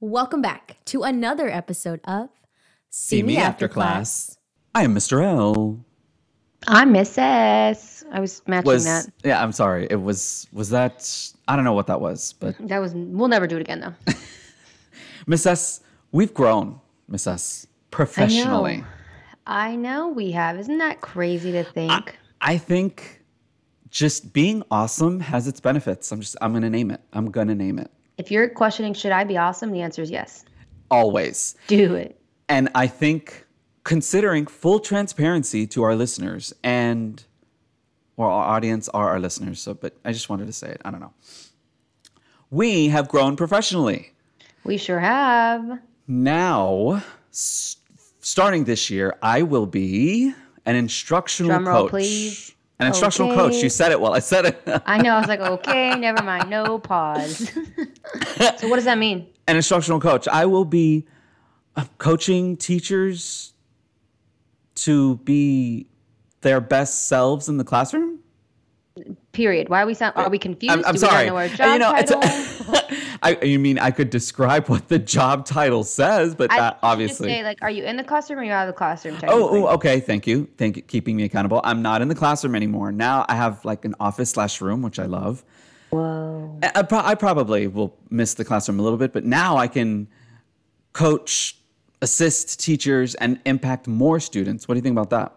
Welcome 0.00 0.40
back 0.40 0.78
to 0.86 1.02
another 1.02 1.48
episode 1.50 2.00
of 2.04 2.30
See 2.88 3.22
Me 3.22 3.36
After 3.36 3.68
Class. 3.68 4.38
I 4.74 4.84
am 4.84 4.94
Mr. 4.94 5.22
L. 5.22 5.84
I'm 6.66 6.92
Miss 6.92 7.18
S. 7.18 8.02
I 8.10 8.18
was 8.20 8.42
matching 8.46 8.66
Was 8.66 8.84
that. 8.84 9.06
yeah, 9.24 9.42
I'm 9.42 9.52
sorry. 9.52 9.86
It 9.90 10.00
was 10.00 10.46
was 10.52 10.70
that 10.70 11.06
I 11.48 11.54
don't 11.56 11.64
know 11.64 11.74
what 11.74 11.86
that 11.88 12.00
was, 12.00 12.32
but 12.40 12.56
That 12.68 12.78
was. 12.78 12.92
We'll 12.94 13.28
never 13.28 13.46
do 13.46 13.56
it 13.56 13.60
again 13.60 13.80
though. 13.80 14.14
Miss 15.26 15.44
S, 15.44 15.80
we've 16.12 16.32
grown, 16.32 16.80
Miss 17.08 17.26
S, 17.26 17.66
professionally. 17.90 18.84
I 19.46 19.76
know 19.76 20.08
we 20.08 20.30
have. 20.32 20.58
Isn't 20.58 20.78
that 20.78 21.00
crazy 21.02 21.52
to 21.52 21.64
think? 21.64 22.16
I 22.40 22.56
think 22.56 23.22
just 23.90 24.32
being 24.32 24.62
awesome 24.70 25.20
has 25.20 25.46
its 25.46 25.60
benefits. 25.60 26.10
I'm 26.10 26.20
just 26.20 26.36
I'm 26.40 26.54
gonna 26.54 26.70
name 26.70 26.90
it. 26.90 27.02
I'm 27.12 27.30
gonna 27.30 27.54
name 27.54 27.78
it. 27.78 27.90
If 28.20 28.30
you're 28.30 28.48
questioning 28.48 28.92
should 28.94 29.12
I 29.12 29.24
be 29.24 29.36
awesome, 29.36 29.70
the 29.72 29.80
answer 29.80 30.02
is 30.02 30.10
yes. 30.10 30.44
Always. 30.90 31.54
Do 31.68 31.94
it. 31.94 32.20
And 32.48 32.68
I 32.74 32.86
think 32.86 33.46
considering 33.84 34.46
full 34.46 34.78
transparency 34.80 35.66
to 35.68 35.82
our 35.82 35.94
listeners 35.94 36.52
and 36.62 37.24
or 38.16 38.26
our 38.28 38.54
audience 38.56 38.88
are 38.90 39.08
our 39.08 39.18
listeners, 39.20 39.60
so 39.60 39.72
but 39.74 39.96
I 40.04 40.12
just 40.12 40.28
wanted 40.28 40.46
to 40.46 40.52
say 40.52 40.68
it. 40.68 40.80
I 40.84 40.90
don't 40.90 41.00
know. 41.00 41.14
We 42.50 42.88
have 42.88 43.08
grown 43.08 43.36
professionally. 43.36 44.12
We 44.64 44.76
sure 44.76 45.00
have. 45.00 45.78
Now, 46.06 47.02
s- 47.30 47.76
starting 48.20 48.64
this 48.64 48.90
year, 48.90 49.16
I 49.22 49.42
will 49.42 49.66
be 49.66 50.34
an 50.66 50.76
instructional 50.76 51.50
Drum 51.52 51.68
roll, 51.68 51.82
coach. 51.84 51.90
please. 51.90 52.54
An 52.80 52.86
instructional 52.86 53.34
coach. 53.34 53.62
You 53.62 53.68
said 53.68 53.92
it 53.92 54.00
well. 54.00 54.14
I 54.14 54.20
said 54.20 54.46
it. 54.46 54.62
I 54.86 55.00
know. 55.00 55.14
I 55.14 55.18
was 55.18 55.28
like, 55.28 55.40
okay, 55.40 55.94
never 55.98 56.22
mind. 56.22 56.50
No 56.50 56.78
pause. 56.78 57.50
so 58.58 58.68
what 58.68 58.76
does 58.76 58.84
that 58.84 58.98
mean? 58.98 59.26
an 59.50 59.56
instructional 59.56 60.00
coach. 60.00 60.28
I 60.28 60.46
will 60.46 60.64
be 60.64 61.06
uh, 61.76 61.84
coaching 61.98 62.56
teachers 62.56 63.52
to 64.76 65.16
be 65.18 65.86
their 66.42 66.60
best 66.60 67.08
selves 67.08 67.48
in 67.48 67.58
the 67.58 67.64
classroom. 67.64 68.20
Period. 69.32 69.68
Why 69.68 69.82
are 69.82 69.86
we 69.86 69.94
sound? 69.94 70.14
Are 70.16 70.30
we 70.30 70.38
confused? 70.38 70.72
I'm, 70.72 70.84
I'm 70.84 70.94
Do 70.94 71.00
sorry. 71.00 71.26
Know 71.26 71.36
our 71.36 71.48
job 71.48 71.72
you 71.72 71.78
know, 71.78 71.94
it's 71.96 72.12
title? 72.12 72.96
I, 73.22 73.38
you 73.42 73.58
mean 73.58 73.78
I 73.78 73.90
could 73.90 74.08
describe 74.08 74.68
what 74.68 74.88
the 74.88 74.98
job 74.98 75.44
title 75.44 75.84
says, 75.84 76.34
but 76.34 76.50
I 76.50 76.58
that 76.58 76.78
obviously. 76.82 77.28
just 77.28 77.38
say 77.38 77.44
like, 77.44 77.58
are 77.60 77.70
you 77.70 77.84
in 77.84 77.96
the 77.96 78.04
classroom 78.04 78.38
or 78.38 78.44
you 78.44 78.52
out 78.52 78.66
of 78.66 78.74
the 78.74 78.78
classroom? 78.78 79.18
Oh, 79.24 79.48
oh, 79.50 79.66
okay. 79.74 80.00
Thank 80.00 80.26
you. 80.26 80.48
Thank 80.56 80.76
you. 80.76 80.82
Keeping 80.82 81.16
me 81.16 81.24
accountable. 81.24 81.60
I'm 81.62 81.82
not 81.82 82.00
in 82.00 82.08
the 82.08 82.14
classroom 82.14 82.54
anymore. 82.54 82.92
Now 82.92 83.26
I 83.28 83.34
have 83.34 83.64
like 83.64 83.84
an 83.84 83.94
office 84.00 84.30
slash 84.30 84.60
room, 84.60 84.80
which 84.80 84.98
I 84.98 85.04
love. 85.04 85.44
Whoa. 85.90 86.58
I, 86.62 86.84
I 86.90 87.14
probably 87.14 87.66
will 87.66 87.96
miss 88.08 88.34
the 88.34 88.44
classroom 88.44 88.80
a 88.80 88.82
little 88.82 88.98
bit, 88.98 89.12
but 89.12 89.24
now 89.24 89.56
I 89.56 89.68
can 89.68 90.08
coach, 90.92 91.58
assist 92.00 92.60
teachers, 92.60 93.14
and 93.16 93.40
impact 93.44 93.86
more 93.86 94.18
students. 94.20 94.66
What 94.66 94.74
do 94.74 94.78
you 94.78 94.82
think 94.82 94.94
about 94.94 95.10
that? 95.10 95.36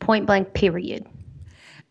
Point 0.00 0.26
blank. 0.26 0.54
Period. 0.54 1.06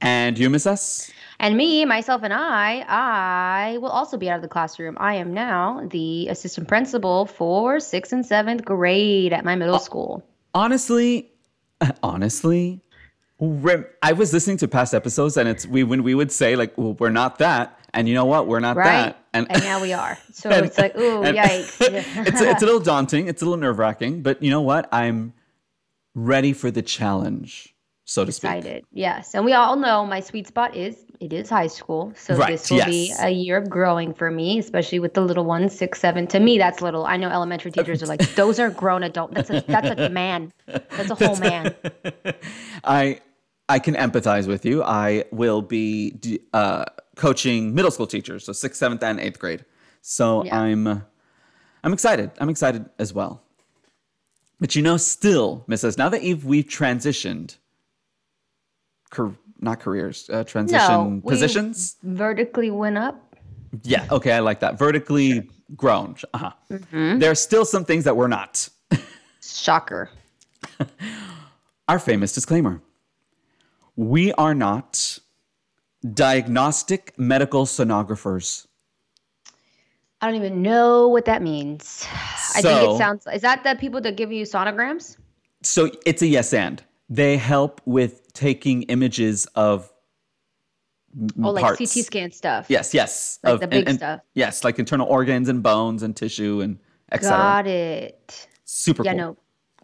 And 0.05 0.37
you, 0.37 0.51
Miss 0.51 0.67
S? 0.67 1.11
And 1.39 1.57
me, 1.57 1.83
myself, 1.83 2.21
and 2.23 2.33
I, 2.33 2.85
I 2.87 3.77
will 3.79 3.89
also 3.89 4.17
be 4.17 4.29
out 4.29 4.37
of 4.37 4.41
the 4.41 4.47
classroom. 4.47 4.95
I 4.99 5.15
am 5.15 5.33
now 5.33 5.81
the 5.89 6.27
assistant 6.29 6.67
principal 6.67 7.25
for 7.25 7.79
sixth 7.79 8.13
and 8.13 8.25
seventh 8.25 8.63
grade 8.63 9.33
at 9.33 9.43
my 9.43 9.55
middle 9.55 9.75
oh, 9.75 9.79
school. 9.79 10.23
Honestly, 10.53 11.31
honestly, 12.03 12.81
rem- 13.39 13.87
I 14.01 14.13
was 14.13 14.31
listening 14.31 14.57
to 14.57 14.67
past 14.67 14.93
episodes, 14.93 15.35
and 15.35 15.49
it's 15.49 15.65
we 15.65 15.83
when 15.83 16.03
we 16.03 16.15
would 16.15 16.31
say 16.31 16.55
like, 16.55 16.77
well, 16.77 16.93
"We're 16.93 17.09
not 17.09 17.39
that," 17.39 17.77
and 17.93 18.07
you 18.07 18.13
know 18.13 18.25
what? 18.25 18.47
We're 18.47 18.61
not 18.61 18.77
Right? 18.77 18.87
that, 18.87 19.25
And, 19.33 19.47
now 19.63 19.81
we 19.81 19.91
are. 19.91 20.17
So 20.31 20.49
and- 20.51 20.65
it's 20.65 20.77
like, 20.77 20.95
ooh, 20.95 21.23
and- 21.23 21.35
yikes. 21.35 21.81
it's 22.27 22.41
it's 22.41 22.61
a 22.61 22.65
little 22.65 22.79
daunting. 22.79 23.27
It's 23.27 23.41
a 23.41 23.45
little 23.45 23.59
nerve 23.59 23.79
wracking, 23.79 24.21
but 24.21 24.41
you 24.41 24.51
know 24.51 24.61
what? 24.61 24.87
I'm 24.93 25.33
ready 26.13 26.53
for 26.53 26.71
the 26.71 26.81
challenge, 26.81 27.74
so 28.05 28.23
to 28.23 28.31
speak. 28.31 28.85
Yes. 28.93 29.33
And 29.33 29.43
we 29.43 29.53
all 29.53 29.75
know 29.75 30.05
my 30.05 30.19
sweet 30.19 30.47
spot 30.47 30.75
is 30.75 30.95
it 31.19 31.33
is 31.33 31.49
high 31.49 31.67
school. 31.67 32.13
So 32.15 32.35
Right, 32.35 32.51
this 32.51 32.69
will 32.69 32.85
be 32.85 33.11
a 33.19 33.29
year 33.29 33.57
of 33.57 33.69
growing 33.69 34.13
for 34.13 34.29
me, 34.29 34.59
especially 34.59 34.99
with 34.99 35.15
the 35.15 35.21
little 35.21 35.43
ones, 35.43 35.75
six, 35.75 35.99
seven. 35.99 36.27
To 36.27 36.39
me, 36.39 36.57
that's 36.59 36.81
little. 36.81 37.05
I 37.05 37.17
know 37.17 37.29
elementary 37.29 37.71
teachers 37.71 38.03
are 38.03 38.05
like, 38.05 38.19
those 38.35 38.59
are 38.59 38.69
grown 38.69 39.03
adult. 39.03 39.33
That's 39.33 39.49
a 39.49 39.61
that's 39.67 39.99
a 39.99 40.09
man. 40.09 40.53
That's 40.67 41.09
a 41.09 41.15
whole 41.15 41.37
man. 41.37 41.75
I 42.83 43.21
I 43.67 43.79
can 43.79 43.95
empathize 43.95 44.47
with 44.47 44.65
you. 44.65 44.83
I 44.83 45.25
will 45.31 45.63
be 45.63 46.39
uh, 46.53 46.85
coaching 47.15 47.73
middle 47.73 47.91
school 47.91 48.07
teachers, 48.07 48.45
so 48.45 48.53
sixth, 48.53 48.79
seventh, 48.79 49.01
and 49.03 49.19
eighth 49.19 49.39
grade. 49.39 49.65
So 50.01 50.43
Yeah. 50.45 50.59
I'm 50.61 51.03
I'm 51.83 51.93
excited. 51.93 52.31
I'm 52.39 52.49
excited 52.49 52.87
as 52.99 53.13
well. 53.13 53.41
But 54.59 54.75
you 54.75 54.83
know, 54.83 54.97
still, 54.97 55.65
Mrs. 55.67 55.97
Now 55.97 56.09
that 56.09 56.21
you've 56.23 56.45
we've 56.45 56.65
transitioned, 56.65 57.57
car- 59.15 59.35
not 59.59 59.79
careers, 59.79 60.29
uh, 60.29 60.43
transition 60.43 61.21
we- 61.21 61.31
positions. 61.31 61.95
Vertically 62.03 62.69
went 62.71 62.97
up. 62.97 63.35
Yeah. 63.83 64.05
Okay, 64.11 64.31
I 64.31 64.39
like 64.39 64.59
that. 64.59 64.77
Vertically 64.77 65.49
grown. 65.75 66.15
Uh-huh. 66.33 66.51
Mm-hmm. 66.71 67.19
There 67.19 67.31
are 67.31 67.35
still 67.35 67.65
some 67.65 67.83
things 67.85 68.03
that 68.03 68.15
we're 68.15 68.27
not. 68.27 68.69
Shocker. 69.41 70.09
Our 71.87 71.99
famous 71.99 72.33
disclaimer 72.33 72.81
We 73.95 74.33
are 74.33 74.55
not 74.55 75.19
diagnostic 76.13 77.13
medical 77.17 77.65
sonographers. 77.65 78.65
I 80.21 80.27
don't 80.27 80.35
even 80.35 80.61
know 80.61 81.07
what 81.09 81.25
that 81.25 81.41
means. 81.41 82.05
I 82.55 82.61
think 82.61 82.63
So- 82.63 82.95
it 82.95 82.97
sounds. 82.97 83.27
Is 83.33 83.41
that 83.41 83.63
the 83.63 83.75
people 83.79 84.01
that 84.01 84.15
give 84.17 84.31
you 84.31 84.43
sonograms? 84.45 85.17
So 85.63 85.89
it's 86.05 86.21
a 86.21 86.27
yes 86.27 86.53
and. 86.53 86.81
They 87.09 87.37
help 87.37 87.81
with 87.85 88.33
taking 88.33 88.83
images 88.83 89.45
of 89.55 89.91
Oh, 91.41 91.51
like 91.51 91.63
parts. 91.63 91.77
CT 91.79 92.03
scan 92.05 92.31
stuff. 92.31 92.65
Yes, 92.67 92.93
yes. 92.93 93.39
Like 93.41 93.53
of- 93.53 93.59
the 93.61 93.67
big 93.67 93.87
and- 93.87 93.97
stuff. 93.97 94.19
Yes, 94.33 94.63
like 94.65 94.79
internal 94.79 95.07
organs 95.07 95.47
and 95.47 95.63
bones 95.63 96.03
and 96.03 96.13
tissue 96.15 96.59
and 96.61 96.77
etc. 97.11 97.37
Got 97.37 97.67
it. 97.67 98.47
Super 98.65 99.03
Yeah, 99.05 99.11
cool. 99.13 99.17
no, 99.19 99.37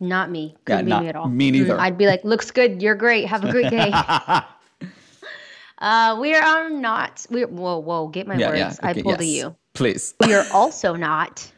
not 0.07 0.29
me. 0.29 0.57
Couldn't 0.65 0.85
be 0.85 0.89
not 0.89 1.03
me 1.03 1.09
at 1.09 1.15
all. 1.15 1.29
me 1.29 1.51
neither. 1.51 1.79
I'd 1.79 1.97
be 1.97 2.05
like, 2.07 2.23
looks 2.25 2.51
good. 2.51 2.81
You're 2.81 2.95
great. 2.95 3.27
Have 3.27 3.45
a 3.45 3.51
great 3.51 3.69
day. 3.69 3.91
uh, 5.77 6.17
we 6.19 6.35
are 6.35 6.69
not. 6.69 7.25
We 7.29 7.45
whoa, 7.45 7.77
whoa. 7.79 8.07
Get 8.09 8.27
my 8.27 8.35
yeah, 8.35 8.49
words. 8.49 8.59
yeah. 8.59 8.87
I 8.87 8.91
okay, 8.91 9.03
pulled 9.03 9.21
a 9.21 9.25
yes. 9.25 9.43
U. 9.45 9.55
Please. 9.73 10.13
We 10.19 10.33
are 10.33 10.45
also 10.53 10.95
not 10.95 11.49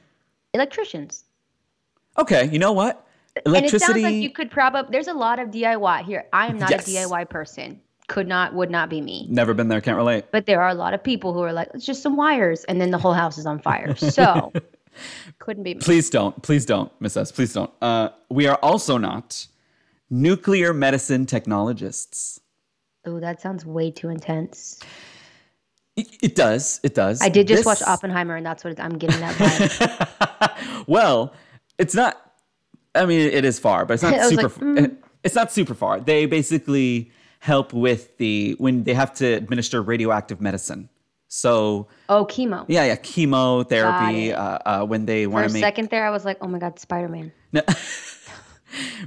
electricians. 0.54 1.24
Okay, 2.18 2.48
you 2.52 2.60
know 2.60 2.74
what? 2.74 3.03
And 3.36 3.46
it 3.46 3.50
Electricity. 3.50 3.80
sounds 3.94 4.04
like 4.04 4.16
you 4.16 4.30
could 4.30 4.52
probably. 4.52 4.92
There's 4.92 5.08
a 5.08 5.14
lot 5.14 5.40
of 5.40 5.50
DIY 5.50 6.04
here. 6.06 6.26
I 6.34 6.48
am 6.48 6.58
not 6.60 6.70
Yes. 6.70 6.88
a 6.88 6.92
DIY 6.92 7.30
person. 7.30 7.82
Could 8.08 8.28
not. 8.28 8.54
Would 8.54 8.70
not 8.70 8.90
be 8.90 9.02
me. 9.02 9.28
Never 9.30 9.54
been 9.54 9.70
there, 9.70 9.82
can't 9.82 9.98
relate. 9.98 10.26
But 10.32 10.46
there 10.46 10.62
are 10.62 10.70
a 10.70 10.74
lot 10.76 10.94
of 10.94 11.04
people 11.04 11.34
who 11.34 11.40
are 11.42 11.54
like, 11.54 11.70
it's 11.74 11.86
just 11.86 12.04
some 12.04 12.16
wires, 12.16 12.64
and 12.66 12.80
then 12.80 12.92
the 12.92 12.98
whole 12.98 13.14
house 13.14 13.38
is 13.38 13.46
on 13.46 13.60
fire. 13.60 13.96
So 13.96 14.52
couldn't 15.40 15.64
be 15.64 15.74
me. 15.76 15.80
Please 15.80 16.10
don't. 16.10 16.40
Please 16.44 16.66
don't, 16.66 16.92
Miss 17.00 17.18
S. 17.18 17.32
Please 17.32 17.54
don't. 17.54 17.72
Uh, 17.82 18.10
we 18.30 18.46
are 18.46 18.60
also 18.62 18.98
not 18.98 19.48
nuclear 20.10 20.74
medicine 20.74 21.26
technologists. 21.26 22.40
Oh, 23.06 23.20
that 23.20 23.42
sounds 23.42 23.66
way 23.66 23.90
too 23.90 24.10
intense. 24.10 24.80
It, 25.96 26.08
it 26.22 26.36
does. 26.36 26.80
It 26.84 26.94
does. 26.96 27.22
I 27.22 27.30
did 27.30 27.48
just 27.48 27.60
This- 27.60 27.66
watch 27.66 27.82
Oppenheimer, 27.82 28.36
and 28.36 28.46
that's 28.46 28.64
what 28.64 28.80
I'm 28.80 28.98
getting 28.98 29.20
that 29.22 29.36
vibe. 30.50 30.84
well, 30.88 31.34
it's 31.80 31.96
not. 31.96 32.20
I 32.96 33.06
mean, 33.06 33.22
it 33.22 33.46
is 33.46 33.60
far, 33.60 33.86
but 33.86 33.96
it's 33.96 34.04
not 34.04 34.26
super. 34.30 34.44
like, 34.44 34.52
mm. 34.54 34.98
It's 35.24 35.36
not 35.36 35.54
super 35.54 35.74
far. 35.74 36.02
They 36.02 36.26
basically 36.26 37.10
help 37.40 37.72
with 37.72 38.18
the 38.18 38.56
when 38.58 38.84
they 38.84 38.94
have 38.94 39.14
to 39.16 39.26
administer 39.26 39.82
radioactive 39.82 40.42
medicine. 40.42 40.90
So 41.30 41.88
oh, 42.10 42.26
chemo. 42.26 42.66
yeah, 42.68 42.86
yeah, 42.86 42.96
chemotherapy. 42.98 44.34
Uh, 44.34 44.60
uh, 44.66 44.86
when 44.86 45.06
they 45.06 45.26
want 45.26 45.48
to 45.48 45.54
make 45.54 45.64
second 45.64 45.90
there, 45.90 46.06
I 46.06 46.10
was 46.10 46.26
like, 46.26 46.38
oh 46.42 46.48
my 46.48 46.60
God, 46.60 46.78
Spider 46.78 47.08
Man. 47.08 47.32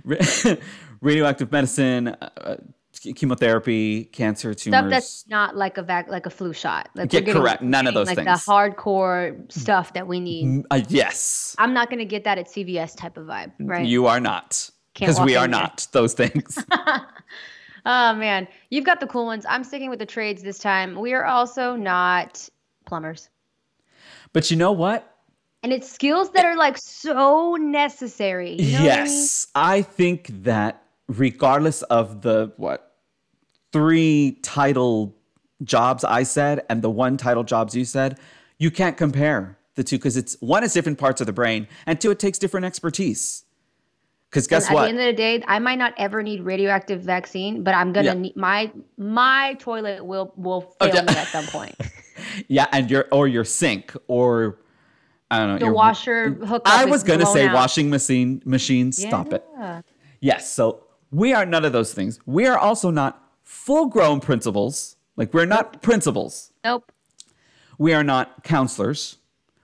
radioactive 1.01 1.53
medicine, 1.53 2.09
uh, 2.09 2.31
uh, 2.37 2.57
chemotherapy, 3.01 4.05
cancer 4.05 4.55
tumors. 4.55 4.79
Stuff 4.79 4.91
that's 4.91 5.29
not 5.29 5.57
like 5.57 5.79
a 5.79 5.83
vac, 5.83 6.09
like 6.09 6.27
a 6.27 6.31
flu 6.31 6.53
shot. 6.53 6.89
Like 6.95 7.13
Yeah, 7.13 7.21
we're 7.21 7.35
correct. 7.35 7.63
None 7.63 7.87
of 7.87 7.95
those 7.95 8.07
like 8.07 8.17
things. 8.17 8.27
the 8.27 8.51
hardcore 8.51 9.51
stuff 9.53 9.93
that 9.95 10.07
we 10.07 10.21
need. 10.21 10.47
Mm, 10.47 10.65
uh, 10.71 10.81
yes, 10.89 11.55
I'm 11.59 11.73
not 11.73 11.91
gonna 11.91 12.05
get 12.05 12.25
that 12.25 12.39
at 12.39 12.49
CVS 12.49 12.97
type 12.97 13.17
of 13.17 13.27
vibe, 13.27 13.53
right? 13.61 13.87
you 13.87 14.07
are 14.07 14.21
not 14.21 14.71
because 14.95 15.21
we 15.21 15.37
are 15.37 15.49
not 15.49 15.87
those 15.93 16.15
things. 16.15 16.65
oh 17.87 18.15
man, 18.15 18.49
you've 18.71 18.85
got 18.85 19.01
the 19.01 19.07
cool 19.07 19.27
ones. 19.27 19.45
I'm 19.49 19.65
sticking 19.65 19.91
with 19.91 19.99
the 19.99 20.07
trades 20.07 20.43
this 20.43 20.59
time. 20.59 20.99
We 20.99 21.15
are 21.15 21.25
also 21.25 21.77
not 21.77 22.49
plumbers, 22.85 23.29
but 24.33 24.51
you 24.51 24.57
know 24.57 24.73
what? 24.73 25.13
and 25.67 25.73
it's 25.73 25.91
skills 25.91 26.31
that 26.31 26.45
are 26.45 26.57
like 26.57 26.79
so 26.79 27.57
necessary. 27.59 28.53
You 28.53 28.79
know 28.79 28.85
what 28.85 28.93
I 28.93 28.97
mean? 28.99 29.07
yes, 29.07 29.47
I 29.57 29.83
think 29.83 30.29
that 30.45 30.86
regardless 31.09 31.83
of 31.83 32.23
the 32.23 32.53
what 32.57 32.95
three 33.73 34.39
title 34.43 35.17
jobs 35.63 36.05
I 36.05 36.23
said 36.23 36.65
and 36.69 36.83
the 36.83 36.91
one 36.91 37.17
title 37.17 37.45
jobs 37.45 37.75
you 37.75 37.85
said, 37.85 38.19
you 38.59 38.71
can't 38.71 38.97
compare 38.97 39.59
the 39.75 39.85
two 39.85 39.97
because 39.99 40.17
it's 40.17 40.37
one, 40.41 40.65
is 40.65 40.73
different 40.73 40.99
parts 40.99 41.21
of 41.21 41.27
the 41.27 41.33
brain, 41.33 41.69
and 41.87 42.01
two, 42.01 42.11
it 42.11 42.19
takes 42.19 42.39
different 42.39 42.65
expertise. 42.67 43.45
Because 44.31 44.47
guess 44.47 44.69
at 44.69 44.75
what? 44.75 44.81
At 44.81 44.85
the 44.85 44.89
end 44.91 44.99
of 45.01 45.07
the 45.07 45.13
day, 45.13 45.45
I 45.47 45.59
might 45.59 45.79
not 45.79 45.95
ever 45.99 46.23
need 46.23 46.43
radioactive 46.43 47.03
vaccine, 47.03 47.63
but 47.63 47.75
I'm 47.75 47.93
gonna 47.93 48.07
Yeah. 48.07 48.15
need 48.15 48.37
my 48.37 48.73
my 48.99 49.55
toilet 49.61 50.05
will 50.05 50.33
will 50.37 50.75
oh, 50.81 50.85
fail 50.87 50.97
Okay. 50.97 51.07
me 51.13 51.19
at 51.19 51.29
some 51.29 51.45
point. 51.47 51.75
yeah, 52.49 52.67
and 52.73 52.91
your 52.91 53.07
or 53.13 53.29
your 53.29 53.45
sink 53.45 53.95
or 54.09 54.59
I 55.31 55.39
don't 55.39 55.49
know. 55.49 55.59
The 55.59 55.65
your- 55.67 55.75
washer 55.75 56.31
hookup. 56.31 56.63
I 56.65 56.87
was 56.87 57.03
gonna 57.05 57.27
say 57.27 57.47
out. 57.47 57.55
washing 57.55 57.89
machine 57.89 58.43
machine. 58.45 58.91
Stop 58.93 59.33
it. 59.33 59.45
Yes. 60.21 60.51
So 60.53 60.86
we 61.17 61.33
are 61.33 61.47
none 61.47 61.65
of 61.65 61.73
those 61.73 61.95
things. 61.95 62.21
We 62.27 62.47
are 62.47 62.59
also 62.59 62.91
not 62.91 63.23
full 63.43 63.87
grown 63.87 64.21
principals. 64.21 64.97
Like 65.17 65.33
we're 65.33 65.47
not 65.47 65.81
principals. 65.81 66.53
Nope. 66.63 66.93
We 67.79 67.95
are 67.95 68.05
not 68.05 68.45
counselors. 68.45 69.17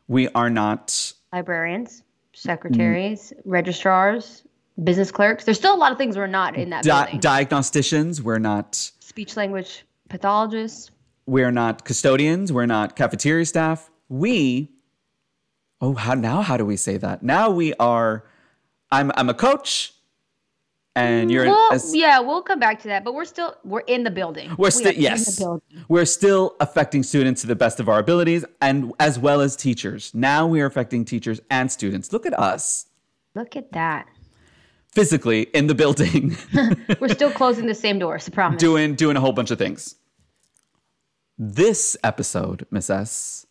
We 0.08 0.28
are 0.31 0.49
not. 0.49 1.12
Librarians, 1.31 2.02
secretaries, 2.32 3.34
mm. 3.37 3.43
registrars, 3.44 4.44
business 4.82 5.10
clerks. 5.10 5.44
There's 5.44 5.58
still 5.58 5.75
a 5.75 5.76
lot 5.76 5.93
of 5.93 5.99
things 5.99 6.16
we're 6.16 6.26
not 6.26 6.56
in 6.56 6.70
that 6.70 6.84
Di- 6.84 7.04
building. 7.04 7.20
diagnosticians. 7.20 8.20
We're 8.22 8.38
not. 8.38 8.75
Speech 9.00 9.37
language 9.37 9.84
pathologists. 10.08 10.90
We're 11.26 11.52
not 11.52 11.84
custodians. 11.84 12.50
We're 12.50 12.66
not 12.66 12.96
cafeteria 12.96 13.44
staff. 13.44 13.90
We. 14.08 14.70
Oh, 15.82 15.94
how 15.94 16.14
now? 16.14 16.40
How 16.40 16.56
do 16.56 16.64
we 16.64 16.76
say 16.76 16.96
that? 16.96 17.22
Now 17.22 17.50
we 17.50 17.75
are. 17.75 18.25
I'm. 18.90 19.12
I'm 19.16 19.28
a 19.28 19.34
coach, 19.34 19.93
and 20.94 21.31
you're. 21.31 21.47
Well, 21.47 21.71
a 21.73 21.75
s- 21.77 21.94
yeah, 21.94 22.19
we'll 22.21 22.43
come 22.43 22.59
back 22.59 22.81
to 22.83 22.89
that, 22.89 23.05
but 23.05 23.15
we're 23.15 23.25
still 23.25 23.55
we're 23.65 23.81
in 23.81 24.05
the 24.05 24.11
building. 24.11 24.50
We're 24.59 24.67
We 24.67 24.71
still 24.71 24.93
the 24.93 25.00
yes. 25.00 25.39
building. 25.39 25.85
We're 25.89 26.05
still 26.05 26.56
affecting 26.61 27.03
students 27.03 27.41
to 27.43 27.47
the 27.47 27.56
best 27.56 27.81
of 27.81 27.89
our 27.89 27.99
abilities, 27.99 28.44
and 28.61 28.93
as 29.00 29.19
well 29.19 29.41
as 29.41 29.56
teachers. 29.56 30.12
Now 30.15 30.47
we 30.47 30.61
are 30.61 30.67
affecting 30.67 31.05
teachers 31.05 31.41
and 31.50 31.71
students. 31.73 32.12
Look 32.12 32.27
at 32.27 32.39
us 32.39 32.87
Look 33.35 33.56
at 33.56 33.73
that. 33.73 34.06
physically 34.93 35.43
in 35.55 35.67
the 35.67 35.75
building, 35.75 36.37
We're 37.00 37.09
still 37.09 37.31
closing 37.31 37.67
the 37.67 37.75
same 37.75 37.99
doors. 37.99 38.29
I 38.29 38.33
promise. 38.33 38.61
doing 38.61 38.95
doing 38.95 39.17
a 39.17 39.21
whole 39.21 39.33
bunch 39.33 39.50
of 39.50 39.59
things. 39.59 39.95
This 41.38 41.97
episode, 42.05 42.67
Miss 42.71 42.91
S, 42.91 43.47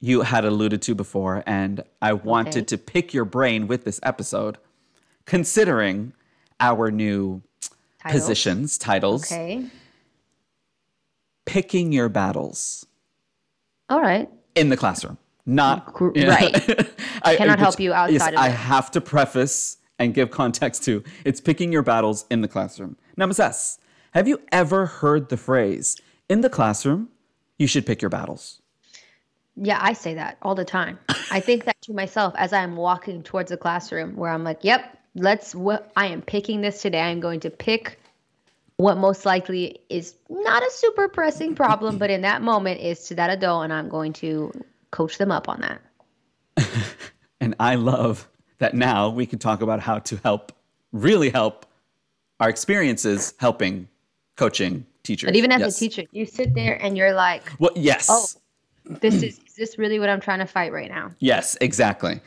you 0.00 0.22
had 0.22 0.44
alluded 0.46 0.80
to 0.82 0.94
before, 0.94 1.42
and 1.46 1.84
I 2.00 2.14
wanted 2.14 2.56
Okay. 2.56 2.64
to 2.64 2.78
pick 2.78 3.12
your 3.12 3.26
brain 3.26 3.66
with 3.66 3.84
this 3.84 4.00
episode, 4.02 4.56
considering 5.26 6.14
our 6.60 6.90
new 6.90 7.42
Titles. 8.02 8.20
positions, 8.22 8.78
titles, 8.78 9.24
Okay. 9.30 9.66
picking 11.46 11.92
your 11.92 12.08
battles. 12.08 12.86
All 13.88 14.00
right. 14.00 14.28
in 14.54 14.68
the 14.68 14.76
classroom, 14.76 15.18
not 15.46 15.92
Gr- 15.94 16.10
right. 16.16 16.54
I 17.22 17.34
Cannot 17.36 17.58
help 17.58 17.80
you 17.80 17.92
outside 17.92 18.12
Yes, 18.12 18.32
I 18.36 18.48
have 18.48 18.90
to 18.92 19.00
preface 19.00 19.78
and 19.98 20.14
give 20.14 20.30
context 20.30 20.84
to 20.84 21.02
it's 21.24 21.40
picking 21.40 21.72
your 21.72 21.82
battles 21.82 22.24
in 22.30 22.40
the 22.40 22.48
classroom. 22.48 22.96
Now, 23.16 23.26
Ms. 23.26 23.40
S, 23.40 23.78
have 24.12 24.28
you 24.28 24.40
ever 24.52 24.86
heard 24.86 25.28
the 25.28 25.36
phrase 25.36 25.96
in 26.28 26.40
the 26.40 26.48
classroom? 26.50 27.08
You 27.58 27.66
should 27.66 27.84
pick 27.84 28.00
your 28.00 28.08
battles. 28.10 28.62
Yeah, 29.56 29.78
I 29.80 29.92
say 29.92 30.14
that 30.14 30.38
all 30.42 30.54
the 30.54 30.64
time. 30.64 30.98
I 31.30 31.40
think 31.40 31.64
that 31.64 31.80
to 31.82 31.92
myself 31.92 32.32
as 32.36 32.52
I'm 32.52 32.76
walking 32.76 33.22
towards 33.22 33.50
the 33.50 33.56
classroom 33.56 34.16
where 34.16 34.30
I'm 34.30 34.44
like, 34.44 34.62
yep, 34.62 34.98
let's 35.14 35.54
what 35.54 35.90
I 35.96 36.06
am 36.06 36.22
picking 36.22 36.60
this 36.60 36.82
today. 36.82 37.00
I'm 37.00 37.20
going 37.20 37.40
to 37.40 37.50
pick 37.50 37.98
what 38.76 38.96
most 38.96 39.26
likely 39.26 39.78
is 39.90 40.14
not 40.28 40.62
a 40.62 40.70
super 40.70 41.08
pressing 41.08 41.54
problem, 41.54 41.98
but 41.98 42.10
in 42.10 42.22
that 42.22 42.40
moment 42.42 42.80
is 42.80 43.08
to 43.08 43.14
that 43.16 43.28
adult 43.30 43.64
and 43.64 43.72
I'm 43.72 43.88
going 43.88 44.12
to 44.14 44.52
coach 44.90 45.18
them 45.18 45.30
up 45.30 45.48
on 45.48 45.60
that. 45.60 46.66
And 47.42 47.54
I 47.58 47.76
love 47.76 48.28
that 48.58 48.74
now 48.74 49.08
we 49.08 49.24
can 49.24 49.38
talk 49.38 49.62
about 49.62 49.80
how 49.80 49.98
to 50.00 50.16
help, 50.18 50.52
really 50.92 51.30
help 51.30 51.64
our 52.38 52.50
experiences 52.50 53.32
helping 53.38 53.88
coaching 54.36 54.84
teachers. 55.02 55.28
But 55.28 55.36
even 55.36 55.50
as 55.50 55.60
Yes. 55.60 55.76
a 55.76 55.80
teacher, 55.80 56.02
you 56.12 56.26
sit 56.26 56.54
there 56.54 56.74
and 56.82 56.98
you're 56.98 57.14
like, 57.14 57.42
Well, 57.58 57.70
yes. 57.74 58.08
Oh. 58.10 58.26
this 59.00 59.22
is 59.22 59.38
is 59.46 59.54
this 59.56 59.78
really 59.78 59.98
what 59.98 60.10
I'm 60.10 60.20
trying 60.20 60.40
to 60.40 60.46
fight 60.46 60.72
right 60.72 60.90
now? 60.90 61.12
Yes, 61.18 61.56
exactly. 61.60 62.20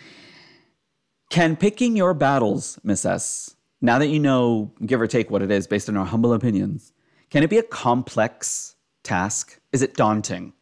Can 1.33 1.55
picking 1.55 1.95
your 1.95 2.13
battles, 2.13 2.77
Miss 2.83 3.03
S, 3.05 3.55
now 3.81 3.97
that 3.97 4.05
you 4.05 4.19
know, 4.19 4.71
give 4.85 5.01
or 5.01 5.07
take 5.07 5.31
what 5.31 5.41
it 5.41 5.49
is 5.49 5.65
based 5.65 5.89
on 5.89 5.97
our 5.97 6.05
humble 6.05 6.31
opinions, 6.31 6.93
can 7.31 7.41
it 7.41 7.49
be 7.49 7.57
a 7.57 7.63
complex 7.63 8.75
task? 9.01 9.59
Is 9.71 9.81
it 9.81 9.95
daunting? 9.95 10.53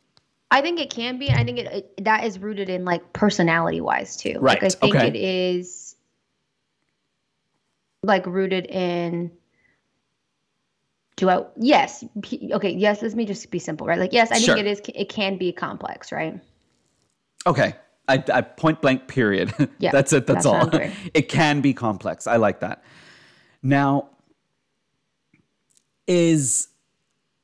I 0.50 0.62
think 0.62 0.80
it 0.80 0.90
can 0.90 1.20
be. 1.20 1.30
I 1.30 1.44
think 1.44 1.60
it, 1.60 1.68
it 1.98 2.06
that 2.06 2.24
is 2.24 2.40
rooted 2.40 2.70
in 2.70 2.86
like 2.86 3.12
personality 3.12 3.82
wise 3.82 4.16
too. 4.16 4.38
Right, 4.40 4.62
Like 4.62 4.64
I 4.64 4.70
think 4.70 4.96
okay. 4.96 5.08
it 5.10 5.16
is 5.18 5.98
like 8.04 8.26
rooted 8.26 8.66
in 8.68 9.30
do 11.18 11.30
I 11.30 11.44
yes 11.58 12.06
okay 12.54 12.72
yes 12.72 13.02
let 13.02 13.14
me 13.14 13.26
just 13.26 13.52
be 13.52 13.60
simple 13.60 13.88
right 13.88 14.00
like 14.00 14.14
yes 14.14 14.32
I 14.32 14.40
Sure. 14.40 14.56
think 14.56 14.66
it 14.66 14.72
is 14.72 14.82
it 14.96 15.10
can 15.10 15.38
be 15.38 15.52
complex 15.52 16.14
right 16.14 16.40
Okay. 17.46 17.76
I, 18.12 18.24
I 18.34 18.42
point 18.42 18.82
blank 18.82 19.08
period. 19.08 19.54
Yeah, 19.80 19.92
that's 19.92 20.14
it. 20.14 20.28
That's 20.28 20.44
that 20.46 20.74
all. 20.74 20.92
It 21.14 21.30
can 21.30 21.62
be 21.62 21.74
complex. 21.74 22.28
I 22.28 22.36
like 22.36 22.60
that. 22.60 22.84
Now, 23.64 24.10
is 26.08 26.68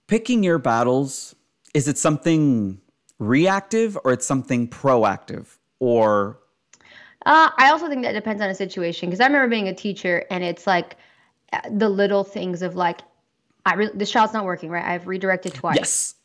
picking 0.08 0.44
your 0.44 0.60
battles, 0.60 1.36
is 1.74 1.88
it 1.88 1.98
something 1.98 2.80
reactive 3.20 3.98
or 4.04 4.12
it's 4.14 4.28
something 4.28 4.68
proactive? 4.68 5.58
Or 5.80 6.40
Uh, 7.26 7.50
I 7.58 7.70
also 7.72 7.88
think 7.88 8.04
that 8.04 8.14
depends 8.14 8.42
on 8.42 8.50
a 8.50 8.56
situation 8.56 9.10
because 9.10 9.20
I 9.20 9.26
remember 9.26 9.48
being 9.48 9.68
a 9.68 9.74
teacher 9.76 10.26
and 10.30 10.44
it's 10.44 10.68
like 10.68 10.98
uh, 11.54 11.62
the 11.72 11.90
little 11.90 12.24
things 12.24 12.62
of 12.62 12.76
like, 12.76 13.02
I 13.68 13.74
re- 13.74 13.90
this 13.94 14.10
child's 14.10 14.34
not 14.34 14.46
working 14.46 14.70
right. 14.70 14.84
I've 14.86 15.08
redirected 15.08 15.54
twice. 15.54 15.76
yes. 15.76 16.16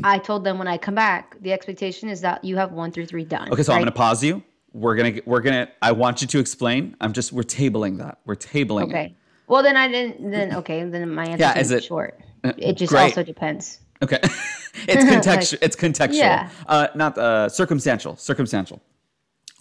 I 0.04 0.18
told 0.18 0.42
them 0.42 0.58
when 0.58 0.66
I 0.66 0.76
come 0.76 0.96
back, 0.96 1.36
the 1.40 1.52
expectation 1.52 2.08
is 2.08 2.20
that 2.22 2.42
you 2.44 2.56
have 2.56 2.72
one 2.72 2.90
through 2.90 3.06
three 3.06 3.24
done. 3.24 3.48
Okay, 3.52 3.62
so 3.62 3.72
I'm 3.72 3.78
going 3.78 3.86
to 3.86 3.92
pause 3.92 4.24
you. 4.24 4.42
We're 4.72 4.96
going 4.96 5.14
to 5.14 5.22
we're 5.24 5.40
going 5.40 5.66
to 5.66 5.72
I 5.82 5.92
want 5.92 6.20
you 6.20 6.26
to 6.26 6.40
explain. 6.40 6.96
I'm 7.00 7.12
just 7.12 7.32
we're 7.32 7.42
tabling 7.44 7.98
that. 7.98 8.18
We're 8.24 8.34
tabling 8.34 8.86
it. 8.86 8.90
Okay. 8.90 9.16
Well, 9.46 9.62
then 9.62 9.76
I 9.76 9.86
didn't. 9.86 10.30
Then 10.32 10.54
okay. 10.56 10.82
Then 10.84 11.14
my 11.14 11.26
answer 11.26 11.38
Yeah, 11.38 11.58
is 11.58 11.70
it- 11.70 11.84
short. 11.84 12.18
uh, 12.42 12.52
It 12.58 12.76
just 12.76 12.90
great. 12.92 13.02
also 13.04 13.22
depends. 13.22 13.78
Okay. 14.02 14.18
it's 14.88 15.04
contextual. 15.04 15.58
it's 15.62 15.76
contextual. 15.76 16.14
Yeah. 16.14 16.50
Uh, 16.66 16.88
not 16.96 17.16
uh, 17.18 17.48
circumstantial. 17.48 18.16
Circumstantial. 18.16 18.80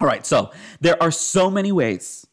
All 0.01 0.07
right. 0.07 0.25
So 0.25 0.51
there 0.81 1.01
are 1.01 1.11
so 1.11 1.51
many 1.51 1.71
ways, 1.71 2.25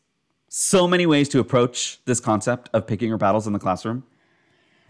so 0.48 0.88
many 0.88 1.04
ways 1.04 1.28
to 1.30 1.38
approach 1.40 2.00
this 2.06 2.18
concept 2.20 2.70
of 2.72 2.86
picking 2.86 3.08
your 3.08 3.18
battles 3.18 3.46
in 3.46 3.52
the 3.52 3.58
classroom. 3.58 4.04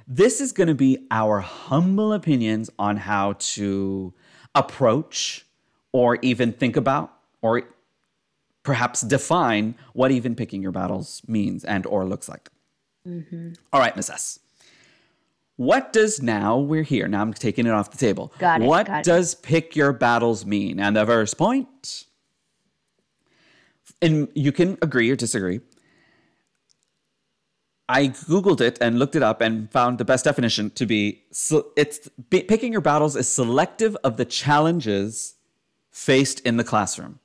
This 0.07 0.41
is 0.41 0.53
going 0.53 0.69
to 0.69 0.75
be 0.75 1.07
our 1.11 1.41
humble 1.41 2.13
opinions 2.13 2.71
on 2.79 2.97
how 2.97 3.35
to 3.39 4.15
approach 4.55 5.45
or 5.93 6.19
even 6.23 6.53
think 6.53 6.77
about 6.77 7.13
or 7.43 7.63
perhaps 8.63 9.01
define 9.01 9.75
what 9.93 10.11
even 10.11 10.35
picking 10.35 10.63
your 10.63 10.73
battles 10.73 11.23
means 11.27 11.65
and 11.65 11.87
or 11.87 12.05
looks 12.05 12.29
like. 12.29 12.51
Mm-hmm. 13.07 13.53
All 13.73 13.81
right, 13.81 13.97
Miss 13.97 14.11
S. 14.11 14.39
What 15.57 15.93
does 15.93 16.21
now 16.23 16.59
we're 16.59 16.83
here? 16.83 17.09
Now 17.09 17.23
I'm 17.23 17.33
taking 17.33 17.67
it 17.67 17.71
off 17.71 17.91
the 17.91 17.97
table. 17.97 18.33
Got 18.39 18.61
it, 18.63 18.67
What 18.67 18.87
got 18.87 18.99
it. 19.01 19.05
does 19.05 19.35
pick 19.35 19.75
your 19.75 19.93
battles 19.93 20.45
mean? 20.45 20.79
And 20.79 20.95
the 20.97 21.07
first 21.07 21.39
point, 21.39 22.05
and 24.03 24.29
you 24.35 24.53
can 24.53 24.77
agree 24.83 25.11
or 25.11 25.17
disagree. 25.17 25.61
I 27.89 28.09
googled 28.09 28.61
it 28.61 28.79
and 28.81 28.99
looked 28.99 29.15
it 29.15 29.23
up 29.23 29.41
and 29.41 29.71
found 29.71 29.99
the 29.99 30.05
best 30.05 30.25
definition 30.25 30.71
to 30.71 30.87
be 30.87 31.23
so 31.31 31.69
it's 31.77 32.09
be, 32.31 32.43
picking 32.43 32.73
your 32.73 32.81
battles 32.81 33.15
is 33.15 33.29
selective 33.29 33.97
of 34.03 34.17
the 34.17 34.25
challenges 34.25 35.35
faced 35.91 36.41
in 36.41 36.57
the 36.57 36.65
classroom. 36.65 37.21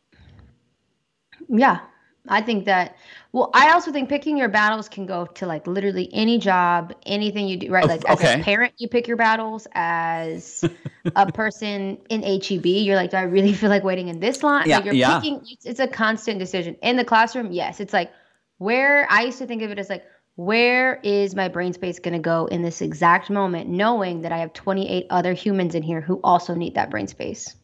Yeah, 1.50 1.80
I 2.28 2.42
think 2.42 2.66
that. 2.66 2.96
Well, 3.34 3.50
I 3.54 3.72
also 3.72 3.92
think 3.92 4.10
picking 4.10 4.38
your 4.38 4.50
battles 4.50 4.88
can 4.88 5.06
go 5.06 5.26
to 5.26 5.46
like 5.48 5.66
literally 5.66 6.10
any 6.14 6.38
job, 6.38 6.94
anything 7.06 7.48
you 7.48 7.58
do. 7.58 7.72
Right, 7.72 7.86
like 7.86 8.08
as 8.08 8.22
a 8.22 8.44
parent, 8.44 8.74
you 8.78 8.88
pick 8.88 9.08
your 9.08 9.18
battles. 9.18 9.68
As 9.74 10.64
a 11.16 11.32
person 11.32 11.98
in 12.10 12.22
HEB, 12.22 12.66
you're 12.66 12.96
like, 12.96 13.12
do 13.12 13.18
I 13.18 13.24
really 13.24 13.54
feel 13.54 13.70
like 13.70 13.84
waiting 13.84 14.10
in 14.10 14.20
this 14.20 14.44
line? 14.44 14.68
Yeah, 14.68 14.78
like 14.78 14.86
you're 14.86 14.94
yeah. 14.94 15.20
picking. 15.20 15.42
It's, 15.50 15.66
it's 15.66 15.80
a 15.80 15.88
constant 15.88 16.40
decision 16.40 16.76
in 16.84 16.98
the 16.98 17.06
classroom. 17.06 17.52
Yes, 17.52 17.80
it's 17.80 17.94
like 17.94 18.12
where 18.60 19.08
I 19.10 19.24
used 19.24 19.40
to 19.40 19.48
think 19.48 19.64
of 19.64 19.72
it 19.72 19.80
as 19.80 19.90
like 19.90 20.04
where 20.36 21.00
is 21.04 21.36
my 21.36 21.48
brain 21.48 21.74
space 21.74 22.00
going 22.00 22.14
to 22.14 22.20
go 22.20 22.46
in 22.48 22.62
this 22.62 22.82
exact 22.82 23.30
moment, 23.30 23.70
knowing 23.70 24.22
that 24.22 24.32
I 24.32 24.38
have 24.38 24.54
28 24.54 25.06
other 25.10 25.34
humans 25.34 25.76
in 25.76 25.84
here 25.84 26.02
who 26.02 26.20
also 26.24 26.56
need 26.56 26.76
that 26.76 26.90
brain 26.90 27.08
space. 27.08 27.56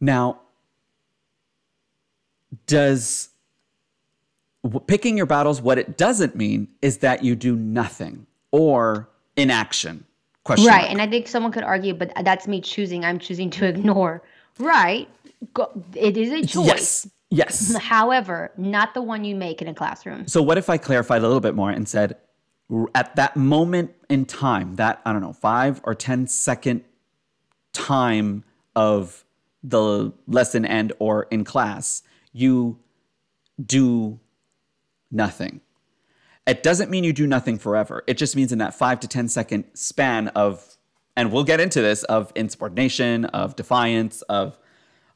Now, 0.00 0.40
does 2.66 3.30
picking 4.86 5.16
your 5.16 5.26
battles 5.26 5.60
what 5.60 5.78
it 5.78 5.96
doesn't 5.96 6.34
mean 6.36 6.68
is 6.82 6.98
that 6.98 7.22
you 7.24 7.34
do 7.36 7.56
nothing 7.56 8.26
or 8.50 9.08
inaction? 9.36 10.04
Question 10.44 10.66
Right. 10.66 10.80
mark. 10.82 10.90
And 10.90 11.00
I 11.02 11.06
think 11.06 11.26
someone 11.28 11.52
could 11.52 11.64
argue, 11.64 11.94
but 11.94 12.12
that's 12.22 12.46
me 12.46 12.60
choosing. 12.60 13.04
I'm 13.04 13.18
choosing 13.18 13.50
to 13.50 13.66
ignore. 13.68 14.22
Right. 14.58 15.08
It 15.94 16.16
is 16.16 16.30
a 16.30 16.46
choice. 16.46 16.66
Yes. 16.66 17.08
Yes. 17.30 17.76
However, 17.80 18.52
not 18.56 18.94
the 18.94 19.02
one 19.02 19.24
you 19.24 19.34
make 19.34 19.60
in 19.62 19.68
a 19.68 19.74
classroom. 19.74 20.26
So 20.28 20.42
what 20.42 20.58
if 20.58 20.70
I 20.70 20.78
clarified 20.78 21.22
a 21.22 21.26
little 21.26 21.40
bit 21.40 21.54
more 21.54 21.70
and 21.70 21.88
said, 21.88 22.16
at 22.94 23.14
that 23.16 23.36
moment 23.36 23.92
in 24.08 24.24
time, 24.24 24.76
that 24.76 25.00
I 25.04 25.12
don't 25.12 25.20
know, 25.20 25.32
five 25.32 25.80
or 25.84 25.94
ten 25.94 26.26
second 26.26 26.82
time 27.72 28.44
of 28.74 29.24
the 29.62 30.12
lesson 30.26 30.64
end 30.64 30.92
or 30.98 31.24
in 31.30 31.44
class, 31.44 32.02
you 32.32 32.78
do 33.64 34.18
nothing. 35.10 35.60
It 36.46 36.62
doesn't 36.62 36.90
mean 36.90 37.04
you 37.04 37.12
do 37.12 37.26
nothing 37.26 37.58
forever. 37.58 38.04
It 38.06 38.18
just 38.18 38.36
means 38.36 38.52
in 38.52 38.58
that 38.58 38.74
five 38.74 39.00
to 39.00 39.08
ten 39.08 39.28
second 39.28 39.64
span 39.74 40.28
of, 40.28 40.76
and 41.16 41.32
we'll 41.32 41.44
get 41.44 41.60
into 41.60 41.80
this, 41.80 42.02
of 42.04 42.32
insubordination, 42.34 43.24
of 43.26 43.56
defiance, 43.56 44.22
of 44.22 44.58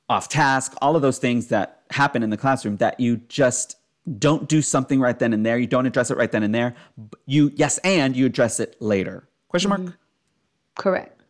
off 0.09 0.29
task, 0.29 0.75
all 0.81 0.97
of 0.97 1.03
those 1.03 1.19
things 1.19 1.49
that 1.49 1.83
happen 1.91 2.23
in 2.23 2.31
the 2.31 2.37
classroom 2.37 2.77
that 2.79 2.99
you 2.99 3.19
just 3.29 3.77
don't 4.19 4.49
do 4.49 4.62
something 4.62 5.00
right 5.00 5.19
then 5.19 5.33
and 5.33 5.45
there. 5.45 5.59
You 5.59 5.67
don't 5.67 5.87
address 5.87 6.11
it 6.11 6.17
right 6.17 6.33
then 6.33 6.43
and 6.43 6.55
there. 6.55 6.75
You, 7.27 7.53
yes, 7.55 7.79
and 7.79 8.17
you 8.17 8.27
address 8.27 8.59
it 8.59 8.81
later. 8.81 9.29
Question 9.49 9.69
mark? 9.69 9.81
Mm-hmm. 9.83 9.95
Correct. 10.77 11.23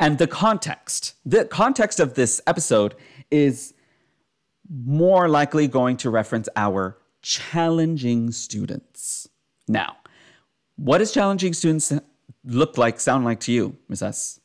And 0.00 0.18
the 0.18 0.26
context, 0.26 1.14
the 1.24 1.44
context 1.44 2.00
of 2.00 2.14
this 2.14 2.40
episode 2.46 2.94
is 3.30 3.74
more 4.68 5.28
likely 5.28 5.68
going 5.68 5.98
to 5.98 6.10
reference 6.10 6.48
our 6.56 6.96
challenging 7.22 8.32
students. 8.32 9.28
Now, 9.68 9.96
what 10.76 10.98
does 10.98 11.12
challenging 11.12 11.52
students 11.52 11.92
look 12.44 12.78
like, 12.78 12.98
sound 12.98 13.24
like 13.24 13.40
to 13.40 13.52
you, 13.52 13.76
Ms. 13.88 14.02
S? 14.02 14.39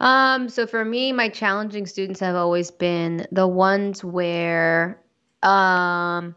Um, 0.00 0.48
so 0.48 0.66
for 0.66 0.84
me, 0.84 1.12
my 1.12 1.28
challenging 1.28 1.86
students 1.86 2.20
have 2.20 2.36
always 2.36 2.70
been 2.70 3.26
the 3.32 3.46
ones 3.48 4.04
where, 4.04 5.00
um, 5.42 6.34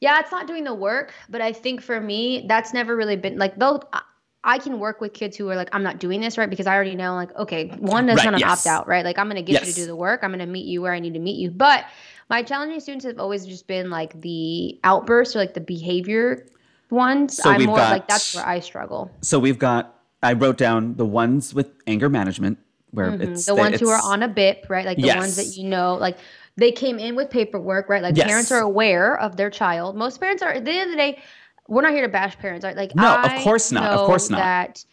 yeah, 0.00 0.18
it's 0.20 0.32
not 0.32 0.46
doing 0.46 0.64
the 0.64 0.74
work, 0.74 1.12
but 1.28 1.40
I 1.40 1.52
think 1.52 1.82
for 1.82 2.00
me, 2.00 2.46
that's 2.48 2.72
never 2.72 2.96
really 2.96 3.16
been 3.16 3.38
like 3.38 3.56
they'll. 3.58 3.82
I- 3.92 4.58
can 4.58 4.80
work 4.80 5.00
with 5.00 5.12
kids 5.14 5.36
who 5.36 5.48
are 5.50 5.54
like, 5.54 5.68
I'm 5.72 5.84
not 5.84 6.00
doing 6.00 6.20
this 6.20 6.36
right 6.36 6.50
because 6.50 6.66
I 6.66 6.74
already 6.74 6.96
know, 6.96 7.14
like, 7.14 7.32
okay, 7.36 7.68
one 7.78 8.08
is 8.08 8.16
Right, 8.16 8.24
not 8.24 8.34
an 8.34 8.40
yes. 8.40 8.58
opt 8.58 8.66
out, 8.66 8.88
right? 8.88 9.04
Like, 9.04 9.16
I'm 9.16 9.28
gonna 9.28 9.40
get 9.40 9.64
you 9.64 9.72
to 9.72 9.80
do 9.80 9.86
the 9.86 9.94
work. 9.94 10.24
I'm 10.24 10.32
gonna 10.32 10.46
meet 10.48 10.66
you 10.66 10.82
where 10.82 10.92
I 10.92 10.98
need 10.98 11.12
to 11.14 11.20
meet 11.20 11.36
you. 11.36 11.48
But 11.52 11.84
my 12.28 12.42
challenging 12.42 12.80
students 12.80 13.04
have 13.04 13.20
always 13.20 13.46
just 13.46 13.68
been 13.68 13.88
like 13.88 14.20
the 14.20 14.80
outbursts 14.82 15.36
or 15.36 15.38
like 15.38 15.54
the 15.54 15.60
behavior 15.60 16.44
ones. 16.90 17.36
So 17.36 17.50
I'm 17.50 17.58
we've 17.58 17.68
more 17.68 17.76
got- 17.76 17.92
like 17.92 18.08
that's 18.08 18.34
where 18.34 18.44
I 18.44 18.58
struggle. 18.58 19.12
So 19.20 19.38
we've 19.38 19.60
got, 19.60 20.01
I 20.22 20.34
wrote 20.34 20.56
down 20.56 20.94
the 20.96 21.04
ones 21.04 21.52
with 21.52 21.70
anger 21.86 22.08
management, 22.08 22.58
where 22.92 23.10
it's 23.10 23.22
Mm-hmm. 23.46 23.54
the 23.56 23.60
ones 23.60 23.80
who 23.80 23.88
are 23.88 24.00
on 24.02 24.22
a 24.22 24.28
BIP, 24.28 24.68
right? 24.68 24.86
Like 24.86 24.98
the 24.98 25.08
ones 25.18 25.36
that 25.36 25.56
you 25.60 25.68
know, 25.68 25.94
like 25.94 26.16
they 26.56 26.70
came 26.70 26.98
in 26.98 27.16
with 27.16 27.30
paperwork, 27.30 27.88
right? 27.88 28.02
Like 28.02 28.16
Yes. 28.16 28.26
parents 28.28 28.52
are 28.52 28.60
aware 28.60 29.18
of 29.18 29.36
their 29.36 29.50
child. 29.50 29.96
Most 29.96 30.20
parents 30.20 30.42
are. 30.42 30.50
At 30.52 30.64
the 30.64 30.70
end 30.70 30.82
of 30.82 30.90
the 30.90 30.96
day, 30.96 31.18
we're 31.68 31.82
not 31.82 31.92
here 31.92 32.02
to 32.02 32.08
bash 32.12 32.38
parents, 32.38 32.64
right? 32.64 32.76
Like 32.76 32.94
No, 32.94 33.16
of 33.16 33.42
course 33.42 33.72
not. 33.72 33.90
Of 33.92 34.06
course 34.06 34.30
not. 34.30 34.36
That 34.38 34.84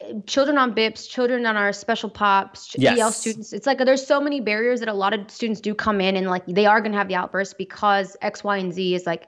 uh, 0.00 0.20
children 0.26 0.58
on 0.58 0.74
BIPs, 0.74 1.08
children 1.08 1.44
on 1.46 1.56
our 1.56 1.72
special 1.72 2.08
pops, 2.10 2.68
ch- 2.68 2.76
EL 2.80 3.10
students. 3.10 3.52
It's 3.52 3.66
like 3.66 3.78
there's 3.78 4.06
so 4.06 4.20
many 4.20 4.40
barriers 4.40 4.78
that 4.80 4.88
a 4.88 4.94
lot 4.94 5.12
of 5.12 5.28
students 5.30 5.60
do 5.60 5.74
come 5.74 6.00
in 6.00 6.14
and 6.16 6.28
like 6.28 6.46
they 6.46 6.66
are 6.66 6.80
going 6.80 6.92
to 6.92 6.98
have 6.98 7.08
the 7.08 7.16
outburst 7.16 7.58
because 7.58 8.16
X, 8.20 8.44
Y, 8.44 8.58
and 8.58 8.72
Z 8.72 8.94
is 8.94 9.06
like 9.06 9.26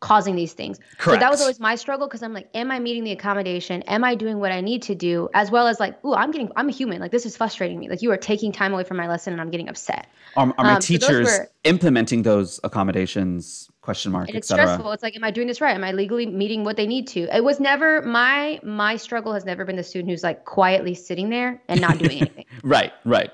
causing 0.00 0.34
these 0.34 0.54
things. 0.54 0.78
So 0.98 1.14
that 1.14 1.30
was 1.30 1.42
always 1.42 1.60
my 1.60 1.74
struggle 1.74 2.06
because 2.08 2.22
I'm 2.22 2.32
like, 2.32 2.48
am 2.54 2.70
I 2.70 2.78
meeting 2.78 3.04
the 3.04 3.12
accommodation? 3.12 3.82
Am 3.82 4.02
I 4.02 4.14
doing 4.14 4.38
what 4.38 4.50
I 4.50 4.62
need 4.62 4.80
to 4.84 4.94
do? 4.94 5.28
As 5.34 5.50
well 5.50 5.66
as 5.66 5.78
like, 5.78 6.02
ooh, 6.04 6.14
I'm 6.14 6.30
getting, 6.30 6.50
I'm 6.56 6.68
a 6.70 6.72
human. 6.72 7.00
Like 7.00 7.10
this 7.10 7.26
is 7.26 7.36
frustrating 7.36 7.78
me. 7.78 7.90
Like 7.90 8.00
you 8.00 8.10
are 8.10 8.16
taking 8.16 8.50
time 8.50 8.72
away 8.72 8.84
from 8.84 8.96
my 8.96 9.06
lesson 9.08 9.34
and 9.34 9.40
I'm 9.42 9.50
getting 9.50 9.68
upset. 9.68 10.08
Are, 10.36 10.52
are 10.56 10.64
my 10.64 10.74
Um, 10.76 10.80
so 10.80 10.94
those 10.94 11.00
teachers 11.06 11.26
were- 11.26 11.50
implementing 11.64 12.22
those 12.22 12.58
accommodations? 12.64 13.70
Question 13.82 14.12
mark, 14.12 14.28
And 14.28 14.36
it's 14.36 14.48
stressful. 14.48 14.92
It's 14.92 15.02
like, 15.02 15.16
am 15.16 15.24
I 15.24 15.30
doing 15.30 15.46
this 15.46 15.60
right? 15.60 15.74
Am 15.74 15.82
I 15.84 15.92
legally 15.92 16.26
meeting 16.26 16.64
what 16.64 16.76
they 16.76 16.86
need 16.86 17.06
to? 17.08 17.34
It 17.34 17.42
was 17.42 17.60
never 17.60 18.02
my 18.02 18.60
my 18.62 18.96
struggle 18.96 19.32
has 19.32 19.44
never 19.46 19.64
been 19.64 19.76
the 19.76 19.82
student 19.82 20.10
who's 20.10 20.22
like 20.22 20.44
quietly 20.44 20.94
sitting 20.94 21.30
there 21.30 21.62
and 21.66 21.80
not 21.80 21.98
doing 21.98 22.10
anything. 22.20 22.44
Right, 22.62 22.92
right. 23.06 23.30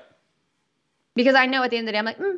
because 1.15 1.35
I 1.35 1.45
know 1.47 1.63
at 1.63 1.69
the 1.71 1.77
end 1.77 1.83
of 1.87 1.87
the 1.87 1.91
day, 1.93 1.99
I'm 1.99 2.05
like, 2.05 2.17
mm, 2.17 2.37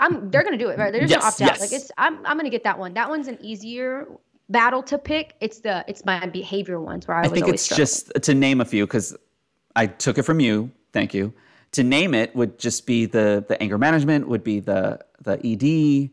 I'm 0.00 0.30
they're 0.30 0.42
gonna 0.42 0.56
do 0.58 0.68
it 0.70 0.78
right. 0.78 0.92
There's 0.92 1.10
Yes, 1.10 1.22
no 1.22 1.26
opt 1.28 1.40
out. 1.42 1.46
yes. 1.48 1.60
Like 1.60 1.72
it's 1.72 1.90
I'm 1.98 2.16
I'm 2.26 2.36
gonna 2.36 2.50
get 2.50 2.64
that 2.64 2.78
one. 2.78 2.94
That 2.94 3.08
one's 3.08 3.28
an 3.28 3.38
easier 3.40 4.08
battle 4.48 4.82
to 4.84 4.98
pick. 4.98 5.34
It's 5.40 5.60
the 5.60 5.84
it's 5.86 6.04
my 6.04 6.26
behavior 6.26 6.80
ones 6.80 7.06
where 7.06 7.16
I, 7.18 7.22
I 7.24 7.28
think 7.28 7.46
it's 7.48 7.62
struggling. 7.62 7.82
just 7.82 8.12
to 8.22 8.34
name 8.34 8.60
a 8.60 8.64
few 8.64 8.86
because 8.86 9.16
I 9.76 9.86
took 9.86 10.18
it 10.18 10.22
from 10.22 10.40
you. 10.40 10.70
Thank 10.92 11.14
you. 11.14 11.32
To 11.72 11.84
name 11.84 12.14
it 12.14 12.34
would 12.34 12.58
just 12.58 12.86
be 12.86 13.06
the 13.06 13.44
the 13.46 13.60
anger 13.62 13.78
management 13.78 14.26
would 14.28 14.42
be 14.42 14.58
the 14.60 14.98
the 15.22 15.34
ED, 15.44 16.10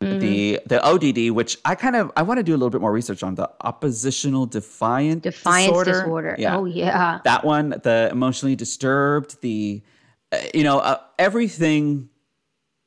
Mm-hmm. 0.00 0.18
the 0.20 0.60
the 0.66 0.80
ODD, 0.86 1.34
which 1.34 1.58
I 1.64 1.74
kind 1.74 1.96
of 1.96 2.12
I 2.16 2.22
want 2.22 2.38
to 2.38 2.44
do 2.44 2.52
a 2.52 2.58
little 2.58 2.70
bit 2.70 2.80
more 2.80 2.92
research 2.92 3.24
on 3.24 3.34
the 3.34 3.50
oppositional 3.62 4.46
defiant 4.46 5.24
defiance 5.24 5.66
disorder. 5.70 5.92
disorder. 6.02 6.36
Yeah, 6.38 6.56
Oh 6.56 6.66
yeah. 6.66 7.18
that 7.24 7.42
one, 7.44 7.70
the 7.82 8.08
emotionally 8.12 8.54
disturbed, 8.54 9.40
the 9.40 9.82
uh, 10.30 10.38
you 10.54 10.62
know 10.62 10.78
uh, 10.78 10.98
everything 11.18 12.08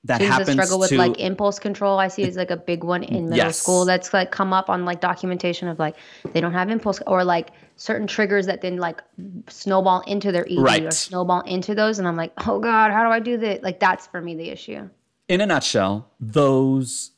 that 0.06 0.20
that 0.20 0.26
happens 0.26 0.52
struggle 0.54 0.80
with 0.80 0.90
to 0.90 0.98
like 0.98 1.20
impulse 1.20 1.60
control, 1.60 2.00
I 2.00 2.08
see 2.08 2.24
is 2.24 2.36
like 2.36 2.50
a 2.50 2.58
big 2.58 2.84
one 2.84 3.04
in 3.04 3.26
middle 3.26 3.38
Yes. 3.38 3.60
school. 3.60 3.86
That's 3.86 4.14
like 4.14 4.32
come 4.32 4.52
up 4.52 4.70
on 4.70 4.84
like 4.84 5.00
documentation 5.00 5.68
of 5.68 5.78
like 5.78 5.96
they 6.34 6.42
don't 6.42 6.54
have 6.54 6.70
impulse 6.72 7.00
or 7.06 7.24
like 7.24 7.52
certain 7.76 8.08
triggers 8.08 8.48
that 8.48 8.62
then 8.62 8.78
like 8.78 9.02
snowball 9.48 10.02
into 10.08 10.32
their 10.32 10.46
ED 10.50 10.84
or 10.86 10.92
snowball 10.92 11.42
into 11.42 11.76
those. 11.76 12.00
And 12.00 12.08
I'm 12.08 12.16
like, 12.16 12.34
oh 12.48 12.60
God, 12.60 12.92
how 12.92 13.04
do 13.04 13.10
I 13.12 13.20
do 13.20 13.38
that? 13.38 13.62
Like 13.64 13.80
that's 13.80 14.08
for 14.08 14.22
me 14.22 14.34
the 14.36 14.50
issue. 14.50 14.90
in 15.28 15.40
a 15.40 15.46
nutshell, 15.46 16.10
those 16.20 17.12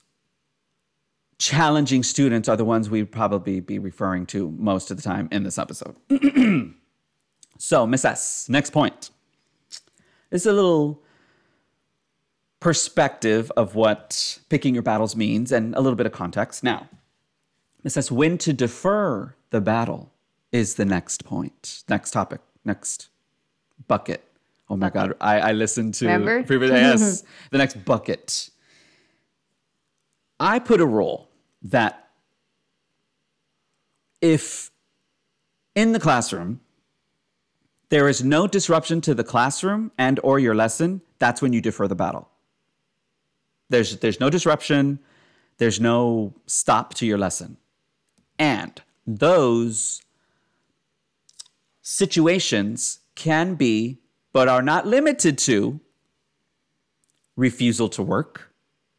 challenging 1.40 2.04
students 2.04 2.48
are 2.48 2.56
the 2.56 2.66
ones 2.66 2.90
we'd 2.90 3.12
probably 3.12 3.60
be 3.60 3.80
referring 3.80 4.26
to 4.28 4.52
most 4.52 4.92
of 4.92 4.98
the 4.98 5.04
time 5.04 5.28
in 5.32 5.44
this 5.44 5.58
episode. 5.58 5.96
so, 7.58 7.86
Miss 7.88 8.06
S, 8.06 8.48
next 8.50 8.70
point. 8.72 9.10
This 10.30 10.42
is 10.42 10.46
a 10.48 10.54
little 10.54 11.03
perspective 12.64 13.52
of 13.58 13.76
what 13.76 14.40
picking 14.48 14.74
your 14.74 14.84
battles 14.84 15.18
means 15.18 15.52
and 15.52 15.76
a 15.76 15.82
little 15.82 15.98
bit 15.98 16.06
of 16.06 16.14
context. 16.14 16.64
Now, 16.64 16.88
Miss 17.84 17.98
S, 17.98 18.10
when 18.10 18.38
to 18.38 18.54
defer 18.54 19.36
the 19.50 19.60
battle 19.60 20.14
is 20.54 20.76
the 20.76 20.86
next 20.86 21.26
point, 21.26 21.84
next 21.90 22.12
topic, 22.12 22.40
next 22.64 23.10
bucket. 23.90 24.24
Oh 24.70 24.78
my 24.78 24.90
God, 24.90 25.14
I, 25.20 25.40
I 25.42 25.52
listened 25.52 25.94
to 25.96 26.06
Remember? 26.06 26.42
previous 26.44 26.72
yes, 26.72 27.24
the 27.52 27.58
next 27.58 27.84
bucket. 27.84 28.50
I 30.40 30.60
put 30.60 30.80
a 30.80 30.86
rule 30.86 31.28
that 31.64 32.12
if 34.22 34.72
in 35.76 35.92
the 35.92 36.00
classroom 36.00 36.62
there 37.90 38.08
is 38.08 38.24
no 38.24 38.48
disruption 38.48 39.02
to 39.02 39.14
the 39.14 39.26
classroom 39.26 39.92
and 39.98 40.18
or 40.24 40.40
your 40.40 40.56
lesson, 40.56 41.02
that's 41.20 41.42
when 41.42 41.52
you 41.52 41.60
defer 41.60 41.90
the 41.90 41.96
battle. 41.96 42.30
There's 43.74 43.98
there's 43.98 44.20
no 44.20 44.30
disruption, 44.30 45.00
there's 45.58 45.80
no 45.80 46.36
stop 46.46 46.94
to 46.96 47.08
your 47.08 47.18
lesson. 47.18 47.58
And 48.38 48.80
those 49.08 50.04
situations 51.82 53.00
can 53.16 53.56
be 53.56 54.00
but 54.32 54.48
are 54.48 54.62
not 54.62 54.86
limited 54.86 55.40
to 55.50 55.80
refusal 57.36 57.90
to 57.90 58.04
work. 58.04 58.54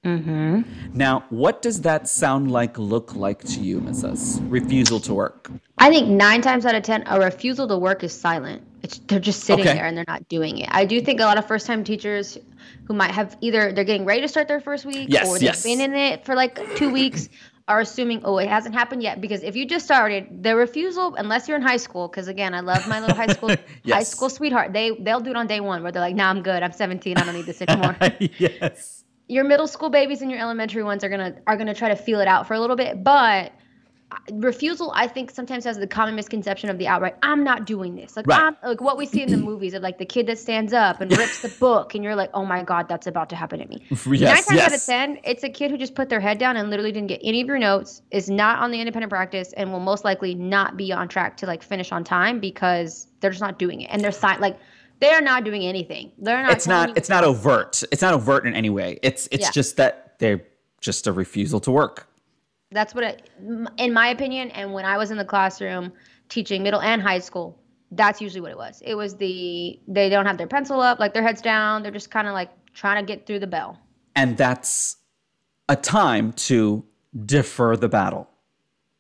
Mm-hmm. 0.05 0.63
Now, 0.93 1.25
what 1.31 1.63
does 1.63 1.81
that 1.83 2.09
sound 2.09 2.51
like, 2.51 2.77
look 2.77 3.15
like 3.15 3.43
to 3.45 3.61
you, 3.61 3.81
Mrs. 3.81 4.39
Refusal 4.51 5.01
to 5.01 5.15
work. 5.15 5.51
I 5.79 5.89
think 5.89 6.09
nine 6.09 6.43
times 6.43 6.67
out 6.67 6.75
of 6.75 6.83
ten, 6.83 7.05
a 7.07 7.19
refusal 7.19 7.67
to 7.69 7.79
work 7.79 8.05
is 8.05 8.13
silent. 8.13 8.63
It's 8.83 8.99
they're 8.99 9.19
just 9.19 9.45
sitting 9.45 9.65
Okay. 9.65 9.75
there 9.75 9.87
and 9.87 9.97
they're 9.97 10.05
not 10.07 10.29
doing 10.29 10.59
it. 10.59 10.69
I 10.73 10.85
do 10.85 11.01
think 11.01 11.21
a 11.21 11.25
lot 11.25 11.39
of 11.39 11.47
first 11.47 11.67
time 11.67 11.85
teachers 11.85 12.37
who 12.85 12.95
might 12.95 13.11
have 13.11 13.37
either 13.41 13.73
they're 13.73 13.85
getting 13.85 14.05
ready 14.05 14.21
to 14.21 14.29
start 14.29 14.49
their 14.49 14.61
first 14.61 14.85
week 14.85 15.09
Yes, 15.09 15.27
or 15.27 15.35
they've 15.35 15.43
yes. 15.45 15.63
been 15.63 15.81
in 15.81 15.95
it 15.95 16.25
for 16.25 16.35
like 16.35 16.77
two 16.77 16.91
weeks 16.91 17.29
are 17.67 17.81
assuming, 17.81 18.21
oh, 18.25 18.37
it 18.39 18.49
hasn't 18.49 18.75
happened 18.75 19.03
yet. 19.03 19.21
Because 19.21 19.43
if 19.43 19.57
you 19.57 19.65
just 19.67 19.87
started, 19.87 20.43
the 20.43 20.55
refusal, 20.55 21.15
unless 21.15 21.49
you're 21.49 21.57
in 21.57 21.63
high 21.63 21.79
school, 21.79 22.09
because 22.09 22.29
again, 22.29 22.55
I 22.55 22.61
love 22.61 22.87
my 22.89 23.01
little 23.01 23.17
high 23.17 23.29
school 23.29 23.55
high 23.87 24.03
school 24.03 24.29
sweetheart. 24.29 24.73
They 24.73 24.91
they'll 24.91 25.21
do 25.21 25.31
it 25.31 25.37
on 25.37 25.47
day 25.47 25.61
one 25.61 25.83
where 25.83 25.91
they're 25.91 26.03
like, 26.03 26.15
nah, 26.15 26.29
I'm 26.29 26.43
good. 26.43 26.63
I'm 26.63 26.73
17. 26.73 27.17
I 27.17 27.25
don't 27.25 27.35
need 27.35 27.47
this 27.47 27.63
anymore. 27.63 27.97
yes. 28.39 29.05
your 29.29 29.45
middle 29.45 29.67
school 29.67 29.89
babies 29.89 30.21
and 30.21 30.31
your 30.31 30.41
elementary 30.41 30.83
ones 30.83 31.03
are 31.05 31.09
gonna 31.09 31.37
are 31.47 31.57
gonna 31.57 31.75
try 31.75 31.89
to 31.89 31.97
feel 31.97 32.21
it 32.21 32.29
out 32.29 32.47
for 32.47 32.53
a 32.53 32.61
little 32.61 32.77
bit 32.77 33.03
but 33.03 33.53
refusal 34.33 34.93
i 34.95 35.07
think 35.07 35.31
sometimes 35.31 35.65
has 35.65 35.79
the 35.79 35.87
common 35.87 36.15
misconception 36.15 36.69
of 36.71 36.79
the 36.79 36.87
outright 36.87 37.15
i'm 37.23 37.43
not 37.45 37.67
doing 37.67 37.95
this 37.95 38.17
like 38.17 38.27
Right. 38.27 38.41
i'm 38.41 38.57
like 38.63 38.81
what 38.81 38.97
we 38.97 39.07
see 39.07 39.23
in 39.23 39.31
the 39.31 39.37
movies 39.37 39.75
of 39.75 39.83
like 39.83 39.99
the 39.99 40.05
kid 40.05 40.27
that 40.27 40.39
stands 40.39 40.73
up 40.73 41.01
and 41.01 41.17
rips 41.17 41.43
the 41.43 41.49
book 41.61 41.95
and 41.95 42.03
you're 42.05 42.15
like 42.15 42.31
oh 42.35 42.45
my 42.45 42.63
god 42.63 42.89
that's 42.89 43.07
about 43.07 43.29
to 43.31 43.37
happen 43.37 43.59
to 43.61 43.67
me 43.67 43.85
Yes, 43.91 44.49
nine 44.49 44.59
times 44.59 44.73
out 44.73 44.75
of 44.75 44.85
ten 44.85 45.19
it's 45.25 45.45
a 45.45 45.49
kid 45.49 45.71
who 45.71 45.79
just 45.79 45.95
put 45.95 46.09
their 46.09 46.21
head 46.21 46.39
down 46.39 46.57
and 46.57 46.71
literally 46.71 46.93
didn't 46.93 47.09
get 47.09 47.21
any 47.23 47.41
of 47.41 47.47
your 47.47 47.59
notes 47.59 48.03
is 48.11 48.29
not 48.31 48.59
on 48.59 48.71
the 48.71 48.81
independent 48.81 49.11
practice 49.11 49.53
and 49.55 49.73
will 49.73 49.81
most 49.81 50.05
likely 50.05 50.35
not 50.35 50.77
be 50.77 50.93
on 50.93 51.09
track 51.09 51.37
to 51.39 51.47
like 51.47 51.63
finish 51.63 51.93
on 51.93 52.05
time 52.05 52.41
because 52.41 53.09
they're 53.21 53.31
just 53.31 53.43
not 53.43 53.59
doing 53.59 53.81
it 53.83 53.87
and 53.91 54.03
they're 54.03 54.13
si- 54.13 54.39
like 54.39 54.59
they're 55.01 55.21
not 55.21 55.45
doing 55.45 55.67
anything. 55.67 56.13
They're 56.19 56.41
not. 56.43 56.53
it's 56.53 56.67
not 56.69 56.97
it's 56.97 57.09
not 57.09 57.25
overt. 57.25 57.83
It's 57.91 58.01
not 58.01 58.15
overt 58.15 58.47
in 58.47 58.55
any 58.55 58.71
way. 58.71 58.99
It's 59.03 59.29
it's 59.33 59.47
Yeah. 59.47 59.51
just 59.51 59.77
that 59.77 60.15
they're 60.21 60.43
just 60.81 61.07
a 61.09 61.13
refusal 61.13 61.59
to 61.61 61.71
work. 61.73 62.07
That's 62.75 62.95
what, 62.95 63.05
it, 63.05 63.31
in 63.79 63.93
my 63.93 64.09
opinion, 64.09 64.51
and 64.51 64.73
when 64.73 64.85
I 64.85 64.99
was 64.99 65.11
in 65.13 65.17
the 65.17 65.25
classroom 65.25 65.93
teaching 66.29 66.63
middle 66.65 66.81
and 66.81 67.01
high 67.01 67.21
school, 67.21 67.59
that's 67.93 68.21
usually 68.21 68.41
what 68.41 68.51
it 68.51 68.57
was. 68.57 68.83
It 68.85 68.97
was 68.97 69.17
the 69.17 69.81
they 69.87 70.09
don't 70.09 70.27
have 70.27 70.39
their 70.39 70.49
pencil 70.49 70.81
up, 70.81 70.99
like 70.99 71.15
their 71.15 71.23
heads 71.23 71.41
down. 71.41 71.83
They're 71.83 71.93
just 71.93 72.11
kind 72.11 72.27
of 72.27 72.35
like 72.35 72.51
trying 72.75 73.05
to 73.05 73.07
get 73.07 73.27
through 73.27 73.39
the 73.39 73.47
bell. 73.47 73.79
And 74.17 74.37
that's 74.37 74.97
a 75.69 75.77
time 75.77 76.33
to 76.33 76.85
defer 77.25 77.77
the 77.77 77.89
battle. 77.89 78.29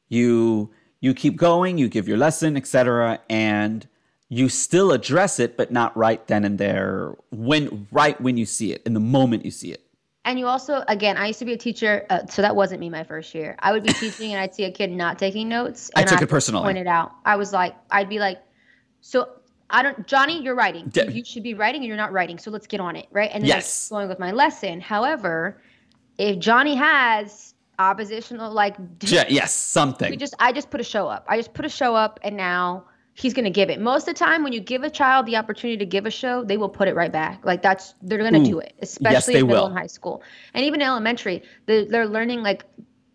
You 0.09 0.71
you 1.00 1.12
keep 1.12 1.37
going, 1.37 1.76
you 1.76 1.88
give 1.88 2.07
your 2.09 2.16
lesson, 2.16 2.57
etc., 2.57 3.21
and 3.28 3.87
you 4.28 4.49
still 4.49 4.93
address 4.93 5.38
it, 5.38 5.57
but 5.57 5.71
not 5.71 5.97
right 5.97 6.25
then 6.28 6.45
and 6.45 6.59
there. 6.59 7.14
When 7.31 7.88
right 7.90 8.19
when 8.21 8.37
you 8.37 8.47
see 8.47 8.73
it, 8.73 8.83
in 8.87 8.95
the 8.95 9.00
moment 9.00 9.45
you 9.45 9.50
see 9.50 9.73
it. 9.73 9.84
And 10.26 10.38
you 10.38 10.47
also, 10.47 10.83
again, 10.88 11.19
I 11.19 11.26
used 11.26 11.38
to 11.40 11.45
be 11.45 11.52
a 11.52 11.57
teacher, 11.59 12.07
uh, 12.09 12.26
so 12.26 12.40
that 12.40 12.57
wasn't 12.57 12.81
me 12.81 12.88
my 12.88 13.04
first 13.04 13.35
year. 13.35 13.57
I 13.59 13.73
would 13.73 13.83
be 13.83 13.93
teaching, 13.93 14.33
and 14.33 14.40
I'd 14.40 14.54
see 14.54 14.64
a 14.64 14.71
kid 14.71 14.90
not 14.90 15.19
taking 15.19 15.49
notes. 15.50 15.90
I 15.95 16.02
took 16.02 16.19
I'd 16.19 16.23
it 16.23 16.28
personally. 16.28 16.62
Point 16.64 16.78
it 16.78 16.87
out. 16.87 17.12
I 17.26 17.37
was 17.37 17.52
like, 17.52 17.76
I'd 17.90 18.09
be 18.09 18.19
like, 18.19 18.40
so 19.02 19.28
I 19.69 19.83
don't, 19.83 20.07
Johnny, 20.07 20.43
you're 20.43 20.54
writing. 20.54 20.88
De- 20.88 21.12
you 21.12 21.25
should 21.25 21.43
be 21.43 21.52
writing, 21.52 21.83
and 21.83 21.88
you're 21.88 21.97
not 21.99 22.11
writing. 22.12 22.38
So 22.38 22.50
let's 22.50 22.66
get 22.66 22.81
on 22.81 22.97
it, 22.97 23.07
right? 23.12 23.31
And 23.35 23.43
then 23.43 23.49
Yes. 23.49 23.90
Going 23.90 24.09
with 24.09 24.19
my 24.19 24.31
lesson. 24.31 24.81
However, 24.81 25.61
if 26.16 26.38
Johnny 26.38 26.75
has 26.75 27.54
oppositional, 27.78 28.50
like, 28.50 28.76
Yeah, 29.02 29.25
yes, 29.28 29.52
something. 29.54 30.11
we 30.11 30.16
just, 30.16 30.35
I 30.38 30.52
just 30.52 30.71
put 30.71 30.81
a 30.81 30.85
show 30.85 31.07
up. 31.07 31.26
I 31.28 31.37
just 31.37 31.52
put 31.52 31.66
a 31.66 31.69
show 31.69 31.95
up, 31.95 32.19
and 32.23 32.35
now 32.35 32.85
he's 33.14 33.33
going 33.33 33.44
to 33.44 33.50
give 33.50 33.71
it. 33.71 33.80
Most 33.80 34.09
of 34.09 34.14
the 34.14 34.18
time, 34.18 34.42
when 34.42 34.52
you 34.52 34.61
give 34.61 34.83
a 34.83 34.90
child 34.90 35.26
the 35.26 35.37
opportunity 35.37 35.78
to 35.78 35.87
give 35.87 36.04
a 36.04 36.11
show, 36.11 36.44
they 36.44 36.56
will 36.56 36.68
put 36.68 36.88
it 36.88 36.94
right 36.94 37.12
back. 37.12 37.44
Like 37.44 37.62
that's 37.62 37.94
they're 38.02 38.18
going 38.18 38.35
to 38.35 38.40
mm. 38.40 38.44
do 38.44 38.59
it, 38.59 38.75
especially 38.83 39.35
they 39.35 39.40
in 39.40 39.47
middle 39.47 39.62
will. 39.62 39.71
and 39.71 39.78
high 39.78 39.87
school, 39.87 40.23
and 40.52 40.64
even 40.64 40.83
elementary. 40.83 41.42
They're, 41.66 41.85
they're 41.85 42.06
learning 42.06 42.42
like 42.42 42.64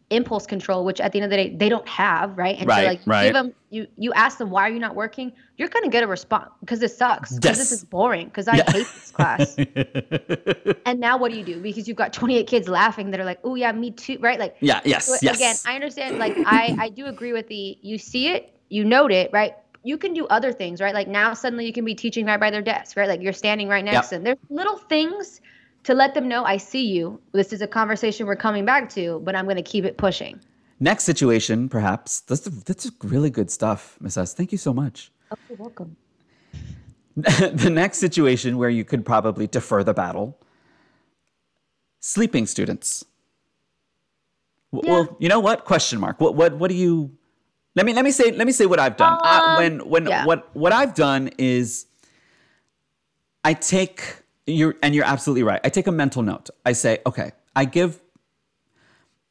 impulse 0.09 0.47
control, 0.47 0.85
which 0.85 0.99
at 0.99 1.11
the 1.11 1.19
end 1.19 1.25
of 1.25 1.29
the 1.29 1.37
day 1.37 1.55
they 1.55 1.69
don't 1.69 1.87
have, 1.87 2.37
right? 2.37 2.57
And 2.57 2.67
Right, 2.67 2.81
so 2.81 2.87
like 2.87 3.05
you 3.05 3.11
right. 3.11 3.23
give 3.25 3.33
them, 3.33 3.53
you 3.69 3.87
you 3.97 4.13
ask 4.13 4.37
them 4.37 4.49
why 4.49 4.67
are 4.67 4.71
you 4.71 4.79
not 4.79 4.95
working, 4.95 5.31
you're 5.57 5.67
going 5.67 5.83
to 5.83 5.89
get 5.89 6.03
a 6.03 6.07
response 6.07 6.49
because 6.61 6.81
it 6.81 6.91
sucks, 6.91 7.35
because 7.35 7.57
this 7.57 7.71
is 7.71 7.83
boring, 7.83 8.25
because 8.27 8.47
I 8.47 8.57
Yeah. 8.57 8.71
hate 8.71 8.87
this 8.95 9.11
class. 9.11 9.55
and 10.85 10.99
now 10.99 11.17
what 11.17 11.31
do 11.31 11.37
you 11.37 11.43
do? 11.43 11.59
Because 11.59 11.87
you've 11.87 11.97
got 11.97 12.13
28 12.13 12.47
kids 12.47 12.67
laughing 12.67 13.11
that 13.11 13.19
are 13.19 13.25
like, 13.25 13.39
oh 13.43 13.55
yeah, 13.55 13.71
me 13.71 13.91
too, 13.91 14.17
right? 14.19 14.39
Like 14.39 14.55
yeah, 14.61 14.81
yes, 14.83 15.05
so 15.05 15.17
yes. 15.21 15.35
Again, 15.35 15.57
I 15.65 15.75
understand. 15.75 16.17
Like, 16.17 16.35
I 16.45 16.75
I 16.79 16.89
do 16.89 17.05
agree 17.05 17.33
with 17.33 17.47
the 17.47 17.77
you 17.81 17.97
see 17.97 18.29
it, 18.29 18.57
you 18.69 18.85
note 18.85 19.11
it, 19.11 19.29
right? 19.31 19.53
You 19.83 19.97
can 19.97 20.13
do 20.13 20.27
other 20.27 20.51
things, 20.51 20.81
right? 20.81 20.93
Like 20.93 21.07
now 21.07 21.33
suddenly 21.33 21.65
you 21.65 21.73
can 21.73 21.85
be 21.85 21.95
teaching 21.95 22.25
right 22.25 22.39
by 22.39 22.51
their 22.51 22.61
desk, 22.61 22.97
right? 22.97 23.07
Like 23.07 23.21
you're 23.21 23.33
standing 23.33 23.67
right 23.69 23.83
next 23.83 23.95
Yep. 23.95 24.03
to 24.09 24.15
them. 24.15 24.23
There's 24.23 24.37
little 24.49 24.77
things 24.77 25.41
to 25.83 25.93
let 25.93 26.13
them 26.13 26.27
know 26.27 26.43
I 26.43 26.57
see 26.57 26.85
you. 26.85 27.19
This 27.31 27.53
is 27.53 27.61
a 27.61 27.67
conversation 27.67 28.25
we're 28.27 28.35
coming 28.35 28.65
back 28.65 28.89
to, 28.91 29.21
but 29.23 29.35
I'm 29.35 29.45
going 29.45 29.55
to 29.55 29.61
keep 29.63 29.85
it 29.85 29.97
pushing. 29.97 30.39
Next 30.81 31.03
situation, 31.03 31.69
perhaps. 31.69 32.21
That's 32.21 32.41
that's 32.41 32.89
really 33.03 33.29
good 33.29 33.49
stuff, 33.51 33.97
Miss 34.01 34.17
S. 34.17 34.33
Thank 34.33 34.51
you 34.51 34.57
so 34.57 34.73
much. 34.73 35.11
Oh, 35.31 35.35
you're 35.49 35.57
welcome. 35.57 35.95
the 37.15 37.69
next 37.69 37.97
situation 37.99 38.57
where 38.57 38.69
you 38.69 38.85
could 38.85 39.05
probably 39.05 39.45
defer 39.47 39.83
the 39.83 39.93
battle 39.93 40.37
sleeping 41.99 42.45
students 42.45 43.03
Yeah. 44.71 44.79
well 44.87 45.17
you 45.19 45.27
know 45.27 45.39
what 45.41 45.65
question 45.65 45.99
mark 45.99 46.21
what 46.21 46.33
what 46.35 46.53
what 46.53 46.69
do 46.69 46.75
you 46.77 47.11
let 47.75 47.85
me 47.85 47.93
let 47.93 48.03
me 48.03 48.11
say 48.11 48.31
let 48.31 48.45
me 48.45 48.53
say 48.53 48.65
what 48.65 48.79
i've 48.79 48.97
done 48.97 49.19
Um, 49.23 49.57
when 49.57 49.89
when 49.89 50.07
yeah. 50.07 50.25
what 50.25 50.53
what 50.55 50.73
i've 50.73 50.93
done 50.93 51.29
is 51.37 51.85
i 53.43 53.53
take 53.53 54.01
you're 54.45 54.75
and 54.81 54.95
you're 54.95 55.05
absolutely 55.05 55.43
right 55.43 55.61
i 55.63 55.69
take 55.69 55.87
a 55.87 55.91
mental 55.91 56.23
note 56.23 56.49
i 56.65 56.71
say 56.71 56.99
okay 57.05 57.31
i 57.55 57.65
give 57.65 58.01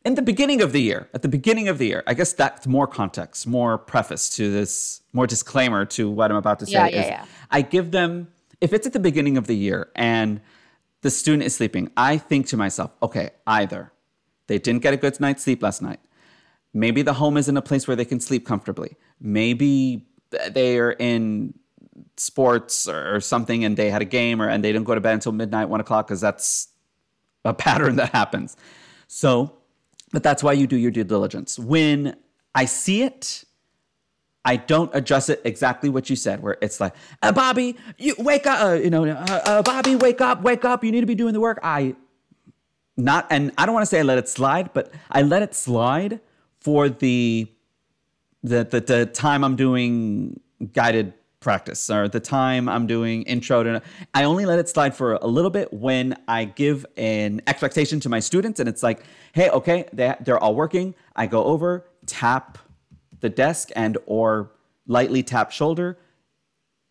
in 0.05 0.15
the 0.15 0.23
beginning 0.23 0.63
of 0.63 0.73
the 0.73 0.81
year, 0.81 1.09
at 1.13 1.23
the 1.23 1.29
beginning 1.29 1.69
of 1.69 1.77
the 1.77 1.87
year, 1.87 2.03
I 2.07 2.15
guess 2.15 2.33
that's 2.33 2.67
more 2.67 2.87
context, 2.87 3.47
more 3.47 3.77
preface 3.77 4.31
to 4.37 4.51
this, 4.51 5.03
more 5.13 5.27
disclaimer 5.27 5.85
to 5.87 6.09
what 6.09 6.31
I'm 6.31 6.37
about 6.37 6.61
to 6.61 6.67
say. 6.67 6.73
Yeah, 6.73 6.87
yeah, 6.87 7.01
is 7.01 7.07
yeah. 7.07 7.25
I 7.51 7.63
give 7.63 7.91
them, 7.91 8.29
if 8.61 8.73
it's 8.73 8.87
at 8.87 8.93
the 8.93 9.01
beginning 9.01 9.37
of 9.37 9.47
the 9.47 9.57
year 9.57 9.91
and 9.97 10.41
the 11.03 11.11
student 11.11 11.43
is 11.43 11.55
sleeping, 11.55 11.91
I 11.97 12.17
think 12.17 12.47
to 12.49 12.57
myself, 12.57 12.93
okay, 13.03 13.31
either 13.47 13.93
they 14.47 14.59
didn't 14.59 14.83
get 14.83 14.95
a 14.95 14.97
good 14.97 15.19
night's 15.21 15.43
sleep 15.43 15.63
last 15.63 15.83
night, 15.83 16.01
maybe 16.75 17.03
the 17.03 17.15
home 17.15 17.37
isn't 17.37 17.57
a 17.57 17.63
place 17.63 17.87
where 17.87 17.97
they 17.97 18.05
can 18.05 18.21
sleep 18.21 18.47
comfortably, 18.47 18.97
maybe 19.21 20.07
they 20.51 20.79
are 20.79 20.93
in 20.93 21.55
sports 22.17 22.89
or, 22.89 23.21
something 23.21 23.65
and 23.65 23.77
they 23.77 23.91
had 23.91 24.03
a 24.03 24.07
game 24.07 24.41
or 24.43 24.49
and 24.49 24.63
they 24.65 24.73
didn't 24.73 24.85
go 24.85 24.95
to 24.95 25.01
bed 25.01 25.15
until 25.15 25.33
midnight, 25.33 25.69
one 25.69 25.81
o'clock, 25.81 26.07
because 26.07 26.21
that's 26.21 26.69
a 27.45 27.55
pattern 27.67 27.97
that 27.97 28.11
happens. 28.11 28.57
So, 29.07 29.55
but 30.13 30.23
that's 30.23 30.43
why 30.43 30.53
you 30.53 30.67
do 30.67 30.77
your 30.77 30.91
due 30.91 31.05
diligence. 31.05 31.59
When 31.59 32.17
I 32.55 32.65
see 32.65 33.03
it, 33.03 33.45
I 34.45 34.57
don't 34.57 34.91
address 34.95 35.29
it 35.29 35.43
exactly 35.45 35.91
what 35.91 36.09
you 36.09 36.17
said, 36.17 36.43
where 36.43 36.57
it's 36.63 36.81
like, 36.81 36.95
uh, 37.23 37.33
Bobby, 37.33 37.77
you 37.99 38.15
wake 38.19 38.47
up, 38.47 38.65
uh, 38.65 38.73
you 38.75 38.89
know, 38.89 39.05
uh, 39.05 39.41
uh, 39.45 39.63
Bobby, 39.63 39.97
wake 39.97 40.21
up, 40.21 40.43
wake 40.43 40.65
up, 40.65 40.83
you 40.85 40.93
need 40.93 41.01
to 41.01 41.07
be 41.07 41.15
doing 41.15 41.35
the 41.35 41.41
work. 41.41 41.59
I 41.63 41.97
not, 42.97 43.27
and 43.31 43.53
I 43.59 43.67
don't 43.67 43.75
want 43.75 43.83
to 43.83 43.87
say 43.87 44.01
I 44.01 44.03
let 44.03 44.19
it 44.19 44.29
slide, 44.29 44.73
but 44.73 44.93
I 45.11 45.23
let 45.23 45.43
it 45.43 45.55
slide 45.55 46.21
for 46.61 46.89
the 46.89 47.49
the 48.43 48.65
the, 48.65 48.81
the 48.81 49.07
time 49.07 49.45
I'm 49.45 49.57
doing 49.57 50.41
guided 50.73 51.15
practice 51.41 51.89
or 51.89 52.09
the 52.09 52.21
time 52.21 52.69
I'm 52.69 52.87
doing 52.87 53.23
intro 53.23 53.63
to 53.63 53.83
I 54.13 54.25
only 54.25 54.45
let 54.45 54.59
it 54.59 54.69
slide 54.69 54.95
for 54.95 55.15
a 55.15 55.27
little 55.27 55.51
bit 55.51 55.73
when 55.73 56.17
I 56.27 56.45
give 56.45 56.85
an 56.97 57.43
expectation 57.47 58.01
to 58.01 58.09
my 58.09 58.21
students 58.21 58.59
and 58.59 58.69
it's 58.69 58.83
like, 58.83 59.05
hey, 59.33 59.49
okay, 59.51 59.89
they, 59.93 60.15
they're 60.21 60.39
all 60.39 60.55
working. 60.55 60.95
I 61.15 61.27
go 61.27 61.45
over, 61.45 61.87
tap 62.07 62.59
the 63.21 63.29
desk 63.29 63.71
and 63.77 63.99
or 64.07 64.51
lightly 64.87 65.23
tap 65.23 65.53
shoulder. 65.53 65.99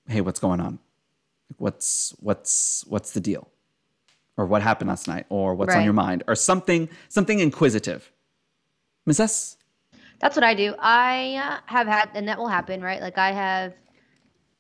Hey, 0.08 0.22
what's 0.22 0.40
going 0.40 0.62
on? 0.62 0.80
What's 1.58 2.14
what's 2.20 2.86
what's 2.88 3.12
the 3.12 3.20
deal? 3.20 3.50
Or 4.38 4.46
what 4.46 4.62
happened 4.62 4.90
last 4.90 5.08
night? 5.08 5.26
Or 5.30 5.56
what's 5.56 5.74
on 5.76 5.84
your 5.84 5.94
mind? 5.94 6.24
Or 6.28 6.36
something 6.36 6.88
something 7.10 7.40
inquisitive. 7.40 8.12
Miss 9.06 9.20
S? 9.20 9.57
That's 10.20 10.36
what 10.36 10.44
I 10.44 10.54
do. 10.56 10.74
I 10.80 11.36
uh, 11.36 11.60
have 11.66 11.88
had, 11.88 12.10
and 12.16 12.28
that 12.28 12.38
will 12.38 12.48
happen, 12.48 12.82
right? 12.82 13.02
Like 13.02 13.18
I 13.18 13.32
have 13.32 13.74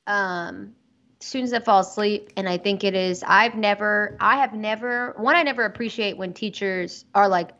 um, 0.06 0.74
students 1.20 1.52
that 1.52 1.66
fall 1.66 1.80
asleep, 1.80 2.32
and 2.38 2.48
I 2.48 2.58
think 2.58 2.84
it 2.84 2.94
is. 2.96 3.24
I've 3.26 3.56
never, 3.56 4.18
I 4.20 4.38
have 4.38 4.54
never. 4.54 5.14
One, 5.18 5.36
I 5.36 5.44
never 5.44 5.66
appreciate 5.66 6.18
when 6.18 6.34
teachers 6.34 7.06
are 7.14 7.28
like 7.28 7.52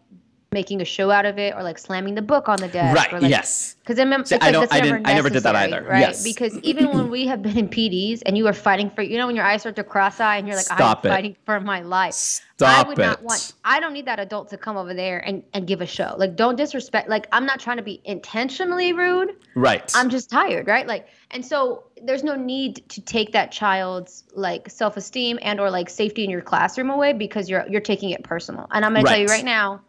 making 0.52 0.82
a 0.82 0.86
show 0.86 1.12
out 1.12 1.26
of 1.26 1.38
it, 1.38 1.54
or 1.56 1.64
like 1.64 1.78
slamming 1.78 2.16
the 2.16 2.22
book 2.22 2.48
on 2.48 2.58
the 2.58 2.68
desk, 2.70 2.96
Right, 2.96 3.12
Or 3.14 3.20
like, 3.20 3.30
yes. 3.30 3.76
Because 3.86 3.98
See, 4.28 4.36
I 4.42 4.52
don't- 4.52 4.72
I 4.74 4.80
never 4.80 4.96
didn't- 4.98 5.08
I 5.08 5.14
never 5.14 5.30
did 5.30 5.44
that 5.44 5.56
either. 5.56 5.82
right? 5.84 6.00
Yes. 6.00 6.24
Because 6.24 6.58
even 6.60 6.90
when 6.92 7.10
we 7.10 7.28
have 7.28 7.42
been 7.42 7.58
in 7.58 7.68
PDs 7.70 8.22
and 8.26 8.38
you 8.38 8.48
are 8.48 8.54
fighting 8.54 8.90
for, 8.90 9.02
you 9.02 9.18
know, 9.18 9.28
when 9.28 9.36
your 9.36 9.46
eyes 9.46 9.62
start 9.62 9.76
to 9.78 9.84
cross 9.84 10.20
eye 10.20 10.38
and 10.38 10.48
you're 10.48 10.56
like, 10.56 10.66
Stop 10.66 11.04
I'm 11.04 11.12
it. 11.12 11.14
fighting 11.16 11.36
for 11.46 11.60
my 11.60 11.82
life. 11.82 12.14
Stop 12.14 12.86
I 12.86 12.88
would 12.88 12.98
not 12.98 13.22
want 13.24 13.54
I 13.64 13.80
don't 13.80 13.94
need 13.94 14.06
that 14.08 14.20
adult 14.20 14.50
to 14.50 14.58
come 14.58 14.78
over 14.78 14.94
there 14.94 15.20
and, 15.20 15.44
and 15.54 15.68
give 15.68 15.80
a 15.82 15.86
show. 15.86 16.16
Like 16.18 16.36
don't 16.36 16.56
disrespect 16.56 17.08
like 17.08 17.28
I'm 17.32 17.46
not 17.46 17.60
trying 17.60 17.78
to 17.78 17.84
be 17.84 18.02
intentionally 18.04 18.94
rude. 18.94 19.36
Right. 19.56 19.92
I'm 19.96 20.10
just 20.10 20.30
tired, 20.30 20.68
right? 20.68 20.88
Like 20.88 21.08
and 21.32 21.46
so 21.46 21.84
there's 22.04 22.24
no 22.24 22.36
need 22.36 22.88
to 22.90 23.02
take 23.02 23.32
that 23.34 23.52
child's 23.52 24.24
like 24.34 24.70
self-esteem 24.70 25.40
and 25.42 25.60
or 25.60 25.70
like 25.70 25.90
safety 25.90 26.24
in 26.24 26.30
your 26.30 26.42
classroom 26.42 26.90
away 26.90 27.14
because 27.14 27.50
you're 27.50 27.66
you're 27.70 27.82
taking 27.82 28.10
it 28.12 28.24
personal. 28.24 28.68
And 28.72 28.84
I'm 28.86 28.94
going 28.94 29.06
to 29.06 29.10
tell 29.12 29.20
you 29.20 29.28
Right. 29.28 29.36
right 29.38 29.46
now 29.46 29.82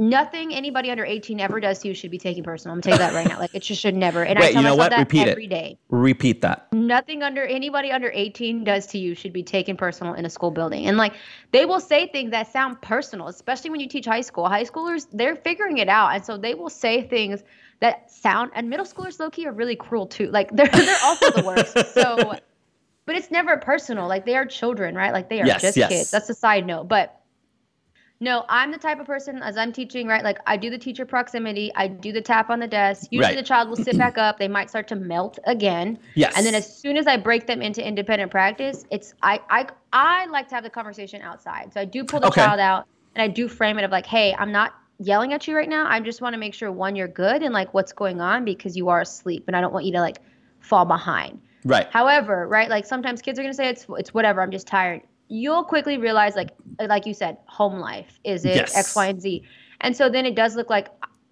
Nothing 0.00 0.54
anybody 0.54 0.90
under 0.90 1.04
18 1.04 1.40
ever 1.40 1.60
does 1.60 1.80
to 1.80 1.88
you 1.88 1.94
should 1.94 2.10
be 2.10 2.18
taken 2.18 2.44
personal. 2.44 2.74
I'm 2.74 2.80
gonna 2.80 2.96
tell 2.96 3.06
you 3.06 3.12
that 3.12 3.14
right 3.14 3.28
now. 3.28 3.38
Like 3.38 3.54
it 3.54 3.62
just 3.62 3.80
should 3.82 3.96
never. 3.96 4.24
And 4.24 4.38
I 4.38 4.42
Wait, 4.42 4.52
tell 4.52 4.62
you 4.62 4.64
know 4.64 4.76
myself 4.76 4.78
what? 4.78 4.90
that 4.90 4.98
Repeat 4.98 5.28
every 5.28 5.46
it. 5.46 5.48
day 5.48 5.78
Repeat 5.90 6.42
that. 6.42 6.68
nothing 6.72 7.22
under 7.22 7.44
anybody 7.44 7.92
under 7.92 8.10
18 8.12 8.64
does 8.64 8.86
to 8.88 8.98
you 8.98 9.14
should 9.14 9.32
be 9.32 9.42
taken 9.42 9.76
personal 9.76 10.14
in 10.14 10.26
a 10.26 10.30
school 10.30 10.50
building. 10.52 10.86
And 10.86 10.96
like 10.98 11.14
they 11.52 11.66
will 11.66 11.80
say 11.80 12.08
things 12.08 12.32
that 12.32 12.52
sound 12.52 12.82
personal, 12.82 13.28
especially 13.28 13.70
when 13.70 13.80
you 13.80 13.88
teach 13.88 14.06
high 14.06 14.22
school. 14.22 14.48
High 14.48 14.64
schoolers, 14.64 15.06
they're 15.12 15.36
figuring 15.36 15.78
it 15.78 15.88
out. 15.88 16.14
And 16.14 16.24
so 16.24 16.36
they 16.38 16.54
will 16.54 16.70
say 16.70 17.06
things 17.08 17.42
that 17.80 18.10
sound 18.10 18.52
and 18.54 18.70
middle 18.70 18.86
schoolers 18.86 19.20
low 19.20 19.30
key 19.30 19.46
are 19.46 19.52
really 19.52 19.76
cruel 19.76 20.06
too. 20.06 20.28
Like 20.30 20.50
they're 20.56 20.68
they're 20.68 20.98
also 21.04 21.30
the 21.30 21.42
worst. 21.44 21.94
So 21.94 22.16
but 23.06 23.16
it's 23.16 23.30
never 23.30 23.56
personal. 23.58 24.08
Like 24.08 24.26
they 24.26 24.36
are 24.36 24.46
children, 24.46 24.94
right? 24.94 25.12
Like 25.12 25.28
they 25.30 25.42
are 25.42 25.46
Yes, 25.46 25.62
just 25.62 25.76
yes. 25.76 25.88
kids. 25.90 26.10
That's 26.10 26.30
a 26.30 26.34
side 26.34 26.66
note. 26.66 26.88
But 26.88 27.19
no, 28.22 28.44
I'm 28.50 28.70
the 28.70 28.78
type 28.78 29.00
of 29.00 29.06
person 29.06 29.42
as 29.42 29.56
I'm 29.56 29.72
teaching, 29.72 30.06
right? 30.06 30.22
Like 30.22 30.38
I 30.46 30.58
do 30.58 30.68
the 30.68 30.76
teacher 30.76 31.06
proximity, 31.06 31.72
I 31.74 31.88
do 31.88 32.12
the 32.12 32.20
tap 32.20 32.50
on 32.50 32.60
the 32.60 32.66
desk. 32.66 33.08
Usually 33.10 33.34
Right. 33.34 33.42
the 33.42 33.46
child 33.46 33.70
will 33.70 33.76
sit 33.76 33.96
back 33.96 34.18
up, 34.18 34.38
they 34.38 34.48
might 34.48 34.68
start 34.68 34.88
to 34.88 34.96
melt 34.96 35.38
again. 35.46 35.98
Yes. 36.14 36.34
And 36.36 36.46
then 36.46 36.54
as 36.54 36.78
soon 36.78 36.98
as 36.98 37.06
I 37.06 37.16
break 37.16 37.46
them 37.46 37.62
into 37.62 37.86
independent 37.86 38.30
practice, 38.30 38.84
it's 38.90 39.14
I 39.22 39.40
I 39.48 39.66
I 39.94 40.26
like 40.26 40.48
to 40.48 40.54
have 40.54 40.64
the 40.64 40.70
conversation 40.70 41.22
outside. 41.22 41.72
So 41.72 41.80
I 41.80 41.86
do 41.86 42.04
pull 42.04 42.20
the 42.20 42.26
Okay. 42.26 42.42
child 42.42 42.60
out 42.60 42.86
and 43.14 43.22
I 43.22 43.28
do 43.28 43.48
frame 43.48 43.78
it 43.78 43.84
of 43.84 43.90
like, 43.90 44.06
hey, 44.06 44.34
I'm 44.38 44.52
not 44.52 44.74
yelling 44.98 45.32
at 45.32 45.48
you 45.48 45.56
right 45.56 45.68
now. 45.68 45.86
I 45.88 45.98
just 46.00 46.20
want 46.20 46.34
to 46.34 46.38
make 46.38 46.52
sure 46.52 46.70
one, 46.70 46.94
you're 46.96 47.08
good 47.08 47.42
and 47.42 47.54
like 47.54 47.72
what's 47.72 47.92
going 47.92 48.20
on 48.20 48.44
because 48.44 48.76
you 48.76 48.90
are 48.90 49.00
asleep 49.00 49.44
and 49.46 49.56
I 49.56 49.62
don't 49.62 49.72
want 49.72 49.86
you 49.86 49.92
to 49.92 50.00
like 50.00 50.18
fall 50.60 50.84
behind. 50.84 51.40
Right. 51.64 51.88
However, 51.90 52.46
right, 52.46 52.68
like 52.68 52.84
sometimes 52.84 53.22
kids 53.22 53.38
are 53.38 53.42
gonna 53.42 53.54
say 53.54 53.68
it's 53.70 53.86
it's 53.96 54.12
whatever. 54.12 54.42
I'm 54.42 54.50
just 54.50 54.66
tired. 54.66 55.00
You'll 55.32 55.62
quickly 55.64 55.96
realize, 55.96 56.34
like 56.34 56.50
like 56.78 57.06
you 57.06 57.14
said, 57.14 57.38
home 57.46 57.78
life 57.78 58.18
is 58.24 58.44
it 58.44 58.56
Yes. 58.56 58.76
X, 58.76 58.96
Y, 58.96 59.06
and 59.06 59.22
Z, 59.22 59.42
and 59.80 59.96
so 59.96 60.08
then 60.10 60.26
it 60.26 60.34
does 60.34 60.56
look 60.56 60.68
like 60.68 60.88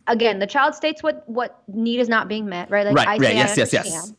again 0.07 0.39
the 0.39 0.47
child 0.47 0.75
states 0.75 1.03
what 1.03 1.29
what 1.29 1.63
need 1.67 1.99
is 1.99 2.09
not 2.09 2.29
being 2.29 2.47
met, 2.49 2.71
right? 2.71 2.87
Like 2.87 2.95
Right, 2.95 3.09
I 3.09 3.11
right, 3.13 3.23
say, 3.23 3.35
yes, 3.35 3.51
I 3.51 3.61
yes, 3.61 3.73
yes. 3.73 4.13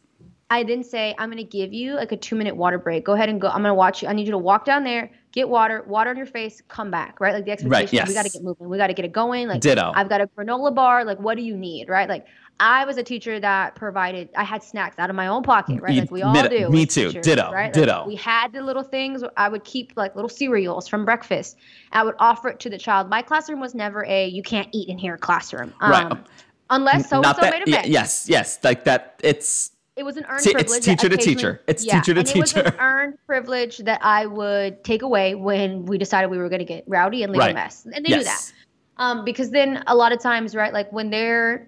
I 0.51 0.63
didn't 0.63 0.85
say 0.85 1.15
I'm 1.17 1.29
gonna 1.29 1.43
give 1.43 1.71
you 1.71 1.93
like 1.95 2.11
a 2.11 2.17
two 2.17 2.35
minute 2.35 2.55
water 2.55 2.77
break. 2.77 3.05
Go 3.05 3.13
ahead 3.13 3.29
and 3.29 3.39
go. 3.39 3.47
I'm 3.47 3.61
gonna 3.61 3.73
watch 3.73 4.01
you. 4.01 4.09
I 4.09 4.13
need 4.13 4.25
you 4.25 4.31
to 4.31 4.37
walk 4.37 4.65
down 4.65 4.83
there, 4.83 5.11
get 5.31 5.47
water, 5.47 5.83
water 5.87 6.09
on 6.09 6.17
your 6.17 6.25
face, 6.25 6.61
come 6.67 6.91
back. 6.91 7.21
Right, 7.21 7.33
like 7.33 7.45
the 7.45 7.51
expectation. 7.51 7.85
right, 7.85 7.93
yes. 7.93 8.07
We 8.07 8.13
got 8.13 8.25
to 8.25 8.31
get 8.31 8.43
moving. 8.43 8.67
We 8.67 8.77
got 8.77 8.87
to 8.87 8.93
get 8.93 9.05
it 9.05 9.13
going. 9.13 9.47
Like 9.47 9.61
Ditto. 9.61 9.91
I've 9.95 10.09
got 10.09 10.21
a 10.21 10.27
granola 10.27 10.75
bar. 10.75 11.05
Like 11.05 11.19
what 11.19 11.37
do 11.37 11.43
you 11.43 11.55
need? 11.55 11.87
Right, 11.87 12.09
like. 12.09 12.25
I 12.61 12.83
was 12.85 12.97
a 12.97 13.03
teacher 13.03 13.39
that 13.39 13.75
provided. 13.75 14.29
I 14.35 14.43
had 14.43 14.61
snacks 14.63 14.99
out 14.99 15.09
of 15.09 15.15
my 15.15 15.27
own 15.27 15.43
pocket, 15.43 15.81
right? 15.81 15.97
Like 15.99 16.11
we 16.11 16.21
all 16.21 16.33
mid- 16.33 16.49
do. 16.51 16.69
me 16.69 16.85
too. 16.85 17.07
teachers, 17.07 17.23
Ditto. 17.25 17.51
Right? 17.51 17.65
Like, 17.65 17.73
Ditto. 17.73 18.03
we 18.05 18.15
had 18.15 18.51
the 18.51 18.61
little 18.61 18.83
things. 18.83 19.23
I 19.37 19.47
would 19.47 19.63
keep 19.63 19.93
like 19.95 20.15
little 20.15 20.29
cereals 20.29 20.87
from 20.87 21.05
breakfast. 21.05 21.57
I 21.93 22.03
would 22.03 22.15
offer 22.19 22.49
it 22.49 22.59
to 22.61 22.69
the 22.69 22.77
child. 22.77 23.09
My 23.09 23.21
classroom 23.21 23.59
was 23.61 23.73
never 23.75 24.03
a 24.05 24.27
"you 24.27 24.43
can't 24.43 24.67
eat 24.73 24.89
in 24.89 24.97
here" 24.97 25.17
classroom. 25.17 25.73
Um, 25.79 25.91
Right. 25.91 26.17
Unless 26.71 27.09
so 27.09 27.21
and 27.23 27.35
so 27.35 27.41
made 27.41 27.63
a 27.67 27.71
bet. 27.71 27.87
yes, 27.87 28.27
yes, 28.29 28.59
like 28.63 28.83
that. 28.83 29.19
It's 29.23 29.71
It 29.95 30.03
was 30.03 30.17
an 30.17 30.25
earned 30.29 30.41
See, 30.41 30.49
it's 30.51 30.63
privilege. 30.63 30.85
that 30.85 30.91
teacher 30.97 31.09
to 31.09 31.17
teacher. 31.17 31.61
It's 31.67 31.83
yeah, 31.85 31.99
teacher 32.01 32.13
to 32.13 32.23
teacher. 32.23 32.59
and 32.59 32.67
It 32.67 32.73
was 32.73 32.73
an 32.75 32.79
earned 32.79 33.17
privilege 33.25 33.77
that 33.79 33.99
I 34.03 34.25
would 34.25 34.83
take 34.83 35.01
away 35.01 35.33
when 35.35 35.85
we 35.85 35.97
decided 35.97 36.29
we 36.29 36.37
were 36.37 36.49
going 36.49 36.59
to 36.59 36.65
get 36.65 36.83
rowdy 36.87 37.23
and 37.23 37.31
leave 37.31 37.39
Right. 37.39 37.51
a 37.51 37.53
mess, 37.55 37.85
and 37.85 38.05
they 38.05 38.17
knew 38.17 38.23
that. 38.23 38.51
Um, 38.97 39.23
because 39.25 39.49
then 39.51 39.81
a 39.87 39.95
lot 39.95 40.11
of 40.11 40.19
times, 40.21 40.55
right, 40.55 40.73
like 40.73 40.91
when 40.91 41.09
they're 41.09 41.67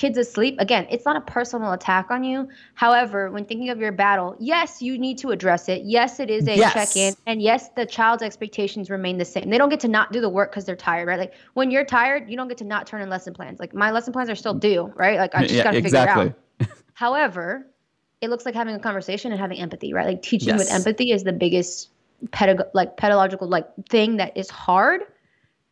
kids 0.00 0.16
asleep, 0.16 0.56
again, 0.58 0.86
it's 0.88 1.04
not 1.04 1.14
a 1.14 1.20
personal 1.20 1.72
attack 1.72 2.10
on 2.10 2.24
you. 2.24 2.48
However, 2.72 3.30
when 3.30 3.44
thinking 3.44 3.68
of 3.68 3.78
your 3.78 3.92
battle, 3.92 4.34
yes, 4.40 4.80
you 4.80 4.96
need 4.96 5.18
to 5.18 5.30
address 5.30 5.68
it. 5.68 5.82
Yes, 5.84 6.20
it 6.20 6.30
is 6.30 6.48
a 6.48 6.56
Yes. 6.56 6.72
check 6.72 6.96
in. 6.96 7.14
And 7.26 7.42
yes, 7.42 7.68
the 7.76 7.84
child's 7.84 8.22
expectations 8.22 8.88
remain 8.88 9.18
the 9.18 9.26
same. 9.26 9.50
They 9.50 9.58
don't 9.58 9.68
get 9.68 9.80
to 9.80 9.88
not 9.88 10.10
do 10.10 10.22
the 10.22 10.30
work 10.30 10.52
because 10.52 10.64
they're 10.64 10.74
tired, 10.74 11.06
right? 11.06 11.18
Like 11.18 11.34
when 11.52 11.70
you're 11.70 11.84
tired, 11.84 12.30
you 12.30 12.36
don't 12.38 12.48
get 12.48 12.56
to 12.58 12.64
not 12.64 12.86
turn 12.86 13.02
in 13.02 13.10
lesson 13.10 13.34
plans. 13.34 13.60
Like 13.60 13.74
my 13.74 13.90
lesson 13.90 14.14
plans 14.14 14.30
are 14.30 14.34
still 14.34 14.54
mm. 14.54 14.60
due, 14.60 14.92
right? 14.96 15.18
Like 15.18 15.34
I 15.34 15.42
just 15.42 15.52
yeah, 15.52 15.64
got 15.64 15.72
to 15.72 15.76
exactly. 15.76 16.24
figure 16.24 16.36
it 16.60 16.66
out. 16.70 16.78
However, 16.94 17.66
it 18.22 18.30
looks 18.30 18.46
like 18.46 18.54
having 18.54 18.74
a 18.74 18.80
conversation 18.80 19.32
and 19.32 19.40
having 19.40 19.58
empathy, 19.58 19.92
right? 19.92 20.06
Like 20.06 20.22
teaching 20.22 20.56
with 20.56 20.72
empathy 20.72 21.12
is 21.12 21.24
the 21.24 21.34
biggest 21.34 21.90
pedag- 22.30 22.70
like 22.72 22.96
pedagogical 22.96 23.48
like 23.48 23.66
thing 23.90 24.16
that 24.16 24.34
is 24.34 24.48
hard 24.48 25.02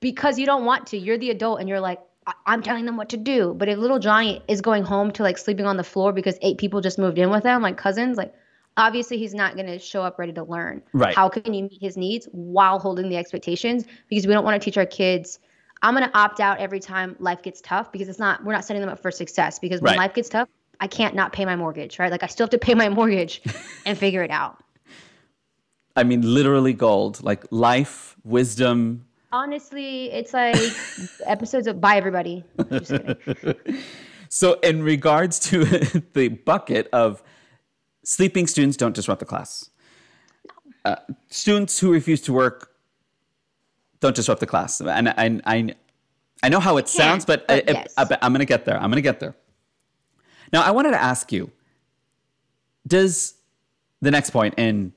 because 0.00 0.38
you 0.38 0.44
don't 0.44 0.66
want 0.66 0.88
to. 0.88 0.98
You're 0.98 1.16
the 1.16 1.30
adult 1.30 1.60
and 1.60 1.68
you're 1.68 1.80
like, 1.80 2.00
I'm 2.46 2.62
telling 2.62 2.84
them 2.84 2.96
what 2.96 3.08
to 3.10 3.16
do. 3.16 3.54
But 3.56 3.68
if 3.68 3.78
little 3.78 3.98
Johnny 3.98 4.42
is 4.48 4.60
going 4.60 4.82
home 4.82 5.10
to 5.12 5.22
like 5.22 5.38
sleeping 5.38 5.66
on 5.66 5.76
the 5.76 5.84
floor 5.84 6.12
because 6.12 6.38
eight 6.42 6.58
people 6.58 6.80
just 6.80 6.98
moved 6.98 7.18
in 7.18 7.30
with 7.30 7.44
him, 7.44 7.62
like 7.62 7.76
cousins, 7.76 8.16
like 8.16 8.34
obviously 8.76 9.18
he's 9.18 9.34
not 9.34 9.54
going 9.54 9.66
to 9.66 9.78
show 9.78 10.02
up 10.02 10.18
ready 10.18 10.32
to 10.32 10.44
learn. 10.44 10.82
Right. 10.92 11.14
How 11.14 11.28
can 11.28 11.52
you 11.54 11.64
meet 11.64 11.80
his 11.80 11.96
needs 11.96 12.28
while 12.32 12.78
holding 12.78 13.08
the 13.08 13.16
expectations? 13.16 13.84
Because 14.08 14.26
we 14.26 14.32
don't 14.32 14.44
want 14.44 14.60
to 14.60 14.64
teach 14.64 14.78
our 14.78 14.86
kids. 14.86 15.40
I'm 15.82 15.94
going 15.94 16.08
to 16.08 16.18
opt 16.18 16.40
out 16.40 16.58
every 16.58 16.80
time 16.80 17.16
life 17.18 17.42
gets 17.42 17.60
tough 17.60 17.92
because 17.92 18.08
it's 18.08 18.18
not, 18.18 18.44
we're 18.44 18.52
not 18.52 18.64
setting 18.64 18.80
them 18.80 18.90
up 18.90 19.00
for 19.00 19.10
success. 19.10 19.58
Because 19.58 19.80
when 19.80 19.92
Right. 19.92 19.98
life 19.98 20.14
gets 20.14 20.28
tough, 20.28 20.48
I 20.80 20.86
can't 20.86 21.14
not 21.14 21.32
pay 21.32 21.44
my 21.44 21.56
mortgage, 21.56 21.98
right? 21.98 22.10
Like 22.10 22.22
I 22.22 22.26
still 22.26 22.44
have 22.44 22.50
to 22.50 22.58
pay 22.58 22.74
my 22.74 22.88
mortgage 22.88 23.42
and 23.86 23.96
figure 23.96 24.22
it 24.22 24.30
out. 24.30 24.62
I 25.96 26.04
mean, 26.04 26.22
literally 26.22 26.72
gold. 26.72 27.22
Like 27.22 27.44
life, 27.50 28.16
wisdom. 28.24 29.07
Honestly, 29.30 30.10
it's 30.10 30.32
like 30.32 30.56
episodes 31.26 31.66
of 31.66 31.80
Bye 31.80 31.96
Everybody. 31.96 32.44
So, 34.28 34.54
in 34.60 34.82
regards 34.82 35.38
to 35.50 35.64
the 36.12 36.28
bucket 36.28 36.88
of 36.92 37.22
sleeping 38.04 38.46
students, 38.46 38.76
don't 38.76 38.94
disrupt 38.94 39.20
the 39.20 39.26
class. 39.26 39.70
Uh, 40.84 40.96
students 41.28 41.78
who 41.78 41.92
refuse 41.92 42.20
to 42.22 42.32
work, 42.32 42.72
don't 44.00 44.14
disrupt 44.14 44.40
the 44.40 44.46
class. 44.46 44.80
And 44.80 45.08
I, 45.08 45.40
I, 45.44 45.74
I 46.42 46.48
know 46.48 46.60
how 46.60 46.76
it 46.76 46.88
sounds, 46.88 47.24
but, 47.24 47.46
but 47.48 47.68
I, 47.68 47.72
yes. 47.72 47.94
I, 47.96 48.18
I'm 48.22 48.32
going 48.32 48.40
to 48.40 48.46
get 48.46 48.64
there. 48.64 48.76
I'm 48.76 48.90
going 48.90 48.96
to 48.96 49.02
get 49.02 49.20
there. 49.20 49.34
Now, 50.52 50.62
I 50.62 50.70
wanted 50.70 50.90
to 50.90 51.02
ask 51.02 51.32
you: 51.32 51.50
Does 52.86 53.34
the 54.00 54.10
next 54.10 54.30
point, 54.30 54.54
and 54.58 54.92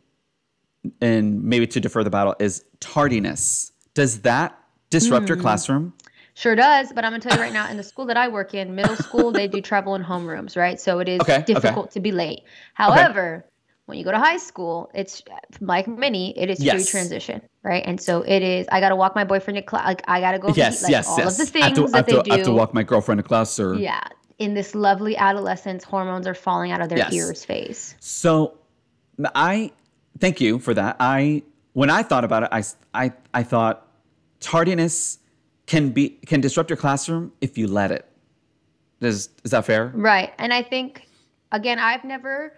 and 1.01 1.43
maybe 1.43 1.67
to 1.67 1.79
defer 1.79 2.03
the 2.03 2.09
battle, 2.09 2.35
is 2.39 2.63
tardiness? 2.79 3.70
Does 3.93 4.21
that 4.21 4.57
disrupt 4.89 5.25
Hmm. 5.25 5.29
your 5.29 5.37
classroom? 5.37 5.93
Sure 6.33 6.55
does, 6.55 6.93
but 6.93 7.03
I'm 7.03 7.11
gonna 7.11 7.21
tell 7.21 7.33
you 7.33 7.41
right 7.41 7.51
now, 7.51 7.69
in 7.69 7.75
the 7.77 7.83
school 7.83 8.05
that 8.05 8.15
I 8.17 8.29
work 8.29 8.53
in, 8.53 8.73
middle 8.73 8.95
school, 8.95 9.31
they 9.31 9.47
do 9.47 9.61
travel 9.61 9.95
in 9.95 10.03
homerooms, 10.03 10.55
right? 10.55 10.79
So 10.79 10.99
it 10.99 11.09
is 11.09 11.21
Okay, 11.21 11.35
okay. 11.35 11.43
difficult 11.45 11.91
to 11.91 11.99
be 11.99 12.11
late. 12.11 12.41
However, 12.73 13.45
when 13.85 13.97
you 13.97 14.05
go 14.05 14.11
to 14.11 14.17
high 14.19 14.37
school, 14.37 14.89
it's 14.93 15.21
like 15.59 15.87
many, 15.87 16.37
it 16.39 16.49
is 16.49 16.59
free 16.59 16.65
Yes. 16.65 16.89
transition, 16.89 17.41
right? 17.63 17.83
And 17.85 17.99
so 17.99 18.21
it 18.21 18.41
is. 18.41 18.65
I 18.71 18.79
gotta 18.79 18.95
walk 18.95 19.13
my 19.13 19.25
boyfriend 19.25 19.57
to 19.57 19.61
class. 19.61 19.85
Like 19.85 20.03
I 20.07 20.21
gotta 20.21 20.39
go. 20.39 20.53
Yes, 20.53 20.75
meet, 20.75 20.83
like, 20.83 20.91
yes, 20.91 21.07
all 21.09 21.17
yes. 21.17 21.31
of 21.33 21.51
the 21.51 21.59
I 21.59 21.63
have 21.65 21.73
things 21.75 21.91
to, 21.91 21.91
that 21.91 22.07
to, 22.07 22.15
they 22.17 22.21
do. 22.23 22.31
I 22.31 22.37
have 22.37 22.45
to 22.45 22.53
walk 22.53 22.73
my 22.73 22.83
girlfriend 22.83 23.19
to 23.19 23.23
class, 23.23 23.59
or 23.59 23.75
Yeah, 23.75 24.01
in 24.39 24.53
this 24.53 24.73
lovely 24.73 25.17
adolescence, 25.17 25.83
hormones 25.83 26.27
are 26.27 26.33
falling 26.33 26.71
out 26.71 26.79
of 26.81 26.87
their 26.87 26.99
Yes. 26.99 27.13
ears 27.13 27.43
phase. 27.43 27.95
So 27.99 28.57
I 29.35 29.73
thank 30.17 30.39
you 30.39 30.59
for 30.59 30.73
that. 30.73 30.95
I 31.01 31.43
when 31.73 31.89
I 31.89 32.03
thought 32.03 32.23
about 32.23 32.43
it, 32.43 32.49
I 32.51 32.63
I, 32.93 33.13
I 33.33 33.43
thought 33.43 33.87
tardiness 34.39 35.19
can 35.65 35.89
be 35.89 36.09
can 36.09 36.41
disrupt 36.41 36.69
your 36.69 36.77
classroom 36.77 37.31
if 37.41 37.57
you 37.57 37.67
let 37.67 37.91
it. 37.91 38.05
Is 38.99 39.29
is 39.43 39.51
that 39.51 39.65
fair? 39.65 39.91
Right. 39.95 40.33
And 40.37 40.53
I 40.53 40.61
think, 40.61 41.07
again, 41.51 41.79
I've 41.79 42.03
never, 42.03 42.53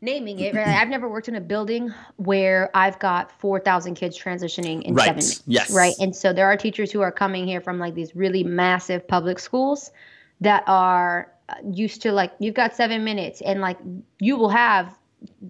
naming 0.00 0.38
it, 0.38 0.54
right? 0.54 0.68
I've 0.68 0.88
never 0.88 1.08
worked 1.08 1.28
in 1.28 1.34
a 1.34 1.40
building 1.40 1.92
where 2.16 2.70
I've 2.74 2.98
got 3.00 3.32
4,000 3.40 3.96
kids 3.96 4.16
transitioning 4.16 4.82
in 4.82 4.94
Right. 4.94 5.06
seven 5.06 5.16
minutes. 5.16 5.42
Yes. 5.46 5.70
Right. 5.72 5.94
And 6.00 6.14
so 6.14 6.32
there 6.32 6.46
are 6.46 6.56
teachers 6.56 6.92
who 6.92 7.00
are 7.00 7.10
coming 7.10 7.46
here 7.48 7.60
from 7.60 7.78
like 7.80 7.94
these 7.94 8.14
really 8.14 8.44
massive 8.44 9.08
public 9.08 9.40
schools 9.40 9.90
that 10.40 10.62
are 10.68 11.32
uh, 11.48 11.54
used 11.72 12.00
to 12.02 12.12
like, 12.12 12.32
you've 12.38 12.54
got 12.54 12.76
seven 12.76 13.02
minutes 13.02 13.40
and 13.40 13.60
like 13.60 13.78
you 14.20 14.36
will 14.36 14.50
have, 14.50 14.96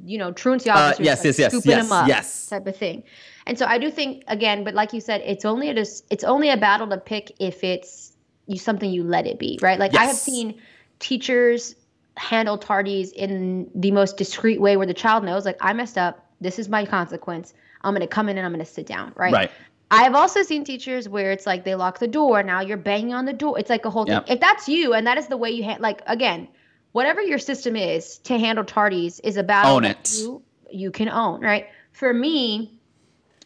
you 0.05 0.19
know, 0.19 0.33
truancy 0.33 0.71
officers 0.71 1.01
Uh, 1.01 1.03
yes, 1.03 1.19
like, 1.19 1.25
yes, 1.27 1.39
yes, 1.39 1.53
scooping 1.53 1.71
yes, 1.71 1.85
them 1.89 1.93
up 1.93 2.09
yes. 2.09 2.47
type 2.49 2.67
of 2.67 2.77
thing. 2.77 3.03
And 3.47 3.59
so 3.59 3.67
I 3.67 3.79
do 3.79 3.91
think, 3.91 4.25
again, 4.29 4.65
but 4.65 4.75
like 4.75 4.93
you 4.93 5.01
said, 5.01 5.23
it's 5.25 5.45
only 5.45 5.71
a, 5.71 5.75
it's 5.79 6.25
only 6.25 6.51
a 6.51 6.57
battle 6.57 6.87
to 6.89 6.97
pick 6.99 7.33
if 7.41 7.63
it's 7.65 8.13
you 8.47 8.59
something 8.59 8.91
you 8.91 9.03
let 9.05 9.27
it 9.27 9.39
be, 9.39 9.59
right? 9.63 9.79
Like 9.79 9.95
I 9.95 10.05
have 10.05 10.17
seen 10.17 10.61
teachers 10.99 11.75
handle 12.17 12.59
tardies 12.59 13.13
in 13.13 13.71
the 13.75 13.91
most 13.93 14.17
discreet 14.17 14.61
way 14.61 14.77
where 14.77 14.87
the 14.87 14.93
child 14.95 15.23
knows 15.23 15.45
like 15.45 15.57
i 15.61 15.73
messed 15.73 15.97
up 15.97 16.27
this 16.41 16.59
is 16.59 16.69
my 16.69 16.85
consequence 16.85 17.55
i'm 17.83 17.95
going 17.95 18.01
to 18.01 18.09
come 18.13 18.29
in 18.29 18.37
and 18.37 18.45
i'm 18.45 18.53
going 18.53 18.59
to 18.65 18.69
sit 18.69 18.89
down 18.89 19.13
right 19.15 19.33
Right. 19.33 19.51
i've 19.93 20.17
also 20.17 20.43
seen 20.43 20.65
teachers 20.65 21.09
where 21.09 21.31
it's 21.31 21.47
like 21.47 21.63
they 21.65 21.77
lock 21.77 22.01
the 22.01 22.09
door 22.09 22.43
now 22.43 22.61
you're 22.61 22.77
banging 22.77 23.15
on 23.15 23.25
the 23.25 23.33
door 23.33 23.57
it's 23.57 23.71
like 23.71 23.85
a 23.85 23.91
whole 23.91 24.05
Yep. 24.09 24.27
thing 24.27 24.35
if 24.35 24.41
that's 24.41 24.69
you 24.69 24.95
and 24.95 25.07
that 25.07 25.17
is 25.17 25.29
the 25.29 25.37
way 25.37 25.51
you 25.53 25.63
ha- 25.63 25.77
like 25.79 26.03
again 26.09 26.49
whatever 26.93 27.21
your 27.21 27.39
system 27.39 27.77
is 27.77 28.19
to 28.19 28.39
handle 28.39 28.65
tardies 28.65 29.21
is 29.25 29.37
about 29.37 29.67
Own 29.67 29.85
it. 29.85 30.13
you 30.17 30.43
you 30.71 30.91
can 30.91 31.09
own 31.09 31.41
right 31.41 31.67
for 31.93 32.13
me 32.13 32.79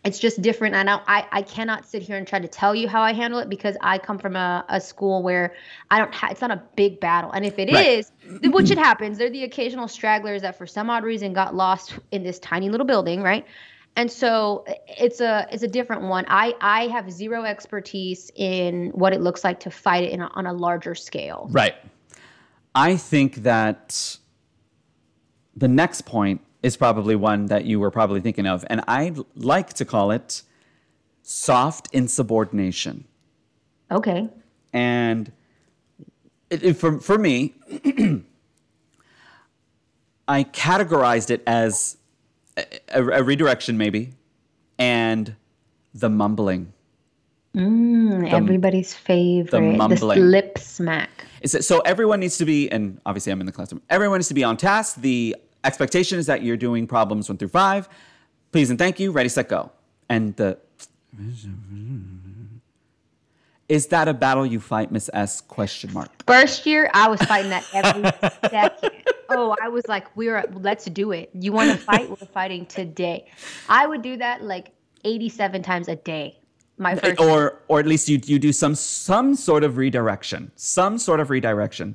it's 0.05 0.19
just 0.19 0.43
different. 0.43 0.75
I 0.75 0.83
know 0.83 1.01
I, 1.07 1.27
I 1.31 1.43
cannot 1.43 1.87
sit 1.87 2.03
here 2.03 2.17
and 2.17 2.27
try 2.27 2.41
to 2.41 2.49
tell 2.49 2.75
you 2.75 2.89
how 2.89 3.01
I 3.03 3.13
handle 3.13 3.39
it 3.39 3.49
because 3.49 3.77
I 3.83 3.99
come 3.99 4.19
from 4.19 4.35
a, 4.35 4.65
a 4.69 4.81
school 4.81 5.23
where 5.23 5.55
I 5.93 5.99
don't 5.99 6.13
ha- 6.13 6.29
it's 6.31 6.41
not 6.41 6.51
a 6.51 6.61
big 6.75 6.99
battle. 6.99 7.31
And 7.31 7.45
if 7.45 7.57
it 7.59 7.69
is, 7.69 8.11
Right. 8.29 8.53
which 8.53 8.73
it 8.73 8.79
happens, 8.79 9.19
they're 9.19 9.31
the 9.31 9.45
occasional 9.45 9.87
stragglers 9.87 10.43
that 10.43 10.59
for 10.59 10.67
some 10.67 10.91
odd 10.91 11.05
reason 11.05 11.33
got 11.33 11.55
lost 11.55 11.95
in 12.11 12.25
this 12.25 12.41
tiny 12.41 12.69
little 12.69 12.87
building, 12.87 13.23
right? 13.23 13.47
And 13.95 14.11
so 14.11 14.65
it's 14.89 15.21
a 15.21 15.47
it's 15.53 15.63
a 15.63 15.69
different 15.69 16.03
one. 16.03 16.25
I 16.27 16.55
I 16.61 16.89
have 16.89 17.09
zero 17.13 17.45
expertise 17.45 18.33
in 18.35 18.89
what 18.95 19.13
it 19.13 19.21
looks 19.21 19.45
like 19.45 19.61
to 19.61 19.71
fight 19.71 20.03
it 20.03 20.11
in 20.11 20.21
a, 20.21 20.27
on 20.35 20.47
a 20.47 20.53
larger 20.53 20.97
scale. 20.97 21.47
Right. 21.53 21.75
I 22.75 22.97
think 22.97 23.37
that 23.43 24.17
the 25.55 25.69
next 25.69 26.03
point 26.07 26.41
is 26.63 26.77
probably 26.77 27.17
one 27.17 27.47
that 27.47 27.65
you 27.65 27.79
were 27.81 27.91
probably 27.91 28.21
thinking 28.21 28.47
of, 28.47 28.65
and 28.71 28.83
I 28.89 29.15
like 29.37 29.73
to 29.75 29.85
call 29.85 30.11
it 30.11 30.43
soft 31.23 31.89
insubordination. 31.93 33.05
Okay. 33.91 34.29
And 34.73 35.31
it, 36.51 36.63
it- 36.65 36.75
for, 36.75 36.99
for 37.01 37.19
me, 37.19 37.55
I 40.29 40.45
categorized 40.45 41.31
it 41.31 41.43
as 41.47 41.97
a, 42.57 42.65
a- 42.89 43.21
a 43.21 43.23
redirection, 43.23 43.77
maybe, 43.77 44.15
and 44.79 45.37
the 45.93 46.09
mumbling. 46.09 46.73
Mm, 47.57 48.33
everybody's 48.33 48.95
favorite. 48.95 49.51
The, 49.51 49.61
mumbling. 49.61 50.21
lip 50.31 50.59
smack. 50.59 51.27
Is 51.43 51.55
it, 51.55 51.65
so 51.65 51.81
everyone 51.81 52.21
needs 52.21 52.39
to 52.39 52.45
be, 52.45 52.71
and 52.71 53.01
obviously 53.05 53.33
I'm 53.33 53.41
in 53.41 53.47
the 53.47 53.53
classroom, 53.53 53.83
everyone 53.91 54.19
needs 54.19 54.29
to 54.29 54.35
be 54.35 54.45
on 54.45 54.57
task. 54.57 55.01
The 55.01 55.37
expectation 55.65 56.19
is 56.19 56.27
that 56.27 56.43
you're 56.43 56.57
doing 56.57 56.87
problems 56.87 57.29
one 57.29 57.37
through 57.37 57.49
five. 57.49 57.89
Please 58.53 58.71
and 58.71 58.79
thank 58.79 59.01
you. 59.01 59.13
Ready, 59.13 59.29
set, 59.29 59.49
go. 59.49 59.71
And 60.09 60.37
the 60.37 60.59
Is 63.69 63.87
that 63.89 64.09
a 64.09 64.15
battle 64.15 64.47
you 64.47 64.61
fight, 64.61 64.93
Miss 64.93 65.11
S? 65.13 65.41
Question 65.41 65.93
mark. 65.93 66.11
First 66.27 66.67
year, 66.67 66.91
I 66.95 67.09
was 67.09 67.21
fighting 67.23 67.51
that 67.51 67.67
every 67.73 68.03
second. 68.51 68.93
Oh, 69.31 69.57
I 69.63 69.69
was 69.69 69.87
like, 69.89 70.15
we're 70.17 70.45
let's 70.53 70.85
do 70.87 71.13
it. 71.13 71.31
You 71.33 71.53
want 71.53 71.71
to 71.71 71.77
fight? 71.79 72.09
We're 72.11 72.17
fighting 72.17 72.67
today. 72.67 73.27
I 73.69 73.87
would 73.87 74.03
do 74.03 74.19
that 74.19 74.43
like 74.43 74.73
87 75.05 75.63
times 75.63 75.89
a 75.89 75.97
day. 75.97 76.39
My 76.83 76.95
first 76.97 77.21
or 77.21 77.61
or 77.69 77.81
at 77.81 77.87
least 77.87 78.09
you 78.09 78.21
you 78.25 78.39
do 78.39 78.53
some 78.53 78.75
some 78.75 79.35
sort 79.35 79.65
of 79.65 79.77
redirection, 79.77 80.51
some 80.57 80.99
sort 80.99 81.21
of 81.21 81.31
redirection. 81.31 81.95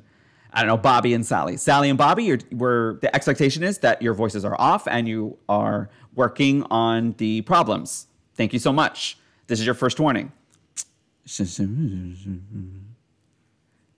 I 0.52 0.60
don't 0.60 0.68
know, 0.68 0.76
Bobby 0.78 1.12
and 1.12 1.24
Sally. 1.26 1.58
Sally 1.58 1.90
and 1.90 1.98
Bobby, 1.98 2.24
you're, 2.24 2.38
where 2.50 2.94
the 2.94 3.14
expectation 3.14 3.62
is 3.62 3.78
that 3.80 4.00
your 4.00 4.14
voices 4.14 4.46
are 4.46 4.58
off 4.58 4.88
and 4.88 5.06
you 5.06 5.36
are 5.46 5.90
working 6.14 6.62
on 6.70 7.12
the 7.18 7.42
problems. 7.42 8.06
Thank 8.34 8.54
you 8.54 8.58
so 8.58 8.72
much. 8.72 9.18
This 9.46 9.60
is 9.60 9.66
your 9.66 9.74
first 9.74 10.00
warning. 10.00 10.32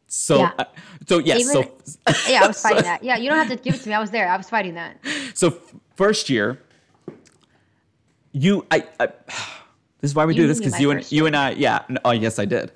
So, 0.08 0.38
Yeah. 0.38 0.50
uh, 0.58 0.64
so 1.06 1.18
yes, 1.18 1.40
Even- 1.40 1.52
so 1.52 1.72
yeah, 2.28 2.42
I 2.42 2.46
was 2.48 2.60
fighting 2.66 2.82
that. 2.82 3.04
Yeah, 3.04 3.16
you 3.16 3.28
don't 3.28 3.38
have 3.38 3.48
to 3.48 3.56
give 3.56 3.74
it 3.76 3.82
to 3.82 3.88
me. 3.88 3.94
I 3.94 4.00
was 4.00 4.10
there. 4.10 4.28
I 4.28 4.36
was 4.36 4.48
fighting 4.50 4.74
that. 4.74 4.96
So 5.34 5.50
first 5.94 6.28
year, 6.28 6.58
you 8.32 8.66
I, 8.72 8.84
I 8.98 9.08
this 10.00 10.10
is 10.10 10.14
why 10.14 10.24
we 10.24 10.34
You 10.34 10.42
do 10.42 10.48
this 10.48 10.58
because 10.58 10.80
you 10.80 10.90
and 10.90 11.10
you 11.12 11.26
and 11.26 11.36
I 11.36 11.50
yeah 11.52 11.82
oh 12.04 12.10
yes 12.12 12.38
I 12.38 12.44
did 12.44 12.72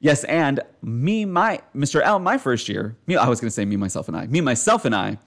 yes 0.00 0.24
and 0.24 0.60
me 0.82 1.24
my 1.24 1.60
Mr. 1.76 2.00
L 2.02 2.18
my 2.18 2.38
first 2.38 2.68
year 2.68 2.96
me 3.06 3.16
I 3.16 3.28
was 3.28 3.40
gonna 3.40 3.50
say 3.50 3.64
me 3.64 3.76
myself 3.76 4.08
and 4.08 4.16
I 4.16 4.26
me 4.26 4.40
myself 4.40 4.84
and 4.84 4.94
I 4.94 5.18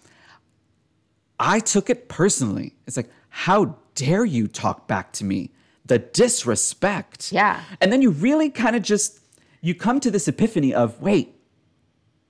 I 1.40 1.60
took 1.60 1.90
it 1.90 2.08
personally 2.10 2.76
it's 2.88 2.98
like 2.98 3.10
how 3.30 3.76
dare 3.96 4.26
you 4.26 4.48
talk 4.48 4.88
back 4.88 5.12
to 5.14 5.26
me 5.26 5.52
the 5.86 6.00
disrespect 6.00 7.32
Yeah. 7.32 7.62
and 7.82 7.92
then 7.92 8.02
you 8.02 8.10
really 8.12 8.50
kind 8.50 8.76
of 8.76 8.82
just 8.84 9.20
you 9.62 9.76
come 9.76 10.00
to 10.02 10.12
this 10.12 10.28
epiphany 10.28 10.74
of 10.74 11.02
wait 11.02 11.34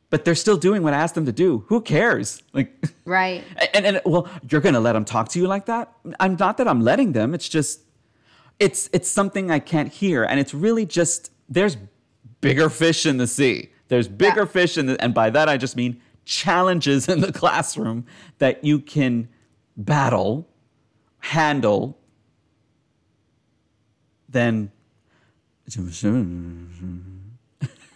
but 0.10 0.24
they're 0.26 0.36
still 0.36 0.58
doing 0.58 0.82
what 0.84 0.94
I 0.94 0.98
asked 0.98 1.15
them 1.15 1.26
to 1.26 1.32
do 1.32 1.65
who 1.68 1.82
cares 1.82 2.41
like 2.54 2.74
Right. 3.06 3.44
and, 3.74 3.86
and 3.86 4.02
well, 4.06 4.28
you're 4.50 4.62
gonna 4.62 4.80
let 4.80 4.94
them 4.94 5.06
talk 5.06 5.30
to 5.30 5.39
you 5.39 5.48
like 5.48 5.65
that? 5.68 5.91
I'm 6.20 6.36
not 6.39 6.58
that 6.58 6.68
I'm 6.68 6.82
letting 6.82 7.12
them. 7.13 7.34
It's 7.36 7.48
just, 7.50 7.82
it's 8.60 8.89
it's 8.94 9.10
something 9.10 9.52
I 9.52 9.60
can't 9.60 9.91
hear, 9.91 10.24
and 10.24 10.39
it's 10.39 10.54
really 10.54 10.86
just 10.86 11.32
there's 11.50 11.78
bigger 12.41 12.70
fish 12.70 13.06
in 13.06 13.18
the 13.18 13.28
sea. 13.28 13.72
There's 13.88 14.08
bigger 14.08 14.41
Yeah. 14.41 14.46
fish 14.48 14.78
in 14.78 14.86
the, 14.88 15.02
and 15.04 15.13
by 15.13 15.30
that 15.30 15.48
I 15.50 15.58
just 15.58 15.76
mean 15.76 16.02
challenges 16.26 17.08
in 17.08 17.22
the 17.22 17.32
classroom 17.41 18.06
that 18.39 18.63
you 18.63 18.80
can 18.80 19.28
battle, 19.78 20.48
handle. 21.20 21.98
Then. 24.30 24.72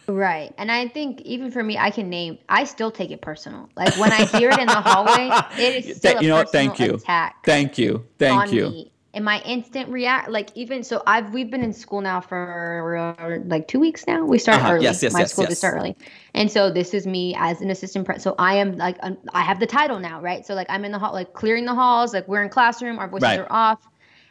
Right. 0.07 0.53
And 0.57 0.71
I 0.71 0.87
think 0.87 1.21
even 1.21 1.51
for 1.51 1.61
me, 1.63 1.77
I 1.77 1.91
can 1.91 2.09
name, 2.09 2.39
I 2.49 2.63
still 2.63 2.89
take 2.89 3.11
it 3.11 3.21
personal. 3.21 3.69
Like 3.75 3.95
when 3.97 4.11
I 4.11 4.25
hear 4.25 4.49
it 4.49 4.57
in 4.57 4.65
the 4.67 4.73
hallway, 4.73 5.29
it 5.61 5.85
is 5.85 5.97
still 5.97 6.21
you 6.21 6.29
know 6.29 6.43
personal 6.43 6.75
Thank 6.75 6.79
you. 6.79 6.95
attack. 6.95 7.45
Thank 7.45 7.77
you. 7.77 8.05
Thank 8.17 8.51
you. 8.51 8.69
me. 8.69 8.91
And 9.11 9.25
my 9.25 9.41
instant 9.41 9.89
react, 9.89 10.29
like 10.29 10.49
even 10.53 10.83
so, 10.83 11.01
I've 11.07 11.33
we've 11.33 11.49
been 11.49 11.63
in 11.63 11.73
school 11.73 11.99
now 11.99 12.21
for 12.21 12.95
uh, 12.95 13.39
like 13.45 13.67
two 13.67 13.79
weeks 13.79 14.05
now. 14.05 14.23
We 14.23 14.37
start 14.37 14.61
Uh-huh. 14.61 14.73
early. 14.73 14.83
Yes, 14.83 15.01
yes, 15.01 15.13
my 15.13 15.21
yes, 15.21 15.31
school 15.31 15.45
yes. 15.49 15.57
start 15.57 15.73
early, 15.77 15.97
and 16.35 16.51
so 16.51 16.69
this 16.69 16.93
is 16.93 17.07
me 17.07 17.35
as 17.35 17.59
an 17.61 17.71
assistant. 17.71 18.05
Pre- 18.05 18.19
so 18.19 18.35
I 18.37 18.55
am 18.57 18.77
like 18.77 18.97
um, 19.01 19.17
I 19.33 19.41
have 19.41 19.59
the 19.59 19.65
title 19.65 19.97
now, 19.99 20.21
right? 20.21 20.45
So 20.45 20.53
like 20.53 20.67
I'm 20.69 20.85
in 20.85 20.91
the 20.91 20.99
hall, 20.99 21.11
like 21.13 21.33
clearing 21.33 21.65
the 21.65 21.73
halls, 21.73 22.13
like 22.13 22.27
we're 22.27 22.43
in 22.43 22.49
classroom, 22.49 22.99
our 22.99 23.07
voices 23.07 23.23
Right. 23.23 23.39
are 23.39 23.51
off, 23.51 23.79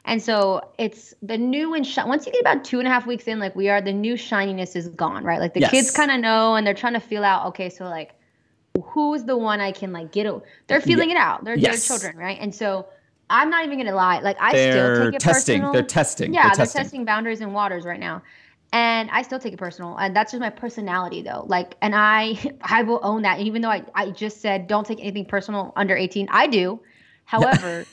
and 0.04 0.22
so 0.22 0.60
it's 0.78 1.12
the 1.22 1.36
new 1.36 1.74
and 1.74 1.84
shi- 1.84 2.04
once 2.06 2.24
you 2.24 2.30
get 2.30 2.40
about 2.42 2.62
two 2.62 2.78
and 2.78 2.86
a 2.86 2.90
half 2.92 3.04
weeks 3.04 3.24
in, 3.24 3.40
like 3.40 3.56
we 3.56 3.68
are, 3.68 3.80
the 3.80 3.92
new 3.92 4.16
shininess 4.16 4.76
is 4.76 4.88
gone, 4.90 5.24
right? 5.24 5.40
Like 5.40 5.54
the 5.54 5.60
kids 5.62 5.90
kind 5.90 6.12
of 6.12 6.20
know, 6.20 6.54
and 6.54 6.64
they're 6.64 6.72
trying 6.72 6.94
to 6.94 7.00
feel 7.00 7.24
out. 7.24 7.46
Okay, 7.46 7.68
so 7.68 7.84
like 7.86 8.14
who's 8.80 9.24
the 9.24 9.36
one 9.36 9.60
I 9.60 9.72
can 9.72 9.92
like 9.92 10.12
get? 10.12 10.26
O-? 10.26 10.44
They're 10.68 10.80
feeling 10.80 11.10
it 11.10 11.16
out. 11.16 11.42
They're, 11.42 11.56
they're 11.58 11.76
children, 11.76 12.16
right? 12.16 12.38
And 12.40 12.54
so 12.54 12.86
I'm 13.30 13.50
not 13.50 13.64
even 13.64 13.78
gonna 13.78 13.94
lie. 13.94 14.20
Like 14.20 14.36
I 14.40 14.50
still 14.50 14.72
They're 14.72 15.04
take 15.06 15.14
it 15.14 15.20
testing. 15.20 15.56
personal. 15.56 15.72
They're 15.72 15.82
testing. 15.82 16.34
Yeah, 16.34 16.42
They're 16.42 16.48
they're, 16.48 16.66
testing. 16.66 16.82
testing. 16.82 17.04
boundaries 17.04 17.40
and 17.40 17.52
waters 17.52 17.84
right 17.84 18.00
now. 18.00 18.22
And 18.72 19.10
I 19.10 19.22
still 19.22 19.38
take 19.38 19.54
it 19.54 19.58
personal. 19.58 19.96
And 19.96 20.14
that's 20.14 20.32
just 20.32 20.40
my 20.40 20.50
personality 20.50 21.22
though. 21.22 21.44
Like 21.46 21.76
and 21.82 21.94
I 21.94 22.38
I 22.62 22.82
will 22.82 23.00
own 23.02 23.22
that. 23.22 23.38
And 23.38 23.46
even 23.46 23.62
though 23.62 23.70
I, 23.70 23.84
I 23.94 24.10
just 24.10 24.40
said 24.40 24.66
don't 24.66 24.86
take 24.86 25.00
anything 25.00 25.24
personal 25.24 25.72
under 25.76 25.96
18, 25.96 26.28
I 26.30 26.46
do. 26.46 26.80
However, 27.24 27.84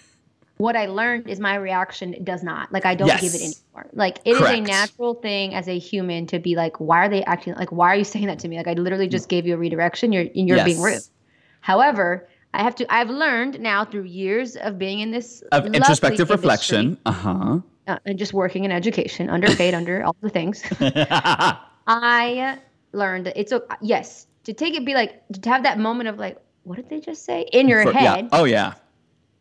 what 0.57 0.77
I 0.77 0.85
learned 0.85 1.27
is 1.27 1.41
my 1.41 1.55
reaction 1.55 2.23
does 2.23 2.41
not. 2.41 2.71
Like 2.71 2.85
I 2.85 2.95
don't 2.95 3.09
give 3.19 3.33
it 3.35 3.41
anymore. 3.41 3.87
Like 3.91 4.19
it 4.23 4.31
is 4.31 4.37
Correct. 4.37 4.59
a 4.59 4.61
natural 4.61 5.15
thing 5.15 5.53
as 5.53 5.67
a 5.67 5.77
human 5.77 6.27
to 6.27 6.39
be 6.39 6.55
like, 6.55 6.79
why 6.79 7.05
are 7.05 7.09
they 7.09 7.23
acting 7.25 7.55
like 7.55 7.71
why 7.71 7.89
are 7.89 7.97
you 7.97 8.05
saying 8.05 8.27
that 8.27 8.39
to 8.39 8.47
me? 8.47 8.55
Like 8.55 8.67
I 8.67 8.73
literally 8.73 9.07
mm. 9.07 9.11
just 9.11 9.27
gave 9.27 9.45
you 9.45 9.55
a 9.55 9.57
redirection. 9.57 10.13
You're 10.13 10.27
you're 10.33 10.63
being 10.63 10.81
rude. 10.81 11.01
However, 11.59 12.29
I 12.55 12.63
have 12.63 12.75
to. 12.75 12.93
I've 12.93 13.09
learned 13.09 13.59
now 13.59 13.83
through 13.85 14.03
years 14.03 14.55
of 14.55 14.77
being 14.79 14.99
in 15.01 15.11
this 15.11 15.43
Of 15.51 15.65
introspective 15.67 16.29
reflection. 16.29 16.97
Uh 17.05 17.11
huh. 17.11 17.59
uh, 17.87 17.97
and 18.05 18.17
just 18.17 18.33
working 18.33 18.63
in 18.63 18.71
education, 18.71 19.29
underpaid, 19.29 19.73
under 19.73 20.03
all 20.05 20.15
the 20.21 20.29
things. 20.29 20.63
I 21.87 22.57
learned 22.93 23.31
it's 23.35 23.51
a 23.51 23.61
yes 23.81 24.27
to 24.45 24.53
take 24.53 24.73
it, 24.75 24.85
be 24.85 24.93
like 24.93 25.21
to 25.41 25.49
have 25.49 25.63
that 25.63 25.79
moment 25.79 26.07
of 26.09 26.17
like, 26.17 26.37
what 26.63 26.75
did 26.77 26.89
they 26.89 26.99
just 26.99 27.25
say 27.25 27.45
in 27.51 27.67
your 27.67 27.83
For- 27.83 27.91
head, 27.93 28.03
Yeah. 28.23 28.29
Oh 28.31 28.45
yeah. 28.45 28.73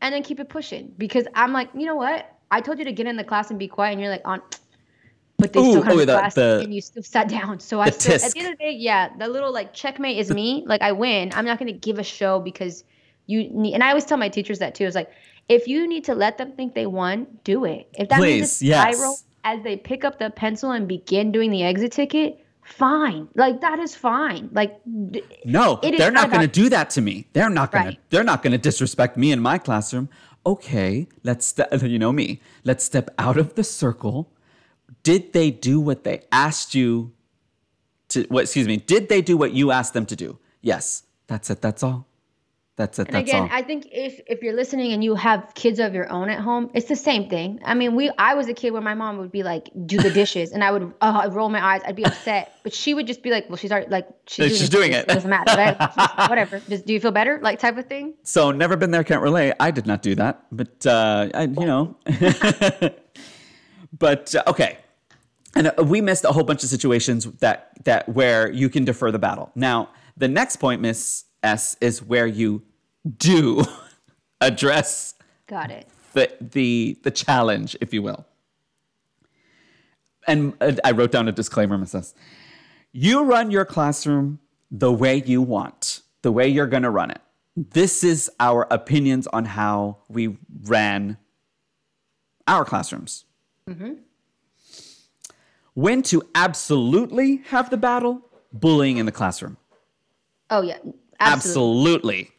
and 0.00 0.14
then 0.14 0.22
keep 0.22 0.40
it 0.40 0.48
pushing 0.48 0.92
because 0.98 1.26
I'm 1.34 1.52
like, 1.52 1.68
you 1.74 1.86
know 1.86 1.96
what? 1.96 2.30
I 2.50 2.60
told 2.60 2.78
you 2.78 2.84
to 2.84 2.92
get 2.92 3.06
in 3.06 3.16
the 3.16 3.24
class 3.24 3.50
and 3.50 3.58
be 3.58 3.68
quiet, 3.68 3.92
and 3.92 4.00
you're 4.00 4.10
like 4.10 4.26
on. 4.26 4.42
But 5.38 5.52
they 5.52 5.60
Ooh, 5.60 5.70
still 5.72 5.82
come 5.82 5.92
oh, 5.92 6.00
to 6.00 6.06
the- 6.06 6.12
class 6.18 6.34
the- 6.34 6.60
and 6.62 6.74
you 6.74 6.80
still 6.80 7.02
sat 7.02 7.28
down. 7.28 7.60
So 7.60 7.80
I 7.80 7.90
still, 7.90 8.14
at 8.14 8.20
the 8.32 8.38
end 8.38 8.52
of 8.52 8.58
the 8.58 8.64
day, 8.64 8.72
yeah, 8.72 9.08
the 9.18 9.28
little 9.28 9.52
like 9.52 9.72
checkmate 9.72 10.18
is 10.18 10.30
me. 10.30 10.64
Like 10.66 10.82
I 10.82 10.92
win. 10.92 11.32
I'm 11.34 11.44
not 11.44 11.58
gonna 11.58 11.72
give 11.72 11.98
a 11.98 12.04
show 12.04 12.40
because 12.40 12.84
you 13.26 13.48
need. 13.50 13.74
And 13.74 13.82
I 13.82 13.88
always 13.88 14.04
tell 14.04 14.18
my 14.18 14.28
teachers 14.28 14.58
that 14.58 14.74
too. 14.74 14.84
It's 14.84 14.94
like 14.94 15.10
if 15.48 15.68
you 15.68 15.86
need 15.86 16.04
to 16.04 16.14
let 16.14 16.38
them 16.38 16.52
think 16.52 16.74
they 16.74 16.86
won, 16.86 17.26
do 17.44 17.64
it. 17.64 17.88
If 17.94 18.08
that 18.08 18.20
means 18.20 18.44
it's 18.44 18.62
yes. 18.62 18.96
spiral 18.96 19.18
as 19.44 19.62
they 19.62 19.76
pick 19.76 20.04
up 20.04 20.18
the 20.18 20.30
pencil 20.30 20.70
and 20.70 20.88
begin 20.88 21.32
doing 21.32 21.50
the 21.50 21.62
exit 21.62 21.92
ticket, 21.92 22.44
fine. 22.62 23.28
Like 23.34 23.60
that 23.60 23.78
is 23.78 23.94
fine. 23.94 24.48
Like 24.52 24.80
No, 24.86 25.78
they're 25.82 26.10
not 26.10 26.14
not 26.14 26.30
going 26.30 26.42
to 26.42 26.60
do 26.62 26.68
that 26.70 26.90
to 26.90 27.00
me. 27.02 27.26
They're 27.32 27.50
not 27.50 27.72
going 27.72 27.84
Right. 27.86 27.94
to. 27.94 28.00
They're 28.10 28.24
not 28.24 28.42
going 28.42 28.52
to 28.52 28.58
disrespect 28.58 29.16
me 29.16 29.32
in 29.32 29.40
my 29.40 29.58
classroom. 29.58 30.08
Okay, 30.46 31.08
let's. 31.22 31.46
Ste- 31.46 31.72
you 31.82 31.98
know 31.98 32.12
me. 32.12 32.40
Let's 32.64 32.84
step 32.84 33.10
out 33.18 33.36
of 33.36 33.54
the 33.54 33.64
circle. 33.64 34.30
Did 35.02 35.32
they 35.32 35.50
do 35.50 35.80
what 35.80 36.04
they 36.04 36.22
asked 36.32 36.74
you 36.74 37.12
to? 38.08 38.24
What? 38.28 38.42
Excuse 38.42 38.66
me. 38.66 38.76
Did 38.78 39.08
they 39.08 39.20
do 39.22 39.36
what 39.36 39.52
you 39.52 39.70
asked 39.70 39.92
them 39.94 40.06
to 40.06 40.16
do? 40.16 40.38
Yes. 40.60 41.04
That's 41.26 41.48
it. 41.50 41.62
That's 41.62 41.82
all. 41.82 42.06
That's 42.76 42.98
it. 42.98 43.06
And 43.06 43.14
that's 43.16 43.28
again, 43.28 43.42
all. 43.42 43.48
I 43.52 43.62
think 43.62 43.86
if 43.92 44.20
if 44.26 44.42
you're 44.42 44.54
listening 44.54 44.92
and 44.92 45.04
you 45.04 45.14
have 45.14 45.52
kids 45.54 45.78
of 45.78 45.94
your 45.94 46.10
own 46.10 46.28
at 46.28 46.40
home, 46.40 46.70
it's 46.74 46.88
the 46.88 46.96
same 46.96 47.28
thing. 47.30 47.60
I 47.64 47.74
mean, 47.74 47.94
we 47.94 48.10
I 48.18 48.34
was 48.34 48.48
a 48.48 48.54
kid 48.54 48.72
where 48.72 48.82
my 48.82 48.94
mom 48.94 49.18
would 49.18 49.30
be 49.30 49.44
like, 49.44 49.70
"Do 49.86 49.96
the 49.98 50.10
dishes," 50.10 50.50
and 50.50 50.64
I 50.64 50.72
would 50.72 50.92
uh, 51.00 51.28
roll 51.30 51.48
my 51.50 51.64
eyes. 51.64 51.82
I'd 51.86 51.94
be 51.94 52.04
upset, 52.04 52.52
but 52.64 52.74
she 52.74 52.92
would 52.92 53.06
just 53.06 53.22
be 53.22 53.30
like, 53.30 53.48
"Well, 53.48 53.58
she's 53.58 53.70
already 53.70 53.90
like 53.90 54.08
she's, 54.26 54.58
She's 54.58 54.68
doing, 54.68 54.90
doing 54.90 54.92
the 54.92 54.98
it. 54.98 55.06
dishes. 55.06 55.24
Doesn't 55.24 55.30
matter, 55.30 55.56
right? 55.56 56.28
Whatever. 56.28 56.60
Just 56.68 56.84
do 56.84 56.92
you 56.92 56.98
feel 56.98 57.12
better, 57.12 57.38
like 57.42 57.60
type 57.60 57.78
of 57.78 57.86
thing." 57.86 58.14
So 58.24 58.50
never 58.50 58.76
been 58.76 58.90
there, 58.90 59.04
can't 59.04 59.22
relate. 59.22 59.54
I 59.60 59.70
did 59.70 59.86
not 59.86 60.02
do 60.02 60.16
that, 60.16 60.44
but 60.50 60.84
uh, 60.84 61.28
I, 61.32 61.42
you 61.42 61.66
know. 61.66 61.96
but 63.96 64.34
uh, 64.34 64.42
okay, 64.48 64.78
and 65.54 65.68
uh, 65.68 65.84
we 65.84 66.00
missed 66.00 66.24
a 66.24 66.32
whole 66.32 66.44
bunch 66.44 66.64
of 66.64 66.70
situations 66.70 67.24
that 67.38 67.70
that 67.84 68.08
where 68.08 68.50
you 68.50 68.68
can 68.68 68.84
defer 68.84 69.12
the 69.12 69.18
battle. 69.20 69.52
Now, 69.54 69.90
the 70.16 70.26
next 70.26 70.56
point, 70.56 70.80
Miss 70.80 71.24
S, 71.44 71.76
is 71.80 72.02
where 72.02 72.26
you 72.26 72.62
do 73.18 73.64
address 74.40 75.14
Got 75.46 75.70
it. 75.70 75.88
the 76.14 76.30
the 76.40 76.98
the 77.02 77.10
challenge, 77.10 77.76
if 77.80 77.92
you 77.94 78.02
will. 78.02 78.26
And 80.26 80.54
I 80.82 80.92
wrote 80.92 81.12
down 81.12 81.28
a 81.28 81.32
disclaimer, 81.32 81.76
Miss 81.76 81.94
S. 81.94 82.14
You 82.92 83.24
run 83.24 83.50
your 83.50 83.66
classroom 83.66 84.38
the 84.70 84.90
way 84.92 85.22
you 85.24 85.42
want, 85.42 86.00
the 86.22 86.32
way 86.32 86.48
you're 86.48 86.66
going 86.66 86.82
to 86.84 86.90
run 86.90 87.10
it. 87.10 87.20
This 87.56 88.02
is 88.02 88.30
our 88.40 88.66
opinions 88.70 89.26
on 89.28 89.44
how 89.44 89.98
we 90.08 90.38
ran 90.62 91.18
our 92.48 92.64
classrooms. 92.64 93.26
Mm-hmm. 93.68 93.94
When 95.74 96.02
to 96.04 96.22
absolutely 96.34 97.42
have 97.48 97.68
the 97.68 97.76
battle, 97.76 98.22
bullying 98.52 98.96
in 98.96 99.06
the 99.06 99.12
classroom. 99.12 99.56
Oh 100.50 100.62
yeah, 100.62 100.78
absolutely. 101.24 102.14
Absolutely. 102.14 102.30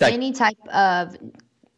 Like, 0.00 0.14
Any 0.14 0.32
type 0.32 0.68
of 0.68 1.16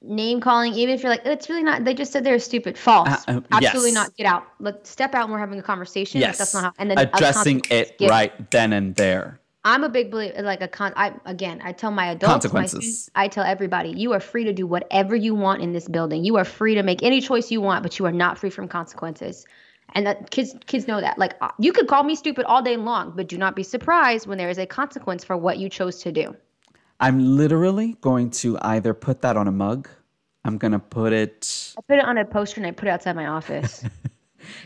name 0.01 0.41
calling, 0.41 0.75
even 0.75 0.95
if 0.95 1.03
you're 1.03 1.11
like, 1.11 1.25
it's 1.25 1.49
really 1.49 1.63
not. 1.63 1.85
They 1.85 1.95
just 1.95 2.13
said 2.13 2.25
they're 2.25 2.39
stupid. 2.39 2.79
False. 2.79 3.09
Uh, 3.09 3.33
uh, 3.33 3.41
absolutely 3.51 3.91
yes. 3.91 3.95
not. 3.95 4.17
Get 4.17 4.27
out. 4.27 4.45
Let 4.61 4.87
step 4.87 5.15
out. 5.15 5.25
and 5.25 5.33
We're 5.33 5.39
having 5.39 5.59
a 5.59 5.63
conversation. 5.63 6.21
Yes. 6.21 6.39
that's 6.39 6.55
not 6.55 6.65
how. 6.65 6.73
And 6.79 6.91
then 6.91 6.99
addressing 6.99 7.63
it 7.71 7.97
right 8.01 8.51
then 8.51 8.73
and 8.73 8.95
there. 8.95 9.41
I'm 9.65 9.85
a 9.85 9.89
big 9.89 10.11
believer, 10.11 10.43
like 10.43 10.61
a 10.61 10.67
con. 10.67 10.93
I 10.97 11.15
again, 11.25 11.61
I 11.65 11.73
tell 11.73 11.93
my 11.93 12.07
adults, 12.07 12.23
my 12.23 12.33
Consequences. 12.33 12.79
students, 12.79 13.11
I 13.15 13.29
tell 13.29 13.45
everybody, 13.45 13.91
you 13.91 14.13
are 14.13 14.19
free 14.19 14.45
to 14.45 14.53
do 14.53 14.67
whatever 14.67 15.15
you 15.15 15.37
want 15.37 15.63
in 15.63 15.73
this 15.73 15.87
building. 15.87 16.25
You 16.25 16.37
are 16.37 16.45
free 16.45 16.75
to 16.75 16.83
make 16.83 17.03
any 17.03 17.21
choice 17.21 17.51
you 17.51 17.61
want, 17.61 17.85
but 17.85 17.99
you 17.99 18.07
are 18.07 18.13
not 18.13 18.39
free 18.39 18.51
from 18.51 18.67
consequences. 18.67 19.47
And 19.95 20.07
that 20.07 20.31
kids 20.31 20.55
kids 20.67 20.89
know 20.89 21.01
that. 21.01 21.19
Like 21.19 21.35
uh, 21.41 21.51
you 21.59 21.73
could 21.73 21.87
call 21.87 22.03
me 22.03 22.15
stupid 22.15 22.45
all 22.47 22.63
day 22.63 22.77
long, 22.77 23.13
but 23.15 23.29
do 23.29 23.37
not 23.37 23.55
be 23.55 23.63
surprised 23.63 24.27
when 24.27 24.39
there 24.39 24.51
is 24.51 24.59
a 24.59 24.67
consequence 24.67 25.25
for 25.25 25.37
what 25.37 25.59
you 25.59 25.69
chose 25.69 26.01
to 26.03 26.13
do. 26.13 26.35
I'm 27.01 27.37
literally 27.37 27.97
going 28.01 28.31
to 28.31 28.59
either 28.63 28.95
put 28.95 29.23
that 29.23 29.37
on 29.37 29.49
a 29.49 29.53
mug. 29.53 29.89
I'm 30.45 30.57
gonna 30.59 30.79
put 30.79 31.13
it. 31.13 31.75
I 31.79 31.83
put 31.83 31.99
it 31.99 32.05
on 32.05 32.19
a 32.19 32.25
poster 32.25 32.61
and 32.61 32.67
I 32.67 32.71
put 32.71 32.89
it 32.89 32.91
outside 32.91 33.17
my 33.17 33.27
office. 33.27 33.85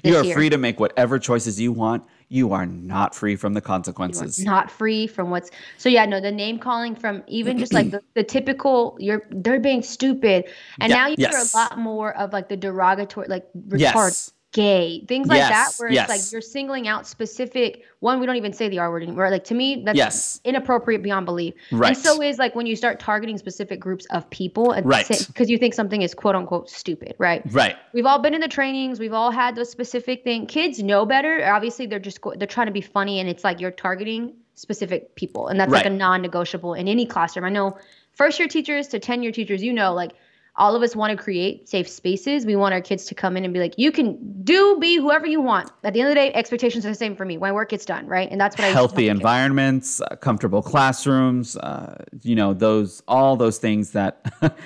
You 0.03 0.17
are 0.17 0.25
year. 0.25 0.35
free 0.35 0.49
to 0.49 0.57
make 0.57 0.81
whatever 0.81 1.19
choices 1.19 1.61
you 1.61 1.71
want. 1.71 2.03
You 2.29 2.53
are 2.55 2.65
not 2.65 3.15
free 3.15 3.37
from 3.37 3.53
the 3.53 3.61
consequences. 3.61 4.43
not 4.43 4.71
free 4.71 5.07
from 5.07 5.29
what's 5.31 5.51
so 5.77 5.89
yeah 5.91 6.07
no 6.07 6.19
the 6.19 6.33
name 6.33 6.59
calling 6.59 6.97
from 6.97 7.23
even 7.29 7.59
just 7.59 7.75
like 7.75 7.91
the, 7.91 8.01
the 8.15 8.25
typical 8.25 8.97
you're 8.99 9.23
they're 9.31 9.61
being 9.61 9.83
stupid 9.83 10.47
and 10.81 10.91
Yeah, 10.91 10.97
now 10.97 11.07
you 11.09 11.17
yes. 11.19 11.31
hear 11.53 11.61
a 11.63 11.63
lot 11.63 11.79
more 11.79 12.17
of 12.17 12.33
like 12.33 12.49
the 12.49 12.57
derogatory 12.57 13.29
like 13.29 13.47
retard 13.69 13.81
Yes. 13.81 14.33
Gay 14.53 15.05
things 15.07 15.29
like 15.29 15.41
that 15.41 15.67
Yes, 15.69 15.79
where 15.81 15.89
it's 15.89 16.09
like 16.09 16.33
you're 16.33 16.41
singling 16.41 16.89
out 16.89 17.07
specific 17.07 17.83
one 18.01 18.21
we 18.21 18.27
don't 18.27 18.37
even 18.37 18.53
say 18.53 18.69
the 18.69 18.79
r 18.79 18.91
word 18.91 19.03
anymore 19.03 19.29
like 19.29 19.45
to 19.45 19.55
me 19.55 19.83
that's 19.85 19.97
Yes. 19.97 20.41
inappropriate 20.45 21.03
beyond 21.03 21.27
belief 21.27 21.53
Right. 21.73 21.89
and 21.89 21.97
so 21.99 22.23
is 22.23 22.39
like 22.39 22.55
when 22.55 22.65
you 22.65 22.75
start 22.77 22.99
targeting 22.99 23.37
specific 23.39 23.81
groups 23.81 24.07
of 24.07 24.29
people 24.31 24.71
and 24.71 24.87
Right. 24.87 25.07
because 25.27 25.51
you 25.51 25.59
think 25.59 25.75
something 25.75 26.01
is 26.01 26.15
quote 26.15 26.35
unquote 26.37 26.71
stupid 26.71 27.15
right 27.19 27.43
Right. 27.53 27.77
We've 27.93 28.07
all 28.07 28.19
been 28.19 28.35
in 28.35 28.41
the 28.41 28.49
trainings. 28.49 28.99
We've 29.01 29.13
all 29.13 29.31
had 29.31 29.57
those 29.57 29.71
specific 29.71 30.23
thing. 30.25 30.47
Kids 30.47 30.83
know 30.83 31.05
better. 31.07 31.45
Obviously, 31.47 31.87
they're 31.87 31.99
just 31.99 32.19
they're 32.37 32.47
trying 32.47 32.67
to 32.67 32.73
be 32.73 32.81
funny, 32.81 33.21
and 33.21 33.29
it's 33.29 33.45
like 33.45 33.61
you're 33.61 33.71
targeting 33.71 34.35
specific 34.55 35.15
people, 35.17 35.49
and 35.49 35.59
that's 35.61 35.73
like 35.73 35.87
a 35.87 35.91
non-negotiable 35.91 36.75
in 36.75 36.89
any 36.89 37.07
classroom. 37.07 37.45
I 37.45 37.51
know 37.51 37.77
first 38.13 38.39
year 38.39 38.49
teachers 38.49 38.89
to 38.89 38.99
ten 38.99 39.23
year 39.23 39.33
teachers. 39.33 39.63
You 39.63 39.73
know, 39.73 39.93
like 39.95 40.13
all 40.59 40.75
of 40.75 40.83
us 40.83 40.97
want 40.97 41.17
to 41.17 41.23
create 41.23 41.69
safe 41.69 41.89
spaces. 41.89 42.47
We 42.47 42.57
want 42.57 42.73
our 42.73 42.81
kids 42.81 43.05
to 43.07 43.15
come 43.15 43.37
in 43.37 43.45
and 43.45 43.53
be 43.53 43.61
like, 43.61 43.75
you 43.77 43.93
can 43.93 44.19
do 44.43 44.79
be 44.79 44.97
whoever 44.97 45.27
you 45.27 45.41
want. 45.41 45.71
At 45.85 45.93
the 45.93 46.01
end 46.01 46.09
of 46.09 46.11
the 46.13 46.21
day, 46.21 46.33
expectations 46.33 46.87
are 46.87 46.89
the 46.89 46.95
same 46.95 47.15
for 47.15 47.25
me. 47.25 47.37
My 47.37 47.53
work 47.53 47.71
gets 47.71 47.85
done, 47.85 48.07
right? 48.07 48.31
And 48.31 48.41
that's 48.41 48.57
what 48.57 48.65
I 48.65 48.69
to 48.69 48.75
tell 48.75 48.89
Healthy 48.89 49.09
environments, 49.09 50.01
uh, 50.01 50.17
comfortable 50.17 50.63
classrooms. 50.63 51.57
Uh, 51.57 52.03
you 52.23 52.35
know 52.35 52.55
those 52.55 53.03
all 53.07 53.37
those 53.37 53.59
things 53.59 53.91
that 53.93 54.25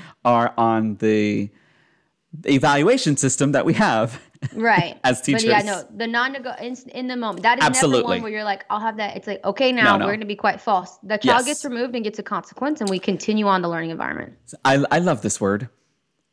are 0.24 0.54
on 0.56 0.96
the 0.96 1.50
evaluation 2.46 3.16
system 3.16 3.52
that 3.52 3.64
we 3.64 3.74
have. 3.74 4.20
right 4.54 4.98
as 5.04 5.20
teachers. 5.20 5.44
but 5.44 5.50
yeah 5.50 5.60
no 5.60 5.84
the 5.98 6.06
non-nego 6.06 6.54
in, 6.62 6.74
in 6.94 7.06
the 7.08 7.14
moment 7.14 7.42
that 7.42 7.62
is 7.62 7.82
never 7.82 8.02
one 8.02 8.22
where 8.22 8.32
you're 8.32 8.42
like 8.42 8.64
i'll 8.70 8.80
have 8.80 8.96
that 8.96 9.14
it's 9.14 9.26
like 9.26 9.44
okay 9.44 9.70
now 9.70 9.98
no. 9.98 10.06
we're 10.06 10.12
going 10.12 10.20
to 10.20 10.24
be 10.24 10.34
quite 10.34 10.58
false 10.58 10.96
the 11.02 11.18
child 11.18 11.40
Yes. 11.40 11.44
gets 11.44 11.64
removed 11.66 11.94
and 11.94 12.02
gets 12.04 12.18
a 12.18 12.22
consequence 12.22 12.80
and 12.80 12.88
we 12.88 12.98
continue 12.98 13.46
on 13.46 13.60
the 13.60 13.68
learning 13.68 13.90
environment 13.90 14.32
I, 14.64 14.82
I 14.90 14.98
love 15.00 15.20
this 15.20 15.42
word. 15.42 15.68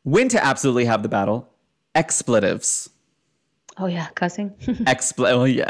When 0.08 0.28
to 0.30 0.42
absolutely 0.44 0.86
have 0.86 1.02
the 1.02 1.08
battle. 1.08 1.48
Expletives. 1.94 2.88
oh 3.76 3.86
yeah 3.86 4.08
cussing 4.14 4.50
Expl. 4.92 5.28
Oh 5.30 5.44
yeah. 5.44 5.66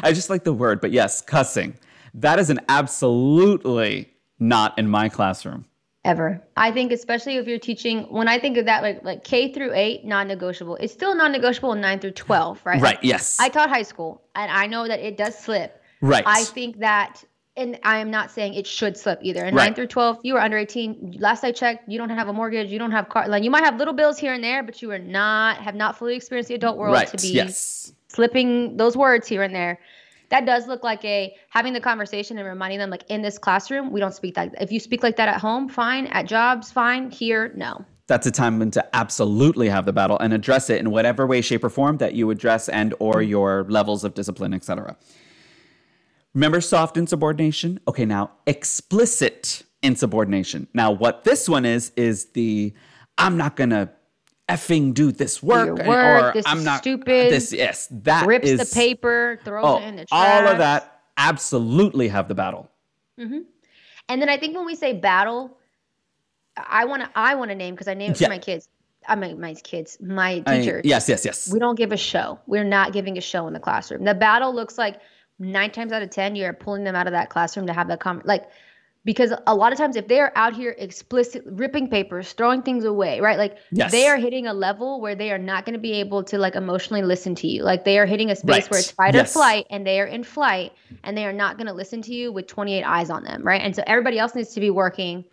I 0.02 0.12
just 0.12 0.30
like 0.30 0.44
the 0.44 0.52
word, 0.52 0.80
but 0.80 0.90
yes, 0.92 1.20
cussing. 1.22 1.74
That 2.14 2.38
is 2.38 2.48
an 2.50 2.60
absolutely 2.68 4.10
not 4.38 4.76
in 4.78 4.88
my 4.88 5.08
classroom. 5.08 5.64
ever 6.04 6.42
i 6.56 6.70
think 6.76 6.92
especially 6.92 7.36
if 7.36 7.46
you're 7.48 7.58
teaching 7.70 7.96
when 8.18 8.28
i 8.28 8.36
think 8.38 8.58
of 8.58 8.64
that 8.66 8.82
like 8.82 8.98
like 9.04 9.22
k 9.24 9.52
through 9.54 9.72
8 9.72 10.04
non-negotiable 10.04 10.76
it's 10.76 10.92
still 10.92 11.14
non-negotiable 11.14 11.72
in 11.72 11.80
9 11.80 12.00
through 12.00 12.10
12 12.10 12.60
right 12.64 12.74
Right. 12.74 12.82
Like, 12.82 12.98
Yes. 13.02 13.38
i 13.40 13.48
taught 13.48 13.68
high 13.70 13.84
school 13.92 14.20
and 14.34 14.50
i 14.50 14.66
know 14.66 14.86
that 14.88 15.00
it 15.00 15.16
does 15.16 15.38
slip 15.38 15.70
right. 16.02 16.24
I 16.26 16.42
think 16.44 16.80
that, 16.80 17.22
and 17.56 17.78
I 17.84 17.98
am 17.98 18.10
not 18.10 18.30
saying 18.30 18.54
it 18.54 18.66
should 18.66 18.96
slip 18.96 19.20
either. 19.22 19.44
In 19.44 19.54
Right. 19.54 19.66
9 19.66 19.74
through 19.74 19.86
12, 19.86 20.20
you 20.24 20.36
are 20.36 20.40
under 20.40 20.58
18. 20.58 21.16
Last 21.20 21.44
I 21.44 21.52
checked, 21.52 21.88
you 21.88 21.98
don't 21.98 22.10
have 22.10 22.28
a 22.28 22.32
mortgage, 22.32 22.70
you 22.70 22.78
don't 22.78 22.90
have 22.90 23.08
car. 23.08 23.28
Like 23.28 23.44
you 23.44 23.50
might 23.50 23.64
have 23.64 23.76
little 23.76 23.94
bills 23.94 24.18
here 24.18 24.32
and 24.32 24.42
there, 24.42 24.62
but 24.62 24.82
you 24.82 24.90
are 24.90 24.98
not 24.98 25.58
have 25.58 25.74
not 25.74 25.96
fully 25.96 26.16
experienced 26.16 26.48
the 26.48 26.56
adult 26.56 26.76
world 26.76 26.94
right. 26.94 27.08
to 27.08 27.16
be 27.16 27.28
Yes. 27.28 27.92
slipping 28.08 28.76
those 28.76 28.96
words 28.96 29.28
here 29.28 29.42
and 29.42 29.54
there. 29.54 29.78
That 30.30 30.46
does 30.46 30.66
look 30.66 30.82
like 30.82 31.04
a 31.04 31.36
having 31.50 31.74
the 31.74 31.80
conversation 31.80 32.38
and 32.38 32.48
reminding 32.48 32.80
them 32.80 32.90
like 32.90 33.04
in 33.08 33.22
this 33.22 33.38
classroom, 33.38 33.92
we 33.92 34.00
don't 34.00 34.14
speak 34.14 34.34
that. 34.34 34.54
If 34.60 34.72
you 34.72 34.80
speak 34.80 35.02
like 35.04 35.16
that 35.16 35.28
at 35.28 35.40
home, 35.40 35.68
fine. 35.68 36.06
At 36.08 36.26
jobs, 36.26 36.72
fine. 36.72 37.10
Here, 37.10 37.52
no. 37.54 37.84
That's 38.06 38.26
a 38.26 38.30
time 38.30 38.58
when 38.58 38.70
to 38.72 38.96
absolutely 38.96 39.68
have 39.68 39.86
the 39.86 39.92
battle 39.92 40.18
and 40.18 40.32
address 40.34 40.68
it 40.68 40.78
in 40.80 40.90
whatever 40.90 41.26
way, 41.26 41.40
shape, 41.40 41.64
or 41.64 41.70
form 41.70 41.98
that 41.98 42.14
you 42.14 42.30
address 42.30 42.68
and 42.68 42.94
or 42.98 43.14
mm-hmm. 43.14 43.30
your 43.30 43.64
levels 43.68 44.02
of 44.02 44.14
discipline, 44.14 44.52
etc. 44.52 44.96
Remember 46.34 46.60
soft 46.60 46.96
insubordination? 46.96 47.78
Okay, 47.86 48.04
now 48.04 48.32
explicit 48.46 49.62
insubordination. 49.82 50.66
Now, 50.74 50.90
what 50.90 51.24
this 51.24 51.48
one 51.48 51.64
is 51.64 51.92
is 51.96 52.26
the 52.26 52.74
I'm 53.18 53.36
not 53.36 53.54
gonna 53.56 53.90
effing 54.48 54.92
do 54.94 55.12
this 55.12 55.42
work, 55.42 55.78
or 55.86 56.32
this 56.34 56.44
I'm 56.46 56.58
is 56.58 56.64
not 56.64 56.78
stupid, 56.80 57.32
This 57.32 57.52
yes, 57.52 57.86
that 58.02 58.26
Rips 58.26 58.48
is 58.48 58.68
the 58.68 58.74
paper, 58.74 59.38
throws 59.44 59.64
oh, 59.64 59.78
it 59.78 59.84
in 59.84 59.96
the 59.96 60.04
trash. 60.06 60.42
all 60.44 60.48
of 60.52 60.58
that 60.58 61.02
absolutely 61.16 62.08
have 62.08 62.26
the 62.28 62.34
battle. 62.34 62.68
Mm-hmm. 63.18 63.38
And 64.08 64.20
then 64.20 64.28
I 64.28 64.36
think 64.36 64.56
when 64.56 64.66
we 64.66 64.74
say 64.74 64.92
battle, 64.92 65.56
I 66.56 66.84
want 66.84 67.02
to 67.02 67.10
I 67.14 67.36
want 67.36 67.50
to 67.50 67.54
name 67.54 67.74
because 67.74 67.88
I 67.88 67.94
name 67.94 68.10
it 68.10 68.20
Yeah. 68.20 68.26
for 68.26 68.32
my 68.34 68.38
kids. 68.38 68.68
I 69.06 69.14
mean 69.16 69.38
my 69.40 69.54
kids, 69.54 69.98
my 70.00 70.42
I- 70.46 70.80
yes, 70.82 71.08
yes, 71.08 71.24
yes. 71.24 71.52
We 71.52 71.58
don't 71.60 71.76
give 71.76 71.92
a 71.92 71.96
show. 71.96 72.40
We're 72.46 72.64
not 72.64 72.92
giving 72.92 73.16
a 73.18 73.20
show 73.20 73.46
in 73.46 73.52
the 73.52 73.60
classroom. 73.60 74.02
The 74.04 74.14
battle 74.14 74.52
looks 74.52 74.76
like 74.76 75.00
nine 75.38 75.70
times 75.70 75.92
out 75.92 76.02
of 76.02 76.10
ten 76.10 76.36
you're 76.36 76.52
pulling 76.52 76.84
them 76.84 76.94
out 76.94 77.06
of 77.06 77.12
that 77.12 77.28
classroom 77.30 77.66
to 77.66 77.72
have 77.72 77.88
that 77.88 78.00
com 78.00 78.22
like 78.24 78.44
because 79.04 79.34
a 79.46 79.54
lot 79.54 79.70
of 79.72 79.76
times 79.78 79.96
if 79.96 80.08
they're 80.08 80.32
out 80.38 80.54
here 80.54 80.74
explicit 80.78 81.42
ripping 81.46 81.88
papers 81.88 82.32
throwing 82.32 82.62
things 82.62 82.84
away 82.84 83.20
right 83.20 83.36
like 83.36 83.56
Yes. 83.72 83.90
they 83.92 84.06
are 84.08 84.16
hitting 84.16 84.46
a 84.46 84.54
level 84.54 85.00
where 85.00 85.14
they 85.14 85.30
are 85.32 85.38
not 85.38 85.64
going 85.66 85.74
to 85.74 85.80
be 85.80 85.92
able 85.94 86.22
to 86.24 86.38
like 86.38 86.54
emotionally 86.54 87.02
listen 87.02 87.34
to 87.36 87.46
you 87.48 87.62
like 87.64 87.84
they 87.84 87.98
are 87.98 88.06
hitting 88.06 88.30
a 88.30 88.36
space 88.36 88.48
Right. 88.64 88.70
where 88.70 88.80
it's 88.80 88.90
fight 88.92 89.14
Yes. 89.14 89.30
or 89.30 89.32
flight 89.32 89.66
and 89.70 89.86
they 89.86 90.00
are 90.00 90.06
in 90.06 90.24
flight 90.24 90.72
and 91.02 91.18
they 91.18 91.26
are 91.26 91.32
not 91.32 91.58
going 91.58 91.66
to 91.66 91.72
listen 91.74 92.00
to 92.02 92.14
you 92.14 92.32
with 92.32 92.46
28 92.46 92.82
eyes 92.84 93.10
on 93.10 93.24
them 93.24 93.42
right 93.42 93.60
and 93.60 93.74
so 93.74 93.82
everybody 93.86 94.18
else 94.18 94.34
needs 94.34 94.54
to 94.54 94.60
be 94.60 94.70
working 94.70 95.24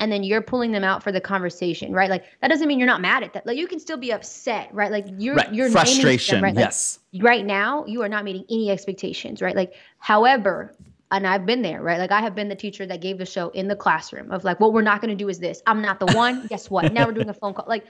and 0.00 0.10
then 0.10 0.24
you're 0.24 0.40
pulling 0.40 0.72
them 0.72 0.82
out 0.82 1.02
for 1.02 1.12
the 1.12 1.20
conversation 1.20 1.92
right? 1.92 2.10
Like 2.10 2.24
that 2.40 2.48
doesn't 2.48 2.66
mean 2.66 2.80
you're 2.80 2.88
not 2.88 3.00
mad 3.00 3.22
at 3.22 3.34
that. 3.34 3.46
Like 3.46 3.56
you 3.56 3.68
can 3.68 3.78
still 3.78 3.98
be 3.98 4.12
upset 4.12 4.74
right? 4.74 4.90
Like 4.90 5.06
you're 5.18 5.36
right. 5.36 5.54
you're 5.54 5.68
naming 5.68 6.18
them, 6.18 6.42
right? 6.42 6.54
Like, 6.54 6.64
yes. 6.64 6.98
right 7.20 7.44
now 7.44 7.84
you 7.86 8.02
are 8.02 8.08
not 8.08 8.24
meeting 8.24 8.44
any 8.50 8.70
expectations 8.70 9.40
right? 9.40 9.54
Like 9.54 9.74
however 9.98 10.74
and 11.12 11.26
i've 11.26 11.46
been 11.46 11.62
there 11.62 11.82
right? 11.82 11.98
Like 11.98 12.10
i 12.10 12.20
have 12.20 12.34
been 12.34 12.48
the 12.48 12.56
teacher 12.56 12.86
that 12.86 13.00
gave 13.00 13.18
the 13.18 13.26
show 13.26 13.50
in 13.50 13.68
the 13.68 13.76
classroom 13.76 14.32
of 14.32 14.42
like 14.42 14.58
what 14.58 14.72
we're 14.72 14.82
not 14.82 15.00
going 15.00 15.10
to 15.10 15.24
do 15.24 15.28
is 15.28 15.38
this. 15.38 15.62
I'm 15.66 15.82
not 15.82 16.00
the 16.00 16.06
one. 16.16 16.46
Guess 16.48 16.70
what? 16.70 16.92
Now 16.92 17.06
we're 17.06 17.12
doing 17.12 17.28
a 17.28 17.34
phone 17.34 17.54
call. 17.54 17.66
Like 17.68 17.84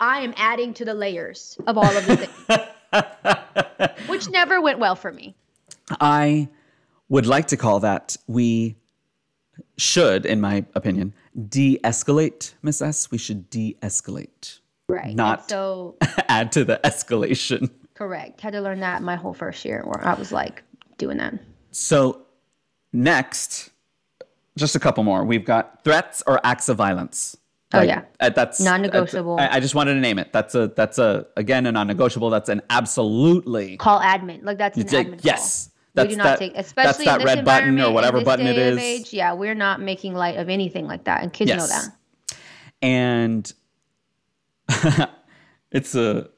i 0.00 0.20
am 0.20 0.32
adding 0.36 0.72
to 0.74 0.84
the 0.84 0.94
layers 0.94 1.58
of 1.66 1.76
all 1.76 1.96
of 1.96 2.06
the 2.06 2.16
things. 2.16 3.98
Which 4.08 4.30
never 4.30 4.60
went 4.60 4.78
well 4.78 4.94
for 4.94 5.12
me. 5.12 5.34
I 6.00 6.48
would 7.08 7.26
like 7.26 7.48
to 7.48 7.56
call 7.56 7.80
that 7.80 8.16
we 8.26 8.76
should, 9.76 10.26
in 10.26 10.40
my 10.40 10.64
opinion, 10.74 11.14
de 11.38 11.78
escalate, 11.84 12.54
Miss 12.62 12.82
S. 12.82 13.10
We 13.10 13.18
should 13.18 13.48
de 13.50 13.76
escalate, 13.82 14.58
right 14.88 15.06
And 15.06 15.16
Not- 15.16 15.48
so 15.48 15.96
add 16.28 16.50
to 16.52 16.64
the 16.64 16.80
escalation. 16.84 17.70
correct 17.94 18.40
had 18.40 18.52
to 18.52 18.60
learn 18.60 18.80
that 18.80 19.02
my 19.02 19.16
whole 19.16 19.34
first 19.34 19.64
year 19.64 19.82
where 19.84 20.00
i 20.06 20.14
was 20.14 20.30
like 20.30 20.62
doing 20.98 21.16
that 21.18 21.34
So, 21.72 22.22
next, 22.92 23.70
just 24.56 24.74
a 24.76 24.80
couple 24.80 25.04
more. 25.04 25.24
We've 25.24 25.44
got 25.44 25.84
threats 25.84 26.22
or 26.26 26.40
acts 26.44 26.68
of 26.68 26.76
violence. 26.76 27.36
Oh, 27.74 27.82
yeah. 27.82 28.02
uh, 28.18 28.30
that's 28.30 28.60
Non-negotiable. 28.60 29.38
I, 29.38 29.56
I 29.56 29.60
just 29.60 29.74
wanted 29.74 29.94
to 29.94 30.00
name 30.00 30.18
it. 30.18 30.32
That's 30.32 30.54
a 30.54 30.68
that's 30.68 30.98
a 30.98 31.26
again 31.36 31.66
a 31.66 31.72
non-negotiable. 31.72 32.30
That's 32.30 32.48
an 32.48 32.62
absolutely 32.70 33.76
call 33.76 34.00
admin 34.00 34.42
like 34.42 34.56
that's 34.58 34.78
an 34.78 34.86
like, 34.86 35.22
call. 35.22 35.70
Yes. 35.98 36.08
we 36.08 36.14
do 36.14 36.16
not 36.16 36.24
that- 36.24 36.38
take, 36.38 36.54
that's 36.54 36.68
especially 36.68 37.04
that 37.04 37.20
in 37.20 37.26
this 37.26 37.34
red 37.36 37.44
button 37.44 37.80
or 37.80 37.92
whatever 37.92 38.22
button 38.22 38.46
it 38.46 38.58
is. 38.58 38.78
age, 38.78 39.12
yeah, 39.12 39.32
we're 39.32 39.54
not 39.54 39.80
making 39.80 40.14
light 40.14 40.36
of 40.36 40.48
anything 40.48 40.86
like 40.86 41.04
that, 41.04 41.22
and 41.22 41.32
kids 41.32 41.50
know 41.50 41.66
that. 41.66 41.88
and 42.82 43.52
it's 45.72 45.94
a 45.94 46.28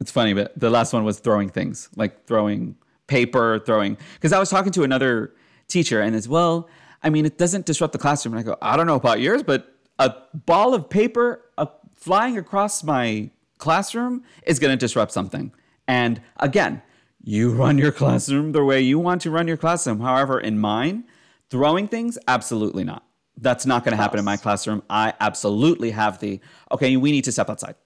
it's 0.00 0.10
funny 0.10 0.34
but 0.34 0.58
the 0.58 0.70
last 0.70 0.92
one 0.92 1.04
was 1.04 1.18
throwing 1.18 1.48
things 1.48 1.88
like 1.96 2.26
throwing 2.26 2.76
paper 3.06 3.58
throwing 3.66 3.96
because 4.14 4.32
i 4.32 4.38
was 4.38 4.48
talking 4.50 4.72
to 4.72 4.82
another 4.84 5.34
teacher 5.68 6.00
and 6.00 6.14
as 6.14 6.28
well 6.28 6.68
i 7.02 7.10
mean 7.10 7.26
it 7.26 7.38
doesn't 7.38 7.66
disrupt 7.66 7.92
the 7.92 7.98
classroom 7.98 8.34
and 8.34 8.40
i 8.40 8.42
go 8.42 8.56
i 8.62 8.76
don't 8.76 8.86
know 8.86 8.94
about 8.94 9.20
yours 9.20 9.42
but 9.42 9.76
a 9.98 10.14
ball 10.46 10.74
of 10.74 10.88
paper 10.88 11.44
uh, 11.58 11.66
flying 11.94 12.38
across 12.38 12.82
my 12.84 13.30
classroom 13.58 14.22
is 14.46 14.58
going 14.58 14.70
to 14.72 14.76
disrupt 14.76 15.12
something 15.12 15.52
and 15.88 16.20
again 16.38 16.80
you 17.22 17.50
run 17.52 17.78
your 17.78 17.92
classroom 17.92 18.52
the 18.52 18.64
way 18.64 18.80
you 18.80 18.98
want 18.98 19.22
to 19.22 19.30
run 19.30 19.48
your 19.48 19.56
classroom. 19.56 20.00
However 20.00 20.40
in 20.40 20.58
mine 20.58 21.04
throwing 21.50 21.86
things 21.88 22.18
absolutely 22.26 22.84
not. 22.84 23.04
That's 23.36 23.66
not 23.66 23.84
going 23.84 23.96
to 23.96 24.02
happen 24.02 24.18
in 24.18 24.24
my 24.24 24.36
classroom. 24.36 24.82
I 24.90 25.14
absolutely 25.20 25.90
have 25.90 26.18
the 26.20 26.40
okay 26.70 26.96
we 26.96 27.12
need 27.12 27.24
to 27.24 27.32
step 27.32 27.48
outside. 27.48 27.76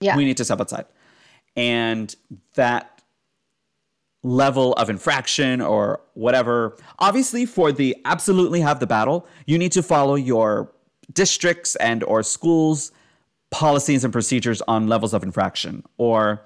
Yeah, 0.00 0.16
we 0.16 0.24
need 0.24 0.36
to 0.38 0.44
step 0.44 0.60
outside. 0.60 0.86
And 1.56 2.14
that 2.54 3.02
level 4.22 4.72
of 4.74 4.90
infraction 4.90 5.60
or 5.60 6.00
whatever, 6.14 6.76
obviously 6.98 7.46
for 7.46 7.70
the 7.72 7.96
absolutely 8.04 8.60
have 8.60 8.80
the 8.80 8.86
battle, 8.86 9.26
you 9.46 9.58
need 9.58 9.72
to 9.72 9.82
follow 9.82 10.14
your 10.14 10.72
districts 11.12 11.76
and 11.76 12.02
or 12.04 12.22
schools 12.22 12.90
policies 13.50 14.02
and 14.02 14.12
procedures 14.12 14.60
on 14.62 14.88
levels 14.88 15.14
of 15.14 15.22
infraction. 15.22 15.84
Or 15.96 16.44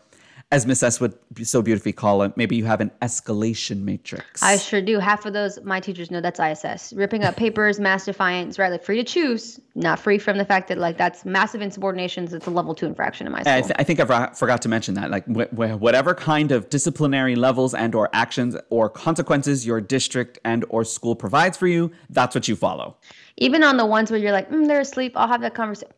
as 0.50 0.66
Miss 0.66 0.82
S 0.82 0.98
would 0.98 1.12
so 1.42 1.60
beautifully 1.60 1.92
call 1.92 2.22
it, 2.22 2.34
maybe 2.36 2.56
you 2.56 2.64
have 2.64 2.80
an 2.80 2.90
escalation 3.02 3.82
matrix. 3.82 4.42
I 4.42 4.56
sure 4.56 4.80
do. 4.80 4.98
Half 4.98 5.26
of 5.26 5.34
those, 5.34 5.60
my 5.62 5.78
teachers 5.78 6.10
know 6.10 6.22
that's 6.22 6.40
ISS. 6.40 6.94
Ripping 6.94 7.22
up 7.22 7.36
papers, 7.36 7.78
mass 7.88 8.06
defiance, 8.06 8.58
right? 8.58 8.70
Like 8.70 8.82
free 8.82 8.96
to 8.96 9.04
choose, 9.04 9.60
not 9.74 9.98
free 9.98 10.16
from 10.16 10.38
the 10.38 10.46
fact 10.46 10.68
that 10.68 10.78
like 10.78 10.96
that's 10.96 11.26
massive 11.26 11.60
insubordinations. 11.60 12.32
It's 12.32 12.46
a 12.46 12.50
level 12.50 12.74
two 12.74 12.86
infraction 12.86 13.26
in 13.26 13.32
my 13.32 13.42
school. 13.42 13.52
I, 13.52 13.60
th- 13.60 13.72
I 13.78 13.84
think 13.84 14.00
I 14.00 14.06
for- 14.06 14.34
forgot 14.34 14.62
to 14.62 14.70
mention 14.70 14.94
that. 14.94 15.10
Like 15.10 15.26
wh- 15.26 15.50
wh- 15.54 15.78
whatever 15.80 16.14
kind 16.14 16.50
of 16.50 16.70
disciplinary 16.70 17.36
levels 17.36 17.74
and 17.74 17.94
or 17.94 18.08
actions 18.14 18.56
or 18.70 18.88
consequences 18.88 19.66
your 19.66 19.82
district 19.82 20.38
and 20.46 20.64
or 20.70 20.82
school 20.82 21.14
provides 21.14 21.58
for 21.58 21.66
you, 21.66 21.92
that's 22.08 22.34
what 22.34 22.48
you 22.48 22.56
follow. 22.56 22.96
Even 23.40 23.62
on 23.62 23.76
the 23.76 23.86
ones 23.86 24.10
where 24.10 24.18
you're 24.18 24.32
like, 24.32 24.50
mm, 24.50 24.66
they're 24.66 24.80
asleep, 24.80 25.12
I'll 25.14 25.28
have 25.28 25.40
that 25.42 25.54
conversation. 25.54 25.92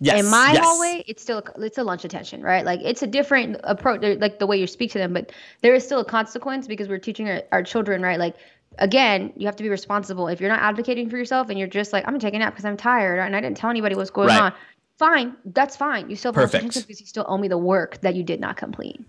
Yes, 0.00 0.24
In 0.24 0.30
my 0.30 0.52
yes. 0.52 0.64
hallway, 0.64 1.04
it's 1.06 1.22
still 1.22 1.42
it's 1.58 1.78
a 1.78 1.84
lunch 1.84 2.04
attention, 2.04 2.42
right? 2.42 2.64
Like 2.64 2.80
it's 2.82 3.02
a 3.02 3.06
different 3.06 3.60
approach, 3.64 4.02
like 4.20 4.38
the 4.38 4.46
way 4.46 4.56
you 4.56 4.66
speak 4.66 4.92
to 4.92 4.98
them, 4.98 5.12
but 5.12 5.32
there 5.60 5.74
is 5.74 5.84
still 5.84 6.00
a 6.00 6.04
consequence 6.04 6.66
because 6.66 6.88
we're 6.88 6.98
teaching 6.98 7.28
our, 7.28 7.42
our 7.52 7.62
children, 7.62 8.02
right? 8.02 8.18
Like 8.18 8.36
again, 8.78 9.32
you 9.36 9.46
have 9.46 9.56
to 9.56 9.62
be 9.62 9.68
responsible. 9.68 10.28
If 10.28 10.40
you're 10.40 10.50
not 10.50 10.60
advocating 10.60 11.10
for 11.10 11.18
yourself 11.18 11.50
and 11.50 11.58
you're 11.58 11.68
just 11.68 11.92
like, 11.92 12.04
I'm 12.04 12.10
gonna 12.10 12.20
take 12.20 12.34
a 12.34 12.38
nap 12.38 12.54
because 12.54 12.64
I'm 12.64 12.76
tired 12.76 13.18
and 13.18 13.36
I 13.36 13.40
didn't 13.40 13.58
tell 13.58 13.70
anybody 13.70 13.94
what's 13.94 14.10
going 14.10 14.28
Right. 14.28 14.40
on, 14.40 14.52
fine, 14.98 15.36
that's 15.46 15.76
fine. 15.76 16.08
You 16.08 16.16
still 16.16 16.32
have 16.32 16.36
Perfect. 16.42 16.62
attention 16.62 16.82
because 16.82 17.00
you 17.00 17.06
still 17.06 17.26
owe 17.28 17.36
me 17.36 17.48
the 17.48 17.58
work 17.58 18.00
that 18.00 18.14
you 18.14 18.22
did 18.22 18.40
not 18.40 18.56
complete. 18.56 19.00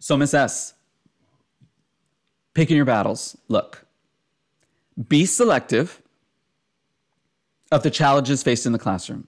So, 0.00 0.16
Miss 0.16 0.34
S, 0.34 0.74
picking 2.54 2.76
your 2.76 2.84
battles. 2.84 3.36
Look, 3.48 3.86
be 5.08 5.26
selective 5.26 6.00
of 7.72 7.82
the 7.82 7.90
challenges 7.90 8.42
faced 8.42 8.66
in 8.66 8.72
the 8.72 8.78
classroom. 8.78 9.26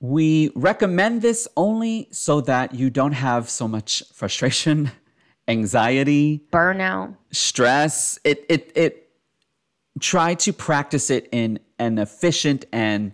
We 0.00 0.50
recommend 0.56 1.22
this 1.22 1.46
only 1.56 2.08
so 2.10 2.40
that 2.42 2.74
you 2.74 2.90
don't 2.90 3.12
have 3.12 3.48
so 3.48 3.68
much 3.68 4.02
frustration, 4.12 4.90
anxiety, 5.48 6.42
Burnout. 6.52 7.16
stress. 7.30 8.18
It 8.24 8.44
it 8.48 8.72
it 8.74 9.10
try 10.00 10.34
to 10.34 10.52
practice 10.52 11.08
it 11.10 11.28
in 11.30 11.60
an 11.78 11.98
efficient 11.98 12.64
and 12.72 13.12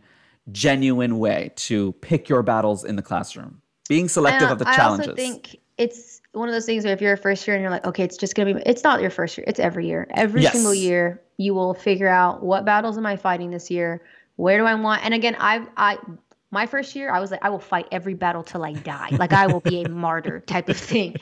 genuine 0.51 1.19
way 1.19 1.51
to 1.57 1.93
pick 2.01 2.29
your 2.31 2.43
battles 2.43 2.85
in 2.85 2.97
the 2.97 3.03
classroom. 3.03 3.61
Being 3.89 4.09
selective 4.09 4.49
I- 4.49 4.53
of 4.53 4.59
the 4.59 4.69
I 4.69 4.77
challenges. 4.77 5.09
also 5.09 5.17
think 5.17 5.57
it's 5.77 6.18
one 6.39 6.49
of 6.49 6.55
those 6.55 6.67
things 6.67 6.85
where 6.85 6.93
if 6.95 7.01
you're 7.01 7.13
a 7.13 7.19
first 7.19 7.47
year 7.47 7.55
and 7.57 7.63
you're 7.63 7.71
like, 7.71 7.87
okay, 7.87 8.05
it's 8.05 8.17
just 8.17 8.35
gonna 8.35 8.55
be. 8.55 8.63
It's 8.65 8.85
not 8.85 9.01
your 9.01 9.11
first 9.11 9.37
year. 9.37 9.45
It's 9.47 9.61
every 9.61 9.87
year. 9.87 10.07
Every 10.11 10.43
Yes. 10.43 10.53
single 10.53 10.75
year, 10.75 11.21
you 11.37 11.55
will 11.55 11.75
figure 11.75 12.09
out 12.09 12.43
what 12.43 12.65
battles 12.65 12.97
am 12.97 13.07
I 13.07 13.17
fighting 13.17 13.51
this 13.51 13.71
year. 13.71 14.03
Where 14.37 14.59
do 14.59 14.65
I 14.65 14.75
want? 14.75 15.05
And 15.05 15.13
again, 15.15 15.37
I 15.39 15.67
I 15.77 15.99
my 16.51 16.67
first 16.67 16.97
year, 16.97 17.11
I 17.11 17.21
was 17.21 17.31
like, 17.31 17.45
I 17.45 17.51
will 17.51 17.59
fight 17.59 17.89
every 17.93 18.15
battle 18.15 18.43
till 18.43 18.65
I 18.65 18.73
die. 18.73 19.11
Like 19.19 19.33
I 19.33 19.49
will 19.49 19.61
be 19.61 19.83
a 19.83 19.89
martyr 19.89 20.41
type 20.41 20.69
of 20.69 20.77
thing. 20.77 21.17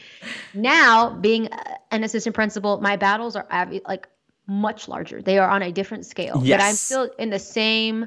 Now, 0.54 1.10
being 1.10 1.48
an 1.90 2.04
assistant 2.04 2.34
principal, 2.34 2.80
my 2.80 2.96
battles 2.96 3.34
are 3.36 3.46
like 3.88 4.08
much 4.46 4.86
larger. 4.86 5.20
They 5.20 5.38
are 5.38 5.48
on 5.48 5.62
a 5.62 5.72
different 5.72 6.06
scale. 6.06 6.40
yes. 6.44 6.58
But 6.58 6.64
I'm 6.64 6.74
still 6.74 7.10
in 7.18 7.30
the 7.30 7.38
same 7.40 8.06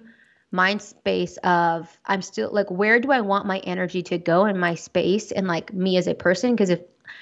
mind 0.51 0.81
space 0.81 1.37
of 1.43 1.87
I'm 2.05 2.21
still 2.21 2.49
like 2.51 2.71
where 2.71 2.99
do 2.99 3.11
I 3.11 3.21
want 3.21 3.45
my 3.45 3.59
energy 3.59 4.01
to 4.03 4.17
go 4.17 4.45
in 4.45 4.57
my 4.57 4.75
space 4.75 5.31
and 5.31 5.45
like 5.47 5.71
me 5.73 5.97
as 5.97 6.07
a 6.07 6.15
person 6.15 6.55
because 6.55 6.71
if 6.71 6.79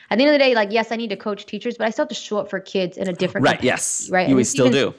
at 0.10 0.18
the 0.18 0.24
end 0.24 0.30
of 0.30 0.34
the 0.34 0.40
day 0.40 0.54
like 0.56 0.72
yes 0.72 0.92
I 0.92 0.96
need 0.96 1.10
to 1.10 1.18
coach 1.18 1.46
teachers 1.46 1.78
but 1.78 1.88
I 1.88 1.90
still 1.92 2.04
have 2.04 2.10
to 2.10 2.16
show 2.16 2.38
up 2.38 2.50
for 2.50 2.60
kids 2.60 2.98
in 2.98 3.08
a 3.08 3.14
different 3.14 3.46
Right. 3.46 3.64
Yes. 3.64 4.10
right 4.12 4.28
You 4.30 4.44
still 4.44 4.70
do. 4.70 4.94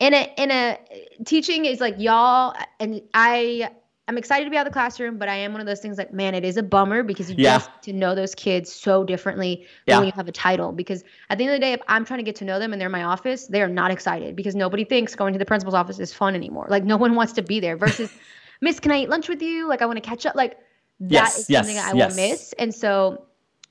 in 0.00 0.14
a 0.14 0.32
in 0.36 0.50
a 0.50 0.78
teaching 1.24 1.64
is 1.64 1.80
like 1.80 1.96
y'all 1.98 2.54
and 2.80 3.00
I 3.14 3.70
I'm 4.06 4.18
excited 4.18 4.44
to 4.44 4.50
be 4.50 4.58
out 4.58 4.66
of 4.66 4.70
the 4.70 4.74
classroom, 4.74 5.16
but 5.16 5.30
I 5.30 5.34
am 5.36 5.52
one 5.52 5.62
of 5.62 5.66
those 5.66 5.80
things 5.80 5.96
like, 5.96 6.12
man, 6.12 6.34
it 6.34 6.44
is 6.44 6.58
a 6.58 6.62
bummer 6.62 7.02
because 7.02 7.30
you 7.30 7.36
Yeah. 7.38 7.60
get 7.60 7.82
to 7.84 7.92
know 7.94 8.14
those 8.14 8.34
kids 8.34 8.70
so 8.70 9.02
differently 9.02 9.66
Yeah. 9.86 9.96
when 9.96 10.04
you 10.06 10.12
have 10.14 10.28
a 10.28 10.32
title. 10.32 10.72
Because 10.72 11.04
at 11.30 11.38
the 11.38 11.44
end 11.44 11.54
of 11.54 11.56
the 11.58 11.64
day, 11.64 11.72
if 11.72 11.80
I'm 11.88 12.04
trying 12.04 12.18
to 12.18 12.22
get 12.22 12.36
to 12.36 12.44
know 12.44 12.58
them 12.58 12.74
and 12.74 12.78
they're 12.82 12.88
in 12.88 12.92
my 12.92 13.04
office, 13.04 13.46
they 13.46 13.62
are 13.62 13.68
not 13.68 13.90
excited 13.90 14.36
because 14.36 14.54
nobody 14.54 14.84
thinks 14.84 15.14
going 15.14 15.32
to 15.32 15.38
the 15.38 15.46
principal's 15.46 15.74
office 15.74 15.98
is 16.00 16.12
fun 16.12 16.34
anymore. 16.34 16.66
Like 16.68 16.84
no 16.84 16.98
one 16.98 17.14
wants 17.14 17.32
to 17.32 17.42
be 17.42 17.60
there 17.60 17.78
versus, 17.78 18.12
Miss, 18.60 18.78
can 18.78 18.92
I 18.92 18.98
eat 19.04 19.08
lunch 19.08 19.26
with 19.30 19.40
you? 19.40 19.66
Like 19.70 19.80
I 19.80 19.86
want 19.86 19.96
to 19.96 20.06
catch 20.06 20.26
up. 20.26 20.34
Like 20.34 20.58
that 21.00 21.28
is 21.30 21.38
Yes, 21.38 21.46
yes, 21.48 21.66
something 21.66 21.78
I 21.82 21.92
yes. 21.96 22.10
will 22.10 22.28
miss. 22.28 22.52
And 22.58 22.74
so 22.74 23.24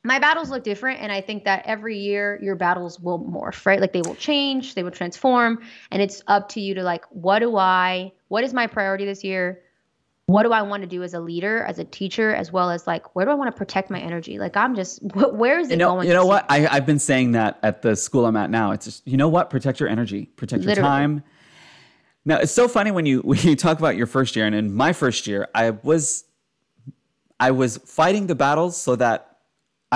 my 0.04 0.20
battles 0.20 0.50
look 0.50 0.64
different 0.64 1.00
and 1.00 1.12
i 1.12 1.22
think 1.22 1.44
that 1.46 1.64
every 1.66 1.98
year 1.98 2.40
your 2.42 2.56
battles 2.56 3.00
will 3.00 3.20
morph 3.20 3.66
right 3.66 3.80
like 3.80 3.94
they 3.94 4.02
will 4.02 4.16
change 4.16 4.76
they 4.76 4.84
will 4.84 4.92
transform 4.92 5.60
and 5.92 6.02
it's 6.02 6.22
up 6.28 6.50
to 6.50 6.60
you 6.60 6.74
to 6.76 6.84
like 6.84 7.06
what 7.10 7.40
do 7.40 7.56
i 7.58 8.12
what 8.28 8.44
is 8.44 8.54
my 8.54 8.68
priority 8.68 9.06
this 9.06 9.24
year 9.24 9.62
what 10.26 10.44
do 10.44 10.52
i 10.52 10.62
want 10.62 10.82
to 10.82 10.88
do 10.88 11.04
as 11.04 11.14
a 11.14 11.20
leader 11.20 11.64
as 11.64 11.80
a 11.80 11.84
teacher 11.86 12.34
as 12.34 12.52
well 12.52 12.70
as 12.70 12.86
like 12.88 13.16
where 13.16 13.26
do 13.26 13.32
i 13.32 13.34
want 13.34 13.54
to 13.54 13.58
protect 13.58 13.90
my 13.90 14.00
energy 14.00 14.40
like 14.40 14.56
i'm 14.58 14.76
just 14.76 15.00
wh- 15.14 15.34
where 15.34 15.60
is 15.60 15.68
it 15.68 15.72
You 15.72 15.78
know, 15.78 15.92
going 15.96 16.08
you 16.08 16.14
know 16.14 16.26
what? 16.26 16.46
I, 16.50 16.68
I've 16.68 16.86
been 16.86 17.00
saying 17.00 17.32
that 17.34 17.60
at 17.64 17.82
the 17.82 17.96
school 17.96 18.26
I'm 18.26 18.36
at 18.36 18.50
now. 18.50 18.72
It's 18.72 18.86
just, 18.86 19.08
you 19.08 19.18
know 19.18 19.28
what? 19.30 19.50
Protect 19.50 19.80
your 19.80 19.90
energy, 19.90 20.26
protect 20.36 20.64
your 20.64 20.70
Literally. 20.70 20.90
time. 20.90 21.24
Now, 22.26 22.38
it's 22.38 22.54
so 22.54 22.68
funny 22.68 22.92
when 22.92 23.06
you 23.06 23.20
when 23.24 23.40
you 23.40 23.56
talk 23.56 23.80
about 23.80 23.96
your 23.98 24.08
first 24.08 24.36
year, 24.36 24.46
and 24.46 24.56
in 24.56 24.74
my 24.74 24.94
first 24.94 25.28
year, 25.28 25.48
I 25.54 25.72
was 25.72 26.26
I 27.40 27.52
was 27.52 27.78
fighting 27.80 28.28
the 28.28 28.36
battles 28.36 28.80
so 28.80 28.96
that 28.96 29.33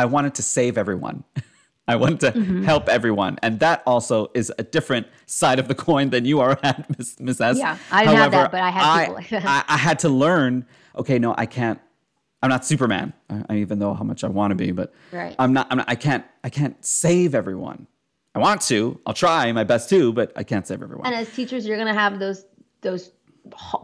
I 0.02 0.06
wanted 0.06 0.34
to 0.36 0.43
save 0.43 0.78
everyone. 0.78 1.24
I 1.89 1.95
wanted 1.95 2.20
to 2.22 2.32
Mm-hmm. 2.34 2.64
help 2.64 2.89
everyone, 2.89 3.39
and 3.41 3.60
that 3.62 3.82
also 3.86 4.30
is 4.34 4.52
a 4.60 4.64
different 4.64 5.08
side 5.26 5.58
of 5.60 5.68
the 5.70 5.76
coin 5.76 6.10
than 6.10 6.26
you 6.26 6.41
are 6.41 6.60
at, 6.64 6.78
Miss, 6.98 7.20
Miss 7.20 7.39
S. 7.41 7.58
Yeah, 7.58 7.78
I 7.91 8.04
didn't 8.04 8.18
have 8.18 8.32
that, 8.32 8.52
but 8.52 8.62
I 8.62 8.70
had 8.70 9.00
people 9.00 9.16
like 9.16 9.30
that. 9.36 9.45
I, 9.45 9.64
I 9.76 9.78
had 9.78 10.00
to 10.00 10.10
learn. 10.10 10.66
Okay, 10.98 11.18
no, 11.20 11.34
I 11.38 11.45
can't. 11.45 11.80
I'm 12.43 12.50
not 12.50 12.66
Superman. 12.66 13.14
I, 13.30 13.43
I 13.50 13.56
even 13.58 13.80
know 13.80 13.93
how 13.93 14.04
much 14.04 14.24
I 14.24 14.28
want 14.28 14.52
to 14.52 14.56
be, 14.56 14.72
but 14.72 14.93
Right. 15.14 15.34
I'm 15.39 15.54
not. 15.54 15.68
I'm 15.72 15.78
not. 15.78 15.89
I 15.89 15.95
can't. 15.95 16.26
I 16.43 16.50
can't 16.50 16.76
save 16.86 17.34
everyone. 17.34 17.88
I 18.36 18.39
want 18.39 18.62
to. 18.64 19.00
I'll 19.06 19.14
try 19.16 19.52
my 19.54 19.64
best 19.64 19.89
to, 19.91 20.14
but 20.14 20.32
I 20.36 20.43
can't 20.43 20.68
save 20.68 20.84
everyone. 20.84 21.06
and 21.08 21.16
as 21.16 21.34
teachers 21.34 21.66
you're 21.66 21.78
going 21.78 21.93
to 21.95 22.00
have 22.00 22.20
those 22.20 22.45
those 22.82 23.12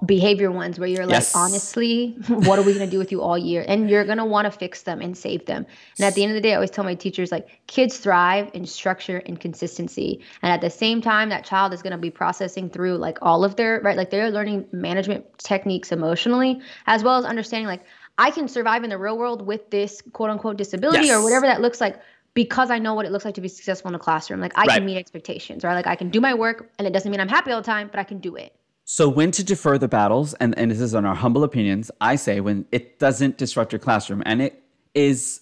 behavior 0.05 0.51
ones 0.51 0.79
where 0.79 0.87
you're 0.89 1.05
like 1.05 1.13
Yes. 1.19 1.31
honestly 1.35 2.15
what 2.27 2.59
are 2.59 2.63
we 2.63 2.73
going 2.73 2.85
to 2.87 2.91
do 2.91 2.97
with 2.97 3.11
you 3.11 3.21
all 3.21 3.37
year 3.37 3.63
and 3.67 3.89
you're 3.89 4.05
going 4.05 4.17
to 4.17 4.25
want 4.25 4.45
to 4.45 4.51
fix 4.51 4.83
them 4.83 5.01
and 5.01 5.17
save 5.17 5.45
them 5.45 5.65
and 5.97 6.05
at 6.05 6.15
the 6.15 6.23
end 6.23 6.31
of 6.31 6.35
the 6.35 6.41
day 6.41 6.51
i 6.51 6.55
always 6.55 6.69
tell 6.71 6.83
my 6.83 6.95
teachers 6.95 7.31
like 7.31 7.47
kids 7.67 7.97
thrive 7.97 8.49
in 8.53 8.65
structure 8.65 9.17
and 9.25 9.39
consistency 9.39 10.21
and 10.41 10.51
at 10.51 10.61
the 10.61 10.69
same 10.69 11.01
time 11.01 11.29
that 11.29 11.43
child 11.45 11.73
is 11.73 11.81
going 11.81 11.91
to 11.91 11.97
be 11.97 12.09
processing 12.09 12.69
through 12.69 12.97
like 12.97 13.17
all 13.21 13.43
of 13.43 13.55
their 13.55 13.79
right 13.81 13.97
like 13.97 14.09
they're 14.09 14.31
learning 14.31 14.65
management 14.71 15.25
techniques 15.37 15.91
emotionally 15.91 16.61
as 16.87 17.03
well 17.03 17.17
as 17.17 17.25
understanding 17.25 17.67
like 17.67 17.83
i 18.17 18.29
can 18.31 18.47
survive 18.47 18.83
in 18.83 18.89
the 18.89 18.97
real 18.97 19.17
world 19.17 19.45
with 19.45 19.69
this 19.69 20.01
quote 20.13 20.29
unquote 20.29 20.57
disability 20.57 21.11
or 21.11 21.21
whatever 21.21 21.45
that 21.45 21.61
looks 21.61 21.79
like 21.81 21.99
because 22.35 22.71
I 22.71 22.79
know 22.79 22.95
what 22.95 23.05
it 23.05 23.11
looks 23.11 23.25
like 23.25 23.35
to 23.35 23.41
be 23.41 23.47
successful 23.47 23.89
in 23.89 23.95
a 23.95 23.99
classroom. 23.99 24.39
Like 24.39 24.53
I 24.55 24.65
Right. 24.65 24.77
can 24.77 24.85
meet 24.85 24.97
expectations, 24.97 25.63
right? 25.63 25.75
Like 25.75 25.85
I 25.85 25.95
can 25.95 26.09
do 26.09 26.19
my 26.19 26.33
work 26.33 26.71
and 26.79 26.87
it 26.87 26.91
doesn't 26.91 27.11
mean 27.11 27.19
I'm 27.19 27.27
happy 27.27 27.51
all 27.51 27.61
the 27.61 27.65
time, 27.65 27.89
but 27.89 27.99
I 27.99 28.03
can 28.03 28.17
do 28.17 28.35
it. 28.37 28.55
So 28.85 29.07
when 29.07 29.31
to 29.31 29.43
defer 29.43 29.77
the 29.77 29.87
battles, 29.87 30.33
and, 30.35 30.57
and 30.57 30.69
this 30.69 30.81
is 30.81 30.93
on 30.93 31.05
our 31.05 31.15
humble 31.15 31.43
opinions, 31.43 31.89
I 32.01 32.15
say 32.15 32.41
when 32.41 32.65
it 32.71 32.99
doesn't 32.99 33.37
disrupt 33.37 33.71
your 33.71 33.79
classroom, 33.79 34.21
and 34.25 34.41
it 34.41 34.61
is 34.93 35.41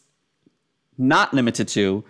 not 0.97 1.33
limited 1.33 1.67
to 1.69 2.03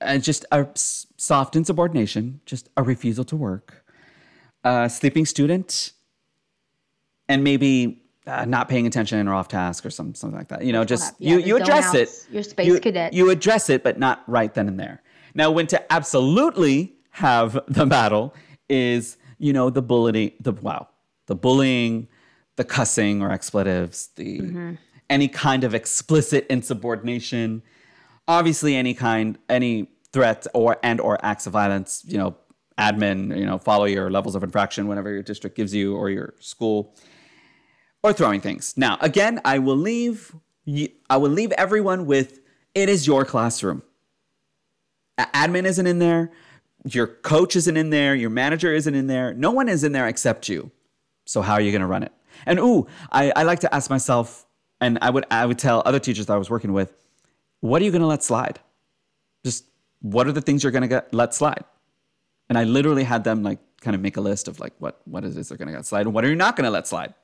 uh, 0.00 0.18
just 0.18 0.44
a 0.52 0.66
soft 0.74 1.56
insubordination, 1.56 2.40
just 2.46 2.68
a 2.76 2.82
refusal 2.82 3.24
to 3.24 3.36
work, 3.36 3.84
a 4.62 4.88
sleeping 4.88 5.26
student, 5.26 5.92
and 7.28 7.42
maybe 7.42 8.02
uh, 8.26 8.44
not 8.44 8.68
paying 8.68 8.86
attention 8.86 9.26
or 9.26 9.34
off 9.34 9.48
task 9.48 9.84
or 9.84 9.90
some, 9.90 10.14
something 10.14 10.38
like 10.38 10.48
that. 10.48 10.64
You 10.64 10.72
know, 10.72 10.84
just 10.84 11.14
yeah, 11.18 11.32
you, 11.32 11.38
you 11.40 11.56
address 11.56 11.94
it. 11.94 12.08
your 12.30 12.42
space 12.42 12.66
you, 12.66 12.78
cadets. 12.78 13.16
You 13.16 13.30
address 13.30 13.68
it, 13.70 13.82
but 13.82 13.98
not 13.98 14.22
right 14.26 14.52
then 14.54 14.68
and 14.68 14.78
there. 14.78 15.02
Now, 15.34 15.50
when 15.50 15.66
to 15.68 15.92
absolutely 15.92 16.94
have 17.10 17.58
the 17.66 17.86
battle 17.86 18.34
is, 18.68 19.16
you 19.38 19.52
know, 19.52 19.70
the 19.70 19.82
bullying, 19.82 20.32
the 20.40 20.52
wow, 20.52 20.88
the 21.26 21.34
bullying, 21.34 22.08
the 22.56 22.64
cussing 22.64 23.22
or 23.22 23.30
expletives, 23.30 24.08
the 24.16 24.40
Mm-hmm. 24.40 24.72
any 25.10 25.28
kind 25.28 25.64
of 25.64 25.74
explicit 25.74 26.46
insubordination, 26.48 27.62
obviously 28.28 28.74
any 28.76 28.94
kind, 28.94 29.38
any 29.48 29.88
threat 30.12 30.46
or 30.54 30.78
and 30.82 31.00
or 31.00 31.18
acts 31.24 31.46
of 31.46 31.52
violence, 31.52 32.02
you 32.06 32.16
know, 32.18 32.36
admin, 32.78 33.36
you 33.38 33.46
know, 33.46 33.58
follow 33.58 33.84
your 33.84 34.10
levels 34.10 34.34
of 34.34 34.42
infraction 34.42 34.86
whenever 34.88 35.10
your 35.12 35.22
district 35.22 35.56
gives 35.56 35.74
you 35.74 35.96
or 35.96 36.10
your 36.10 36.34
school 36.40 36.94
or 38.02 38.12
throwing 38.12 38.40
things. 38.40 38.74
Now, 38.76 38.98
again, 39.00 39.40
I 39.44 39.58
will 39.58 39.76
leave 39.76 40.34
I 41.10 41.16
will 41.16 41.30
leave 41.30 41.52
everyone 41.52 42.06
with 42.06 42.40
it 42.74 42.88
is 42.88 43.06
your 43.06 43.24
classroom. 43.24 43.82
Admin 45.18 45.64
isn't 45.64 45.86
in 45.86 45.98
there, 45.98 46.32
your 46.84 47.06
coach 47.06 47.56
isn't 47.56 47.76
in 47.76 47.90
there, 47.90 48.14
your 48.14 48.30
manager 48.30 48.72
isn't 48.72 48.94
in 48.94 49.06
there. 49.06 49.32
No 49.34 49.50
one 49.50 49.68
is 49.68 49.84
in 49.84 49.92
there 49.92 50.06
except 50.06 50.48
you. 50.48 50.70
So 51.24 51.40
how 51.40 51.54
are 51.54 51.60
you 51.60 51.72
going 51.72 51.80
to 51.80 51.86
run 51.86 52.02
it? 52.02 52.12
And 52.46 52.58
ooh, 52.58 52.86
I, 53.10 53.32
I 53.34 53.42
like 53.44 53.60
to 53.60 53.74
ask 53.74 53.88
myself, 53.88 54.46
and 54.80 54.98
I 55.00 55.08
would 55.08 55.24
I 55.30 55.46
would 55.46 55.58
tell 55.58 55.82
other 55.86 55.98
teachers 55.98 56.26
that 56.26 56.34
I 56.34 56.36
was 56.36 56.50
working 56.50 56.72
with, 56.72 56.92
what 57.60 57.80
are 57.80 57.84
you 57.84 57.90
going 57.90 58.02
to 58.02 58.06
let 58.06 58.22
slide? 58.22 58.60
Just 59.44 59.64
what 60.02 60.26
are 60.26 60.32
the 60.32 60.42
things 60.42 60.62
you're 60.62 60.72
going 60.72 60.82
to 60.82 60.88
get, 60.88 61.14
let 61.14 61.34
slide? 61.34 61.64
And 62.48 62.58
I 62.58 62.64
literally 62.64 63.04
had 63.04 63.24
them 63.24 63.42
like 63.42 63.60
kind 63.80 63.94
of 63.94 64.00
make 64.00 64.16
a 64.16 64.20
list 64.20 64.48
of 64.48 64.60
like 64.60 64.74
what 64.78 65.00
what 65.04 65.24
is 65.24 65.36
it 65.36 65.48
they're 65.48 65.56
going 65.56 65.68
to 65.68 65.74
let 65.74 65.86
slide 65.86 66.06
and 66.06 66.14
what 66.14 66.24
are 66.24 66.28
you 66.28 66.34
not 66.34 66.56
going 66.56 66.64
to 66.64 66.70
let 66.70 66.86
slide. 66.86 67.14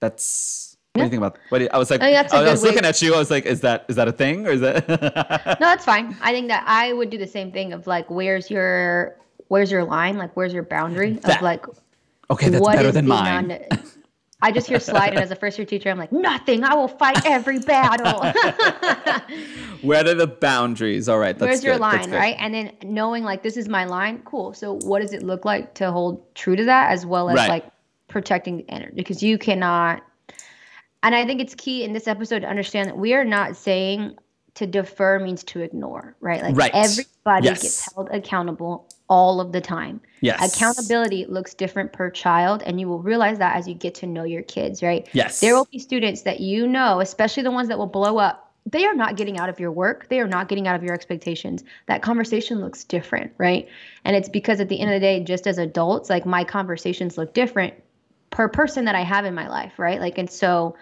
That's 0.00 0.71
What 0.94 1.00
do 1.00 1.04
you 1.06 1.10
think 1.10 1.20
about? 1.20 1.38
What 1.48 1.58
do 1.58 1.64
you- 1.64 1.70
I 1.72 1.78
was 1.78 1.90
like, 1.90 2.02
I 2.02 2.10
that's 2.10 2.34
was 2.34 2.62
way- 2.62 2.68
looking 2.68 2.84
at 2.84 3.00
you. 3.00 3.14
I 3.14 3.18
was 3.18 3.30
like, 3.30 3.46
is 3.46 3.62
that 3.62 3.86
is 3.88 3.96
that 3.96 4.08
a 4.08 4.12
thing 4.12 4.46
or 4.46 4.50
is 4.50 4.60
that? 4.60 4.86
No, 5.60 5.66
that's 5.66 5.86
fine. 5.86 6.14
I 6.20 6.32
think 6.32 6.48
that 6.48 6.64
I 6.66 6.92
would 6.92 7.08
do 7.08 7.16
the 7.16 7.26
same 7.26 7.50
thing 7.50 7.72
of 7.72 7.86
like, 7.86 8.10
where's 8.10 8.50
your 8.50 9.16
where's 9.48 9.70
your 9.72 9.84
line? 9.84 10.18
Like, 10.18 10.36
where's 10.36 10.52
your 10.52 10.64
boundary 10.64 11.14
That- 11.14 11.36
of 11.36 11.42
like 11.42 11.64
okay, 12.30 12.50
that's 12.50 12.60
what 12.62 12.76
better 12.76 12.88
is 12.88 12.94
than 12.94 13.06
mine. 13.08 13.48
non- 13.48 13.58
I 14.44 14.50
just 14.50 14.66
hear 14.66 14.80
slide, 14.80 15.10
and 15.10 15.20
as 15.20 15.30
a 15.30 15.36
first 15.36 15.56
year 15.56 15.64
teacher, 15.64 15.88
I'm 15.88 15.98
like, 15.98 16.10
nothing. 16.10 16.64
I 16.64 16.74
will 16.74 16.88
fight 16.88 17.24
every 17.24 17.60
battle. 17.60 18.20
Where 19.82 20.00
are 20.04 20.14
the 20.14 20.26
boundaries? 20.26 21.08
All 21.08 21.18
right, 21.20 21.38
that's 21.38 21.48
Where's 21.48 21.64
your 21.64 21.74
good, 21.74 21.82
that's 21.82 22.08
line, 22.08 22.10
right? 22.10 22.36
And 22.40 22.52
then 22.52 22.72
knowing 22.82 23.22
like 23.22 23.42
this 23.44 23.56
is 23.56 23.68
my 23.68 23.84
line, 23.84 24.20
cool. 24.24 24.52
So 24.52 24.74
what 24.82 25.00
does 25.00 25.12
it 25.12 25.22
look 25.22 25.44
like 25.44 25.74
to 25.74 25.90
hold 25.92 26.34
true 26.34 26.56
to 26.56 26.64
that 26.64 26.90
as 26.90 27.06
well 27.06 27.30
as 27.30 27.36
Right. 27.36 27.48
like 27.48 27.66
protecting 28.08 28.56
the 28.58 28.68
energy? 28.68 28.92
Because 28.96 29.22
you 29.22 29.38
cannot. 29.38 30.02
And 31.02 31.14
I 31.14 31.26
think 31.26 31.40
it's 31.40 31.54
key 31.54 31.82
in 31.84 31.92
this 31.92 32.06
episode 32.06 32.40
to 32.40 32.48
understand 32.48 32.88
that 32.88 32.96
we 32.96 33.14
are 33.14 33.24
not 33.24 33.56
saying 33.56 34.16
to 34.54 34.66
defer 34.66 35.18
means 35.18 35.42
to 35.44 35.60
ignore, 35.60 36.14
right? 36.20 36.42
Like 36.42 36.56
Right. 36.56 36.70
everybody 36.74 37.46
Yes. 37.46 37.62
gets 37.62 37.94
held 37.94 38.08
accountable 38.10 38.86
all 39.08 39.40
of 39.40 39.52
the 39.52 39.60
time. 39.60 40.00
Yes. 40.20 40.54
Accountability 40.54 41.26
looks 41.26 41.54
different 41.54 41.92
per 41.92 42.10
child, 42.10 42.62
and 42.64 42.78
you 42.78 42.86
will 42.86 43.00
realize 43.00 43.38
that 43.38 43.56
as 43.56 43.66
you 43.66 43.74
get 43.74 43.94
to 43.96 44.06
know 44.06 44.24
your 44.24 44.42
kids, 44.42 44.82
right? 44.82 45.06
Yes. 45.12 45.40
There 45.40 45.54
will 45.54 45.66
be 45.70 45.78
students 45.78 46.22
that 46.22 46.40
you 46.40 46.66
know, 46.66 47.00
especially 47.00 47.42
the 47.42 47.50
ones 47.50 47.68
that 47.68 47.78
will 47.78 47.86
blow 47.86 48.18
up. 48.18 48.50
They 48.64 48.84
are 48.84 48.94
not 48.94 49.16
getting 49.16 49.38
out 49.38 49.48
of 49.48 49.58
your 49.58 49.72
work. 49.72 50.08
They 50.08 50.20
are 50.20 50.28
not 50.28 50.48
getting 50.48 50.68
out 50.68 50.76
of 50.76 50.84
your 50.84 50.94
expectations. 50.94 51.64
That 51.86 52.00
conversation 52.00 52.60
looks 52.60 52.84
different, 52.84 53.32
right? 53.36 53.68
And 54.04 54.14
it's 54.14 54.28
because 54.28 54.60
at 54.60 54.68
the 54.68 54.78
end 54.78 54.90
of 54.90 54.94
the 54.94 55.00
day, 55.00 55.24
just 55.24 55.46
as 55.48 55.58
adults, 55.58 56.08
like 56.08 56.24
my 56.26 56.44
conversations 56.44 57.18
look 57.18 57.34
different 57.34 57.74
per 58.30 58.48
person 58.48 58.84
that 58.84 58.94
I 58.94 59.02
have 59.02 59.24
in 59.24 59.34
my 59.34 59.48
life, 59.48 59.78
right? 59.78 60.00
Like, 60.00 60.16
and 60.16 60.30
so 60.30 60.76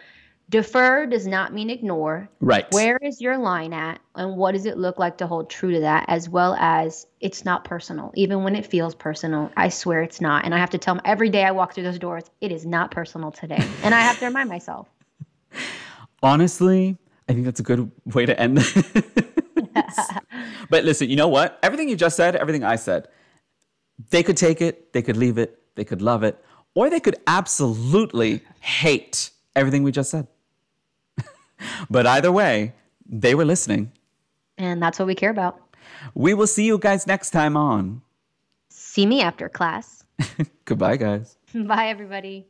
defer 0.51 1.07
does 1.07 1.27
not 1.27 1.55
mean 1.55 1.71
ignore. 1.71 2.29
Right. 2.41 2.67
Where 2.73 2.99
is 2.99 3.21
your 3.21 3.39
line 3.39 3.73
at? 3.73 4.01
And 4.17 4.37
what 4.37 4.53
does 4.53 4.67
it 4.67 4.77
look 4.77 4.99
like 4.99 5.19
to 5.19 5.27
hold 5.27 5.49
true 5.49 5.73
to 5.73 5.81
that? 5.81 6.05
As 6.09 6.29
well 6.29 6.57
as 6.59 7.07
it's 7.21 7.45
not 7.45 7.65
personal. 7.65 8.13
Even 8.17 8.43
when 8.43 8.57
it 8.57 8.67
feels 8.67 8.95
personal, 8.95 9.51
I 9.57 9.69
swear 9.69 10.03
it's 10.03 10.21
not. 10.21 10.45
And 10.45 10.55
I 10.55 10.59
have 10.59 10.71
to 10.71 10.79
tell 10.79 10.95
them 10.95 11.03
every 11.05 11.31
day 11.31 11.45
I 11.45 11.53
walk 11.53 11.75
through 11.75 11.85
those 11.85 11.99
doors, 11.99 12.25
it 12.41 12.51
is 12.53 12.67
not 12.67 12.91
personal 12.91 13.31
today. 13.31 13.65
And 13.83 13.95
I 13.95 14.01
have 14.01 14.19
to 14.19 14.27
remind 14.27 14.49
myself. 14.49 14.89
Honestly, 16.23 16.99
I 17.29 17.33
think 17.33 17.45
that's 17.45 17.61
a 17.61 17.63
good 17.63 17.91
way 18.05 18.27
to 18.27 18.39
end 18.39 18.59
this. 18.59 18.93
but 20.69 20.85
listen, 20.85 21.09
you 21.09 21.17
know 21.17 21.29
what? 21.29 21.59
Everything 21.63 21.89
you 21.89 21.97
just 21.97 22.17
said, 22.17 22.35
everything 22.35 22.65
I 22.65 22.77
said, 22.77 23.09
they 24.11 24.23
could 24.23 24.37
take 24.37 24.61
it, 24.61 24.93
they 24.93 25.01
could 25.01 25.17
leave 25.17 25.39
it, 25.39 25.63
they 25.77 25.85
could 25.85 26.03
love 26.03 26.25
it, 26.25 26.43
or 26.75 26.91
they 26.91 27.01
could 27.01 27.17
absolutely 27.27 28.43
hate 28.61 29.31
everything 29.55 29.83
we 29.83 29.93
just 29.93 30.11
said. 30.11 30.27
But 31.89 32.07
either 32.07 32.33
way, 32.33 32.75
they 33.07 33.35
were 33.35 33.45
listening. 33.45 33.93
And 34.59 34.83
that's 34.83 34.99
what 34.99 35.07
we 35.07 35.15
care 35.15 35.31
about. 35.31 35.61
We 36.15 36.35
will 36.35 36.47
see 36.47 36.65
you 36.65 36.79
guys 36.79 37.07
next 37.07 37.31
time 37.31 37.57
on. 37.57 38.03
See 38.69 39.07
me 39.07 39.23
after 39.23 39.49
class. 39.49 40.05
Goodbye, 40.65 40.97
guys. 40.97 41.37
Bye, 41.55 41.89
everybody. 41.89 42.47